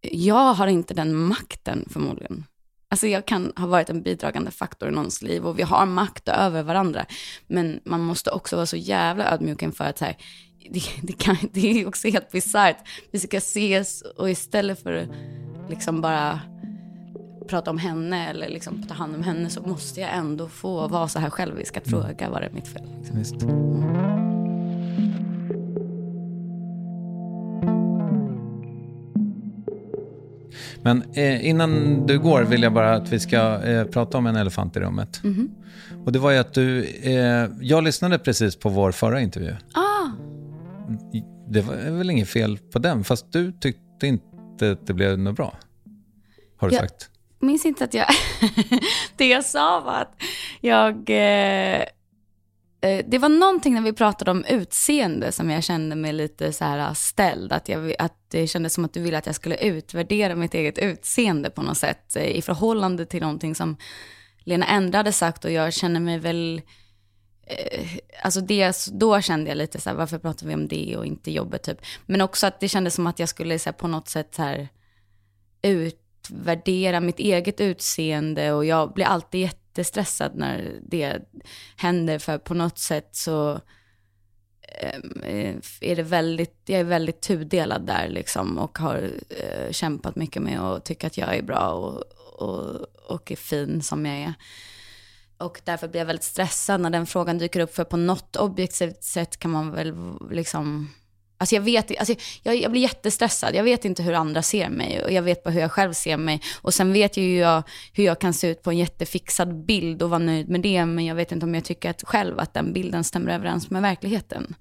jag 0.00 0.54
har 0.54 0.66
inte 0.66 0.94
den 0.94 1.14
makten 1.14 1.88
förmodligen. 1.90 2.44
Alltså 2.88 3.06
jag 3.06 3.26
kan 3.26 3.52
ha 3.56 3.66
varit 3.66 3.90
en 3.90 4.02
bidragande 4.02 4.50
faktor 4.50 4.88
i 4.88 4.92
någons 4.92 5.22
liv 5.22 5.46
och 5.46 5.58
vi 5.58 5.62
har 5.62 5.86
makt 5.86 6.28
över 6.28 6.62
varandra. 6.62 7.06
Men 7.46 7.80
man 7.84 8.00
måste 8.00 8.30
också 8.30 8.56
vara 8.56 8.66
så 8.66 8.76
jävla 8.76 9.32
ödmjuk 9.32 9.62
inför 9.62 9.84
att 9.84 9.98
så 9.98 10.04
här, 10.04 10.16
det, 10.70 10.82
det, 11.02 11.12
kan, 11.12 11.36
det 11.52 11.80
är 11.80 11.88
också 11.88 12.08
helt 12.08 12.30
bisarrt. 12.30 12.88
Vi 13.10 13.18
ska 13.18 13.36
ses 13.36 14.02
och 14.02 14.30
istället 14.30 14.82
för 14.82 15.08
liksom 15.70 16.00
bara 16.00 16.40
prata 17.48 17.70
om 17.70 17.78
henne 17.78 18.28
eller 18.30 18.48
liksom 18.48 18.82
ta 18.82 18.94
hand 18.94 19.14
om 19.14 19.22
henne 19.22 19.50
så 19.50 19.60
måste 19.62 20.00
jag 20.00 20.14
ändå 20.16 20.48
få 20.48 20.88
vara 20.88 21.08
så 21.08 21.18
här 21.18 21.30
självisk 21.30 21.76
att 21.76 21.88
fråga 21.88 22.30
vad 22.30 22.42
det 22.42 22.46
är 22.46 22.52
mitt 22.52 22.68
fel. 22.68 22.82
Liksom. 22.98 23.18
Visst. 23.18 23.46
Men 30.82 31.02
eh, 31.12 31.46
innan 31.48 32.06
du 32.06 32.18
går 32.18 32.42
vill 32.42 32.62
jag 32.62 32.72
bara 32.72 32.94
att 32.94 33.12
vi 33.12 33.20
ska 33.20 33.62
eh, 33.62 33.84
prata 33.84 34.18
om 34.18 34.26
en 34.26 34.36
elefant 34.36 34.76
i 34.76 34.80
rummet. 34.80 35.20
Mhm. 35.24 35.50
Och 36.04 36.12
det 36.12 36.18
var 36.18 36.30
ju 36.30 36.38
att 36.38 36.54
du, 36.54 36.84
eh, 36.84 37.48
jag 37.60 37.84
lyssnade 37.84 38.18
precis 38.18 38.56
på 38.56 38.68
vår 38.68 38.92
förra 38.92 39.20
intervju. 39.20 39.52
Ah, 39.74 40.08
Det 41.48 41.60
var 41.60 41.98
väl 41.98 42.10
inget 42.10 42.28
fel 42.28 42.58
på 42.72 42.78
den, 42.78 43.04
fast 43.04 43.32
du 43.32 43.52
tyckte 43.52 44.06
inte 44.06 44.24
att 44.62 44.86
det 44.86 44.94
blev 44.94 45.18
något 45.18 45.36
bra. 45.36 45.58
Har 46.56 46.68
du 46.68 46.74
Ja. 46.74 46.80
sagt. 46.80 47.10
minns 47.38 47.66
inte 47.66 47.84
att 47.84 47.94
jag... 47.94 48.06
det 49.16 49.28
jag 49.28 49.44
sa 49.44 49.80
var 49.80 49.92
att 49.92 50.22
jag... 50.60 51.10
Eh, 51.10 51.80
eh, 52.80 53.04
det 53.08 53.18
var 53.18 53.28
någonting 53.28 53.74
när 53.74 53.80
vi 53.82 53.92
pratade 53.92 54.30
om 54.30 54.44
utseende 54.44 55.32
som 55.32 55.50
jag 55.50 55.64
kände 55.64 55.96
mig 55.96 56.12
lite 56.12 56.52
så 56.52 56.64
här 56.64 56.94
ställd. 56.94 57.52
Att, 57.52 57.68
jag, 57.68 57.94
att 57.98 58.16
det 58.28 58.46
kändes 58.46 58.74
som 58.74 58.84
att 58.84 58.92
du 58.92 59.02
ville 59.02 59.18
att 59.18 59.26
jag 59.26 59.34
skulle 59.34 59.56
utvärdera 59.56 60.34
mitt 60.34 60.54
eget 60.54 60.78
utseende 60.78 61.50
på 61.50 61.62
något 61.62 61.78
sätt 61.78 62.16
eh, 62.16 62.36
i 62.36 62.42
förhållande 62.42 63.06
till 63.06 63.20
någonting 63.20 63.54
som 63.54 63.76
Lena 64.44 64.66
Endre 64.66 64.96
hade 64.96 65.12
sagt 65.12 65.44
och 65.44 65.50
jag 65.52 65.72
känner 65.72 66.00
mig 66.00 66.18
väl... 66.18 66.62
Eh, 67.50 67.86
alltså 68.22 68.40
det, 68.40 68.76
då 68.92 69.20
kände 69.20 69.50
jag 69.50 69.56
lite 69.56 69.80
så 69.80 69.90
här, 69.90 69.96
varför 69.96 70.18
pratar 70.18 70.46
vi 70.46 70.54
om 70.54 70.68
det 70.68 70.96
och 70.96 71.06
inte 71.06 71.30
jobbet 71.30 71.62
typ. 71.62 71.78
Men 72.06 72.20
också 72.20 72.46
att 72.46 72.60
det 72.60 72.68
kändes 72.68 72.94
som 72.94 73.06
att 73.06 73.18
jag 73.18 73.28
skulle 73.28 73.58
så 73.58 73.68
här, 73.70 73.72
på 73.72 73.88
något 73.88 74.08
sätt 74.08 74.34
så 74.34 74.42
här 74.42 74.68
utvärdera 75.62 77.00
mitt 77.00 77.18
eget 77.18 77.60
utseende 77.60 78.52
och 78.52 78.64
jag 78.64 78.92
blir 78.92 79.04
alltid 79.04 79.40
jättestressad 79.40 80.32
när 80.34 80.80
det 80.82 81.18
händer 81.76 82.18
för 82.18 82.38
på 82.38 82.54
något 82.54 82.78
sätt 82.78 83.08
så 83.12 83.60
ehm, 84.80 85.22
eh, 85.22 85.56
är 85.80 85.96
det 85.96 86.02
väldigt, 86.02 86.62
jag 86.66 86.80
är 86.80 86.84
väldigt 86.84 87.20
tudelad 87.20 87.86
där 87.86 88.08
liksom 88.08 88.58
och 88.58 88.78
har 88.78 89.10
eh, 89.28 89.70
kämpat 89.70 90.16
mycket 90.16 90.42
med 90.42 90.60
att 90.60 90.84
tycka 90.84 91.06
att 91.06 91.18
jag 91.18 91.36
är 91.36 91.42
bra 91.42 91.72
och, 91.72 92.02
och, 92.42 92.86
och 93.08 93.32
är 93.32 93.36
fin 93.36 93.82
som 93.82 94.06
jag 94.06 94.16
är. 94.16 94.34
Och 95.40 95.60
därför 95.64 95.88
blir 95.88 96.00
jag 96.00 96.06
väldigt 96.06 96.24
stressad 96.24 96.80
när 96.80 96.90
den 96.90 97.06
frågan 97.06 97.38
dyker 97.38 97.60
upp 97.60 97.74
för 97.74 97.84
på 97.84 97.96
något 97.96 98.36
objektivt 98.36 99.04
sätt 99.04 99.36
kan 99.36 99.50
man 99.50 99.72
väl 99.72 99.94
liksom 100.30 100.88
Alltså 101.40 101.54
jag 101.54 101.62
vet 101.62 101.98
alltså 101.98 102.14
jag, 102.42 102.56
jag 102.56 102.70
blir 102.70 102.82
jättestressad. 102.82 103.54
Jag 103.54 103.64
vet 103.64 103.84
inte 103.84 104.02
hur 104.02 104.12
andra 104.12 104.42
ser 104.42 104.68
mig 104.68 105.02
och 105.04 105.12
jag 105.12 105.22
vet 105.22 105.42
bara 105.42 105.50
hur 105.50 105.60
jag 105.60 105.72
själv 105.72 105.92
ser 105.92 106.16
mig. 106.16 106.40
Och 106.62 106.74
sen 106.74 106.92
vet 106.92 107.16
ju 107.16 107.38
jag 107.38 107.62
hur 107.92 108.04
jag 108.04 108.20
kan 108.20 108.32
se 108.32 108.48
ut 108.48 108.62
på 108.62 108.70
en 108.70 108.78
jättefixad 108.78 109.64
bild 109.64 110.02
och 110.02 110.10
vara 110.10 110.18
nöjd 110.18 110.48
med 110.48 110.60
det. 110.60 110.86
Men 110.86 111.04
jag 111.06 111.14
vet 111.14 111.32
inte 111.32 111.46
om 111.46 111.54
jag 111.54 111.64
tycker 111.64 111.90
att 111.90 112.02
själv 112.06 112.38
att 112.40 112.54
den 112.54 112.72
bilden 112.72 113.04
stämmer 113.04 113.32
överens 113.34 113.70
med 113.70 113.82
verkligheten. 113.82 114.54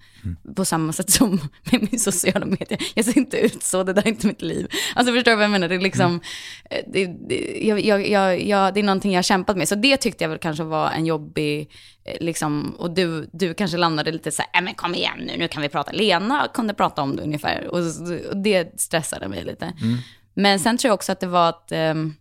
På 0.56 0.66
samma 0.66 0.94
sätt 0.94 1.10
som 1.10 1.30
med 1.72 1.88
min 1.92 2.00
sociala 2.00 2.46
medier. 2.46 2.80
Jag 2.96 3.06
ser 3.06 3.18
inte 3.18 3.38
ut 3.38 3.64
så, 3.64 3.84
det 3.84 3.94
där 3.94 4.02
är 4.02 4.08
inte 4.08 4.28
mitt 4.28 4.42
liv. 4.42 4.68
Alltså 4.96 5.14
förstår 5.14 5.32
du 5.32 5.36
vad 5.36 5.44
jag 5.44 5.52
menar? 5.52 5.68
Det 5.68 5.76
är 5.76 5.80
liksom, 5.80 6.22
eh, 6.70 6.84
det, 6.94 7.06
det, 7.30 7.60
jag, 7.68 7.86
jag, 7.86 8.08
jag, 8.08 8.44
jag, 8.44 8.74
det 8.74 8.80
är 8.80 8.84
någonting 8.84 9.12
jag 9.12 9.18
har 9.18 9.24
kämpat 9.24 9.58
med. 9.58 9.68
Så 9.68 9.76
det 9.76 9.98
tyckte 9.98 10.24
jag 10.24 10.30
väl 10.30 10.40
kanske 10.40 10.64
var 10.64 10.90
en 10.92 11.06
jobbig 11.06 11.70
eh, 12.06 12.16
liksom, 12.20 12.76
och 12.78 12.92
du, 12.92 13.30
du 13.34 13.54
kanske 13.54 13.78
landade 13.78 14.12
lite 14.12 14.32
så 14.32 14.42
här, 14.52 14.62
"Äh, 14.62 14.64
men 14.66 14.74
kom 14.74 14.96
igen 14.96 15.20
nu, 15.28 15.38
nu 15.38 15.48
kan 15.48 15.62
vi 15.62 15.70
prata. 15.70 15.92
Lena 15.92 16.48
kunde 16.70 16.78
prata 16.78 17.02
om 17.02 17.16
det 17.16 17.24
ungefär. 17.24 17.68
Och, 17.68 17.80
och 18.30 18.38
det 18.38 18.82
stressade 18.82 19.28
mig 19.28 19.44
lite. 19.44 19.74
Men 20.34 20.60
sen 20.60 20.78
tror 20.78 20.90
jag 20.90 20.94
också 20.94 21.12
att 21.12 21.20
det 21.20 21.28
var 21.28 21.50
att 21.50 21.72
ehm, 21.72 22.14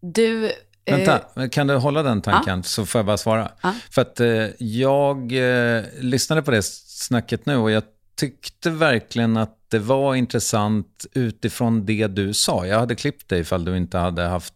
du... 0.00 0.46
eh, 0.84 0.96
Vänta, 0.96 1.48
kan 1.48 1.66
du 1.66 1.76
hålla 1.76 2.02
den 2.02 2.22
tanken 2.22 2.62
så 2.62 2.86
får 2.86 2.98
jag 2.98 3.06
bara 3.06 3.16
svara. 3.16 3.50
Ja. 3.62 3.74
För 3.90 4.02
att 4.02 4.20
eh, 4.20 4.46
jag 4.58 5.32
eh, 5.32 5.84
lyssnade 6.00 6.42
på 6.42 6.50
det 6.50 6.64
snacket 6.64 7.46
nu 7.46 7.56
och 7.56 7.70
jag 7.70 7.82
tyckte 8.16 8.70
verkligen 8.70 9.36
att 9.36 9.54
det 9.70 9.78
var 9.78 10.14
intressant 10.14 11.06
utifrån 11.12 11.86
det 11.86 12.06
du 12.06 12.34
sa. 12.34 12.66
Jag 12.66 12.78
hade 12.78 12.94
klippt 12.94 13.28
dig 13.28 13.40
ifall 13.40 13.64
du 13.64 13.76
inte 13.76 13.98
hade 13.98 14.22
haft 14.22 14.54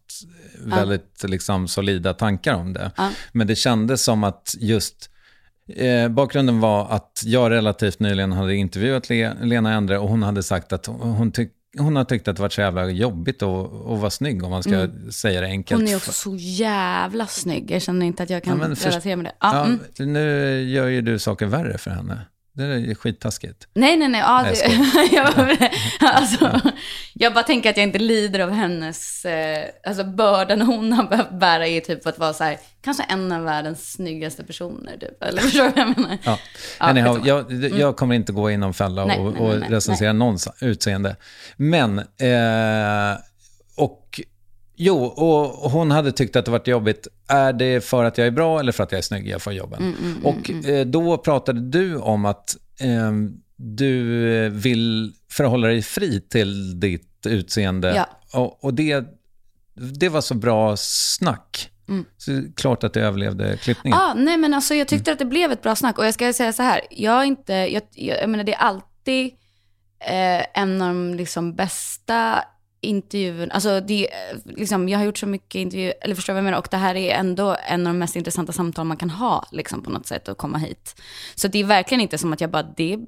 väldigt 0.59 1.25
liksom, 1.25 1.69
solida 1.69 2.15
tankar 2.15 2.55
om 2.55 2.73
det. 2.73 2.91
Ja. 2.97 3.11
Men 3.33 3.47
det 3.47 3.57
kändes 3.57 4.03
som 4.03 4.25
att 4.25 4.55
just 4.59 5.12
Eh, 5.69 6.09
bakgrunden 6.09 6.61
var 6.61 6.89
att 6.91 7.23
jag 7.25 7.51
relativt 7.51 8.01
nyligen 8.01 8.33
hade 8.33 8.55
intervjuat 8.55 9.09
Le- 9.09 9.35
Lena 9.43 9.73
Endre 9.75 9.99
och 9.99 10.09
hon 10.09 10.23
hade 10.23 10.43
sagt 10.43 10.73
att 10.73 10.87
hon, 10.87 11.33
tyck, 11.33 11.53
hon 11.79 11.97
har 11.97 12.05
tyckt 12.05 12.29
att 12.29 12.37
det 12.37 12.43
varit 12.43 12.53
så 12.53 12.61
jävla 12.61 12.89
jobbigt 12.91 13.43
att, 13.43 13.49
att 13.73 13.99
vara 13.99 14.11
snygg 14.11 14.45
om 14.45 14.51
man 14.51 14.63
ska 14.63 14.89
säga 15.13 15.41
det 15.41 15.47
enkelt. 15.47 15.81
Hon 15.81 15.89
är 15.89 15.97
också 15.97 16.13
så 16.13 16.37
jävla 16.37 17.27
snygg. 17.27 17.71
Jag 17.71 17.83
känner 17.83 18.07
inte 18.07 18.23
att 18.23 18.31
jag 18.31 18.43
kan 18.45 18.59
Ja, 18.59 18.65
relatera 18.89 19.17
med 19.17 19.25
det. 19.25 19.33
Ja, 19.41 19.57
Ja, 19.57 19.65
mm. 20.05 20.13
Nu 20.13 20.63
gör 20.71 20.87
ju 20.87 21.01
du 21.03 21.19
saker 21.19 21.47
värre 21.47 21.79
för 21.79 21.91
henne. 21.91 22.21
Det 22.55 22.65
är 22.65 22.95
skittaskigt. 22.95 23.69
Nej, 23.75 23.97
nej, 23.97 24.09
nej. 24.09 24.21
Ja, 24.21 24.43
Nej, 24.43 25.09
jag, 25.13 25.59
alltså, 26.15 26.61
jag 27.15 27.35
bara 27.35 27.45
tänker 27.45 27.71
att 27.71 27.77
jag 27.77 27.85
inte 27.85 27.99
lider 27.99 28.41
av 28.41 28.51
hennes, 28.51 29.25
eh, 29.25 29.65
alltså 29.87 30.05
bördan 30.05 30.63
hon 30.63 30.93
har 30.93 31.05
behövt 31.05 31.31
bära 31.41 31.67
är 31.67 31.81
typ 31.81 32.07
att 32.07 32.19
vara 32.19 32.33
så 32.33 32.45
här, 32.45 32.59
kanske 32.85 33.03
en 33.03 33.33
av 33.33 33.45
världens 33.45 33.93
snyggaste 33.93 34.45
personer 34.45 34.97
typ. 34.99 35.23
Eller 35.23 35.43
förstår 35.43 35.65
du 35.65 35.69
vad 35.71 35.79
jag 35.79 35.99
menar? 35.99 36.19
Ja. 36.25 36.39
Ja, 36.81 36.87
Anyhow, 36.87 37.15
skitsamma. 37.17 37.47
jag, 37.51 37.79
jag 37.81 37.97
kommer 37.97 38.15
inte 38.15 38.33
gå 38.33 38.51
i 38.51 38.57
någon 38.57 38.75
fälla 38.75 39.03
och, 39.03 39.09
nej, 39.09 39.19
nej, 39.19 39.41
och 39.41 39.59
nej, 39.61 39.69
recensera 39.69 40.13
någons 40.13 40.49
utseende. 40.61 41.17
Men, 41.57 41.99
eh, 41.99 43.19
och 43.77 44.21
jo, 44.77 45.05
och 45.05 45.71
hon 45.71 45.91
hade 45.91 46.13
tyckt 46.13 46.37
att 46.37 46.45
det 46.45 46.51
varit 46.51 46.67
jobbigt. 46.67 47.09
Är 47.29 47.53
det 47.53 47.85
för 47.85 48.05
att 48.05 48.19
jag 48.19 48.27
är 48.27 48.31
bra 48.31 48.61
eller 48.61 48.73
för 48.73 48.83
att 48.83 48.93
jag 48.93 48.99
är 48.99 49.03
snygg 49.03 49.29
jag 49.29 49.43
får 49.43 49.53
jobben? 49.53 49.95
Mm, 50.03 50.27
och 50.27 50.51
Eh, 50.69 50.87
då 50.87 51.19
pratade 51.19 51.61
du 51.61 51.97
om 51.97 52.25
att 52.25 52.57
eh, 52.81 53.13
du 53.57 54.49
vill 54.49 55.13
förhålla 55.31 55.69
dig 55.69 55.83
fri 55.83 56.21
till 56.21 56.81
ditt 56.81 57.27
utseende. 57.27 57.95
Ja. 57.97 58.39
Och, 58.41 58.65
och 58.65 58.75
det, 58.75 59.05
det 59.75 60.09
var 60.09 60.21
så 60.21 60.35
bra 60.35 60.77
snack. 60.77 61.71
Mm. 61.89 62.05
Så 62.17 62.43
klart 62.57 62.85
att 62.85 62.95
du 62.95 63.01
överlevde 63.01 63.57
klippningen. 63.57 63.99
Ja, 63.99 64.15
nej 64.17 64.37
men 64.37 64.55
alltså 64.55 64.75
jag 64.75 64.89
tyckte 64.89 65.13
att 65.13 65.19
det 65.19 65.25
blev 65.25 65.53
ett 65.53 65.63
bra 65.63 65.77
snack. 65.77 65.99
Och 65.99 66.07
jag 66.07 66.15
ska 66.15 66.33
säga 66.33 66.53
så 66.53 66.63
här, 66.63 66.81
jag 66.91 67.27
inte, 67.27 67.53
jag, 67.53 67.83
jag, 67.91 68.23
jag 68.23 68.31
menar 68.31 68.45
det 68.45 68.55
är 68.55 68.59
alltid 68.59 69.27
eh, 70.01 70.63
en 70.63 70.83
av 70.83 70.89
de 70.89 71.15
liksom 71.15 71.55
bästa 71.55 72.45
intervjuerna, 72.83 73.55
alltså 73.55 73.81
det, 73.81 74.13
eh, 74.13 74.39
liksom, 74.45 74.89
jag 74.89 74.99
har 74.99 75.07
gjort 75.07 75.19
så 75.19 75.27
mycket 75.27 75.55
intervjuer, 75.55 75.95
eller 76.01 76.15
förstår 76.15 76.33
du 76.33 76.35
vad 76.35 76.39
jag 76.39 76.45
menar? 76.45 76.59
Och 76.59 76.69
det 76.71 76.77
här 76.77 76.95
är 76.95 77.15
ändå 77.15 77.57
en 77.69 77.87
av 77.87 77.93
de 77.93 77.99
mest 77.99 78.17
intressanta 78.17 78.53
samtal 78.53 78.87
man 78.87 78.97
kan 78.97 79.11
ha, 79.11 79.49
liksom 79.53 79.83
på 79.83 79.91
något 79.91 80.07
sätt, 80.07 80.29
att 80.29 80.39
komma 80.39 80.59
hit. 80.59 81.01
Så 81.35 81.49
det 81.49 81.59
är 81.59 81.65
verkligen 81.65 82.01
inte 82.01 82.19
som 82.19 82.33
att 82.33 82.41
jag 82.41 82.51
bara, 82.51 82.63
det 82.77 82.99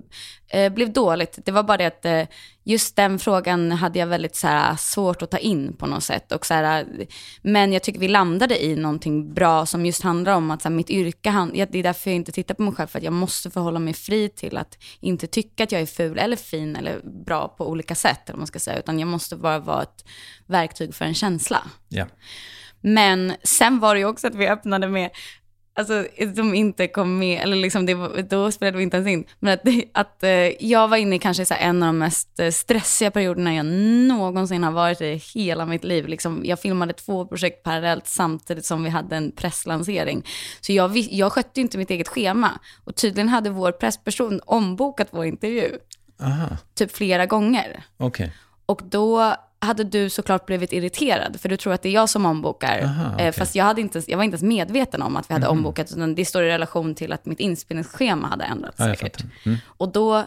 eh, 0.54 0.72
blev 0.72 0.92
dåligt. 0.92 1.38
Det 1.44 1.52
var 1.52 1.62
bara 1.62 1.76
det 1.76 1.86
att 1.86 2.04
eh, 2.04 2.22
just 2.64 2.96
den 2.96 3.18
frågan 3.18 3.72
hade 3.72 3.98
jag 3.98 4.06
väldigt 4.06 4.36
så 4.36 4.46
här, 4.46 4.76
svårt 4.76 5.22
att 5.22 5.30
ta 5.30 5.38
in 5.38 5.76
på 5.76 5.86
något 5.86 6.04
sätt. 6.04 6.32
Och, 6.32 6.46
så 6.46 6.54
här, 6.54 6.86
men 7.42 7.72
jag 7.72 7.82
tycker 7.82 8.00
vi 8.00 8.08
landade 8.08 8.64
i 8.64 8.76
någonting 8.76 9.34
bra 9.34 9.66
som 9.66 9.86
just 9.86 10.02
handlar 10.02 10.34
om 10.34 10.50
att 10.50 10.62
så 10.62 10.68
här, 10.68 10.76
mitt 10.76 10.90
yrke, 10.90 11.30
han, 11.30 11.52
ja, 11.54 11.66
det 11.70 11.78
är 11.78 11.82
därför 11.82 12.10
jag 12.10 12.16
inte 12.16 12.32
tittar 12.32 12.54
på 12.54 12.62
mig 12.62 12.74
själv, 12.74 12.88
för 12.88 12.98
att 12.98 13.04
jag 13.04 13.12
måste 13.12 13.50
förhålla 13.50 13.78
mig 13.78 13.94
fri 13.94 14.28
till 14.28 14.56
att 14.56 14.78
inte 15.00 15.26
tycka 15.26 15.64
att 15.64 15.72
jag 15.72 15.80
är 15.80 15.86
ful 15.86 16.18
eller 16.18 16.36
fin 16.36 16.76
eller 16.76 17.00
bra 17.26 17.48
på 17.48 17.68
olika 17.68 17.94
sätt, 17.94 18.28
eller 18.28 18.38
man 18.38 18.46
ska 18.46 18.58
säga, 18.58 18.78
utan 18.78 18.98
jag 18.98 19.08
måste 19.08 19.36
bara 19.36 19.58
vara 19.58 19.82
ett 19.82 20.04
verktyg 20.46 20.94
för 20.94 21.04
en 21.04 21.14
känsla. 21.14 21.62
Ja. 21.88 22.06
Men 22.80 23.34
sen 23.42 23.80
var 23.80 23.94
det 23.94 24.00
ju 24.00 24.06
också 24.06 24.26
att 24.26 24.34
vi 24.34 24.48
öppnade 24.48 24.88
med, 24.88 25.10
alltså 25.74 26.06
som 26.36 26.54
inte 26.54 26.88
kom 26.88 27.18
med, 27.18 27.42
eller 27.42 27.56
liksom 27.56 27.86
det 27.86 28.22
då 28.22 28.52
spelade 28.52 28.76
vi 28.76 28.82
inte 28.82 28.96
ens 28.96 29.08
in, 29.08 29.24
men 29.38 29.54
att, 29.54 29.60
att 29.92 30.22
eh, 30.22 30.30
jag 30.64 30.88
var 30.88 30.96
inne 30.96 31.16
i 31.16 31.18
kanske 31.18 31.46
så 31.46 31.54
en 31.58 31.82
av 31.82 31.86
de 31.86 31.98
mest 31.98 32.40
eh, 32.40 32.50
stressiga 32.50 33.10
perioderna 33.10 33.54
jag 33.54 33.66
någonsin 33.66 34.64
har 34.64 34.72
varit 34.72 35.00
i 35.00 35.14
hela 35.34 35.66
mitt 35.66 35.84
liv. 35.84 36.08
Liksom, 36.08 36.42
jag 36.44 36.60
filmade 36.60 36.92
två 36.92 37.26
projekt 37.26 37.62
parallellt 37.62 38.06
samtidigt 38.06 38.64
som 38.64 38.84
vi 38.84 38.90
hade 38.90 39.16
en 39.16 39.32
presslansering. 39.32 40.26
Så 40.60 40.72
jag, 40.72 40.96
jag 40.96 41.32
skötte 41.32 41.60
inte 41.60 41.78
mitt 41.78 41.90
eget 41.90 42.08
schema. 42.08 42.50
Och 42.84 42.96
tydligen 42.96 43.28
hade 43.28 43.50
vår 43.50 43.72
pressperson 43.72 44.40
ombokat 44.46 45.08
vår 45.10 45.24
intervju, 45.24 45.78
Aha, 46.20 46.56
typ 46.74 46.96
flera 46.96 47.26
gånger. 47.26 47.84
okej. 47.96 48.32
Och 48.66 48.80
då 48.84 49.34
hade 49.64 49.84
du 49.84 50.10
såklart 50.10 50.46
blivit 50.46 50.72
irriterad, 50.72 51.40
för 51.40 51.48
du 51.48 51.56
tror 51.56 51.72
att 51.72 51.82
det 51.82 51.88
är 51.88 51.92
jag 51.92 52.08
som 52.08 52.26
ombokar. 52.26 52.80
Aha, 52.82 53.18
Eh. 53.18 53.24
Mhm. 53.24 53.32
Fast 53.32 53.54
jag, 53.54 53.64
hade 53.64 53.80
inte, 53.80 54.02
jag 54.06 54.16
var 54.16 54.24
inte 54.24 54.34
ens 54.34 54.42
medveten 54.42 55.02
om 55.02 55.16
att 55.16 55.30
vi 55.30 55.34
hade 55.34 55.46
ombokat, 55.48 55.92
utan 55.92 56.14
det 56.14 56.24
står 56.24 56.42
i 56.42 56.48
relation 56.48 56.94
till 56.94 57.12
att 57.12 57.26
mitt 57.26 57.40
inspelningsschema 57.40 58.28
hade 58.28 58.44
ändrats 58.44 58.76
Ja, 58.78 58.84
säkert. 58.84 59.24
Mm. 59.46 59.58
Och 59.66 59.92
då 59.92 60.26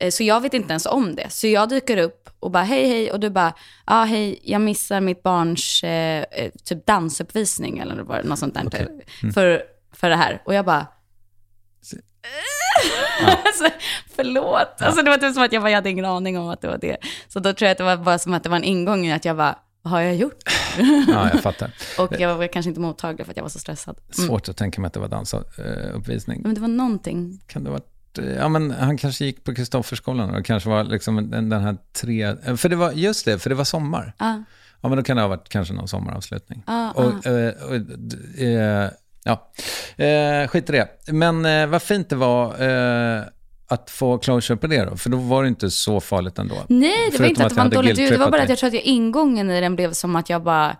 Eh, 0.00 0.10
Så 0.10 0.22
jag 0.22 0.40
vet 0.40 0.54
inte 0.54 0.72
ens 0.72 0.86
om 0.86 1.16
det. 1.16 1.30
Så 1.30 1.46
jag 1.46 1.68
dyker 1.68 1.96
upp 1.96 2.30
och 2.40 2.50
bara 2.50 2.62
hej 2.62 2.88
hej 2.88 3.12
och 3.12 3.20
du 3.20 3.30
bara, 3.30 3.46
ja 3.46 3.54
ah, 3.84 4.04
hej, 4.04 4.40
jag 4.42 4.60
missar 4.60 5.00
mitt 5.00 5.22
barns 5.22 5.82
eh, 5.84 6.24
eh, 6.30 6.50
typ 6.64 6.86
dansuppvisning 6.86 7.78
eller 7.78 8.02
vad, 8.02 8.24
något 8.24 8.38
sånt 8.38 8.54
där. 8.54 8.88
Mm. 9.22 9.32
För, 9.34 9.62
för 9.92 10.10
det 10.10 10.16
här. 10.16 10.42
Och 10.44 10.54
jag 10.54 10.64
bara, 10.64 10.86
alltså, 13.44 13.64
förlåt. 14.16 14.82
Alltså, 14.82 15.02
det 15.02 15.10
var 15.10 15.16
typ 15.18 15.34
som 15.34 15.42
att 15.42 15.52
jag, 15.52 15.62
bara, 15.62 15.70
jag 15.70 15.76
hade 15.76 15.90
ingen 15.90 16.04
aning 16.04 16.38
om 16.38 16.48
att 16.48 16.60
det 16.60 16.68
var 16.68 16.78
det. 16.78 16.96
Så 17.28 17.40
då 17.40 17.52
tror 17.52 17.66
jag 17.66 17.72
att 17.72 17.78
det 17.78 17.84
var 17.84 17.96
bara 17.96 18.18
som 18.18 18.34
att 18.34 18.42
det 18.42 18.48
var 18.48 18.56
en 18.56 18.64
ingång 18.64 19.06
i 19.06 19.12
att 19.12 19.24
jag 19.24 19.36
bara, 19.36 19.58
vad 19.82 19.90
har 19.92 20.00
jag 20.00 20.14
gjort? 20.16 20.42
Ja, 21.08 21.30
jag 21.32 21.40
fattar. 21.42 21.70
och 21.98 22.12
jag 22.20 22.36
var 22.36 22.46
kanske 22.46 22.68
inte 22.68 22.80
mottaglig 22.80 23.26
för 23.26 23.32
att 23.32 23.36
jag 23.36 23.44
var 23.44 23.50
så 23.50 23.58
stressad. 23.58 23.98
Mm. 24.18 24.28
Svårt 24.28 24.48
att 24.48 24.56
tänka 24.56 24.80
mig 24.80 24.86
att 24.86 24.94
det 24.94 25.00
var 25.00 25.08
dansuppvisning. 25.08 26.40
Men 26.42 26.54
det 26.54 26.60
var 26.60 26.68
någonting. 26.68 27.40
Kan 27.46 27.64
det 27.64 27.70
varit... 27.70 28.18
eh, 28.18 28.24
Ja, 28.36 28.48
men 28.48 28.70
han 28.70 28.96
kanske 28.96 29.24
gick 29.24 29.44
på 29.44 29.54
Kristofferskolan 29.54 30.34
och 30.34 30.44
kanske 30.46 30.68
var 30.68 30.84
liksom 30.84 31.30
den, 31.30 31.48
den 31.48 31.62
här 31.62 31.76
tre... 32.02 32.36
För 32.56 32.68
det 32.68 32.76
var, 32.76 32.92
just 32.92 33.24
det, 33.24 33.38
för 33.38 33.50
det 33.50 33.56
var 33.56 33.64
sommar. 33.64 34.14
Ja. 34.18 34.42
Ja, 34.80 34.88
men 34.88 34.96
då 34.98 35.04
kan 35.04 35.16
det 35.16 35.22
ha 35.22 35.28
varit 35.28 35.48
kanske 35.48 35.74
någon 35.74 35.88
sommaravslutning. 35.88 36.62
Ah, 36.66 36.90
och, 36.90 37.26
eh, 37.26 37.52
och, 37.62 37.74
eh, 38.42 38.90
ja, 39.24 39.50
eh, 40.04 40.48
skit 40.48 40.70
i 40.70 40.72
det. 40.72 40.88
Men 41.12 41.46
eh, 41.46 41.66
vad 41.66 41.82
fint 41.82 42.10
det 42.10 42.16
var 42.16 42.62
eh, 42.62 43.22
att 43.68 43.90
få 43.90 44.18
closure 44.18 44.56
på 44.56 44.66
det 44.66 44.84
då, 44.84 44.96
för 44.96 45.10
då 45.10 45.16
var 45.16 45.42
det 45.42 45.48
inte 45.48 45.70
så 45.70 46.00
farligt 46.00 46.38
ändå. 46.38 46.54
Nej, 46.68 47.10
det 47.12 47.18
var 47.18 47.26
inte 47.26 47.46
att 47.46 47.54
det 47.54 47.60
jag 47.60 47.64
var 47.64 47.70
dåligt 47.70 47.98
ljud. 47.98 48.12
Det 48.12 48.18
var 48.18 48.30
bara 48.30 48.42
att 48.42 48.48
jag 48.48 48.58
tror 48.58 48.68
att 48.68 48.74
jag, 48.74 48.82
ingången 48.82 49.50
i 49.50 49.60
den 49.60 49.76
blev 49.76 49.92
som 49.92 50.16
att 50.16 50.30
jag 50.30 50.42
bara... 50.42 50.76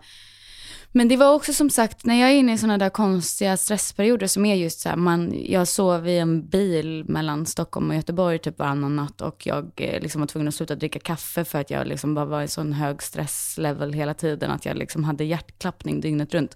Men 0.91 1.07
det 1.07 1.17
var 1.17 1.33
också 1.33 1.53
som 1.53 1.69
sagt, 1.69 2.05
när 2.05 2.21
jag 2.21 2.29
är 2.29 2.33
inne 2.33 2.53
i 2.53 2.57
sådana 2.57 2.77
där 2.77 2.89
konstiga 2.89 3.57
stressperioder 3.57 4.27
som 4.27 4.45
är 4.45 4.55
just 4.55 4.79
så 4.79 4.89
här, 4.89 4.95
man, 4.95 5.33
jag 5.45 5.67
sov 5.67 6.07
i 6.07 6.17
en 6.17 6.47
bil 6.49 7.05
mellan 7.07 7.45
Stockholm 7.45 7.89
och 7.89 7.95
Göteborg 7.95 8.39
typ 8.39 8.59
varannan 8.59 8.95
natt 8.95 9.21
och 9.21 9.47
jag 9.47 9.71
eh, 9.75 10.01
liksom 10.01 10.21
var 10.21 10.27
tvungen 10.27 10.47
att 10.47 10.55
sluta 10.55 10.75
dricka 10.75 10.99
kaffe 10.99 11.45
för 11.45 11.59
att 11.59 11.69
jag 11.69 11.87
liksom 11.87 12.15
bara 12.15 12.25
var 12.25 12.41
i 12.41 12.47
sån 12.47 12.73
hög 12.73 13.03
stresslevel 13.03 13.93
hela 13.93 14.13
tiden 14.13 14.51
att 14.51 14.65
jag 14.65 14.77
liksom 14.77 15.03
hade 15.03 15.23
hjärtklappning 15.23 16.01
dygnet 16.01 16.33
runt. 16.33 16.55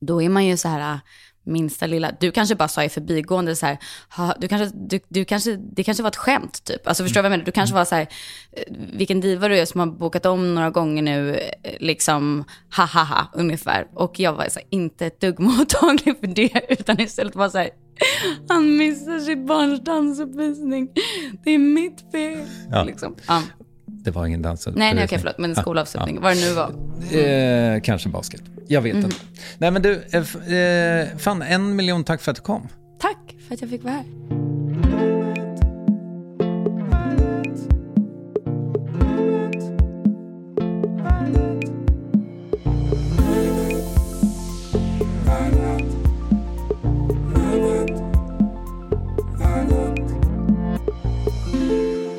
Då 0.00 0.22
är 0.22 0.28
man 0.28 0.46
ju 0.46 0.56
så 0.56 0.68
här, 0.68 0.92
äh, 0.92 0.98
minsta 1.46 1.86
lilla, 1.86 2.12
du 2.20 2.30
kanske 2.30 2.54
bara 2.54 2.68
sa 2.68 2.84
i 2.84 2.88
förbigående 2.88 3.56
så 3.56 3.66
här, 3.66 3.78
"Ha, 4.16 4.34
du 4.40 4.48
kanske, 4.48 4.76
du, 4.78 5.00
du 5.08 5.24
kanske, 5.24 5.56
det 5.56 5.84
kanske 5.84 6.02
var 6.02 6.10
ett 6.10 6.16
skämt 6.16 6.64
typ. 6.64 6.86
Alltså 6.88 7.02
förstår 7.02 7.18
du 7.18 7.22
vad 7.22 7.32
jag 7.32 7.38
menar? 7.38 7.44
Du 7.44 7.52
kanske 7.52 7.74
var 7.74 7.84
så 7.84 7.94
här, 7.94 8.06
eh, 8.52 8.74
vilken 8.92 9.20
diva 9.20 9.48
du 9.48 9.58
är 9.58 9.64
som 9.64 9.80
har 9.80 9.86
bokat 9.86 10.26
om 10.26 10.54
några 10.54 10.70
gånger 10.70 11.02
nu, 11.02 11.34
eh, 11.34 11.72
liksom, 11.80 12.44
ha 12.76 12.84
ha 12.84 13.04
ha, 13.04 13.30
ungefär. 13.34 13.86
Och 13.94 14.20
jag 14.20 14.32
var 14.32 14.48
så 14.48 14.58
här, 14.58 14.68
inte 14.70 15.06
ett 15.06 15.20
dugg 15.20 15.38
mottaglig 15.40 16.18
för 16.20 16.26
det, 16.26 16.66
utan 16.68 17.00
istället 17.00 17.36
var 17.36 17.48
så 17.48 17.58
här, 17.58 17.70
han 18.48 18.76
missar 18.76 19.18
sitt 19.18 19.46
barns 19.46 19.84
dansuppvisning, 19.84 20.88
det 21.44 21.50
är 21.50 21.58
mitt 21.58 22.12
fel. 22.12 22.46
Ja. 22.70 22.84
Liksom. 22.84 23.16
Ja. 23.28 23.42
Det 24.06 24.12
var 24.12 24.26
ingen 24.26 24.42
dans. 24.42 24.66
Nej, 24.66 24.94
nej, 24.94 25.04
okej, 25.04 25.18
förlåt, 25.18 25.38
men 25.38 25.56
skolavslutning, 25.56 26.20
vad 26.20 26.36
det 26.36 26.40
nu 26.40 26.52
var. 26.52 26.70
Eh, 27.74 27.80
kanske 27.80 28.08
basket. 28.08 28.42
Jag 28.68 28.80
vet 28.80 28.94
inte. 28.94 29.16
Nej, 29.58 29.70
men 29.70 29.82
du, 29.82 30.04
eh, 30.12 30.58
eh, 30.58 31.08
fan, 31.18 31.42
en 31.42 31.76
miljon 31.76 32.04
tack 32.04 32.20
för 32.20 32.30
att 32.30 32.36
du 32.36 32.42
kom. 32.42 32.68
Tack 33.00 33.36
för 33.48 33.54
att 33.54 33.60
jag 33.60 33.70
fick 33.70 33.84
vara 33.84 33.94
här. 33.94 34.35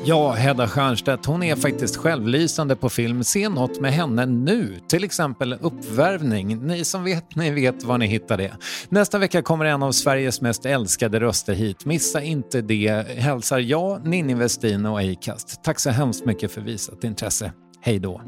Ja, 0.08 0.32
Hedda 0.32 0.68
Stiernstedt, 0.68 1.26
hon 1.26 1.42
är 1.42 1.56
faktiskt 1.56 1.96
självlysande 1.96 2.76
på 2.76 2.88
film. 2.88 3.24
Se 3.24 3.48
något 3.48 3.80
med 3.80 3.92
henne 3.92 4.26
nu, 4.26 4.78
till 4.88 5.04
exempel 5.04 5.52
Uppvärvning. 5.60 6.66
Ni 6.66 6.84
som 6.84 7.04
vet, 7.04 7.36
ni 7.36 7.50
vet 7.50 7.82
var 7.82 7.98
ni 7.98 8.06
hittar 8.06 8.36
det. 8.36 8.52
Nästa 8.88 9.18
vecka 9.18 9.42
kommer 9.42 9.64
en 9.64 9.82
av 9.82 9.92
Sveriges 9.92 10.40
mest 10.40 10.66
älskade 10.66 11.20
röster 11.20 11.54
hit. 11.54 11.84
Missa 11.84 12.22
inte 12.22 12.60
det. 12.60 13.08
Hälsar 13.18 13.58
jag, 13.58 14.06
Ninni 14.06 14.34
Westin 14.34 14.86
och 14.86 15.00
Acast. 15.00 15.62
Tack 15.62 15.80
så 15.80 15.90
hemskt 15.90 16.24
mycket 16.24 16.52
för 16.52 16.60
visat 16.60 17.04
intresse. 17.04 17.52
Hej 17.80 17.98
då. 17.98 18.20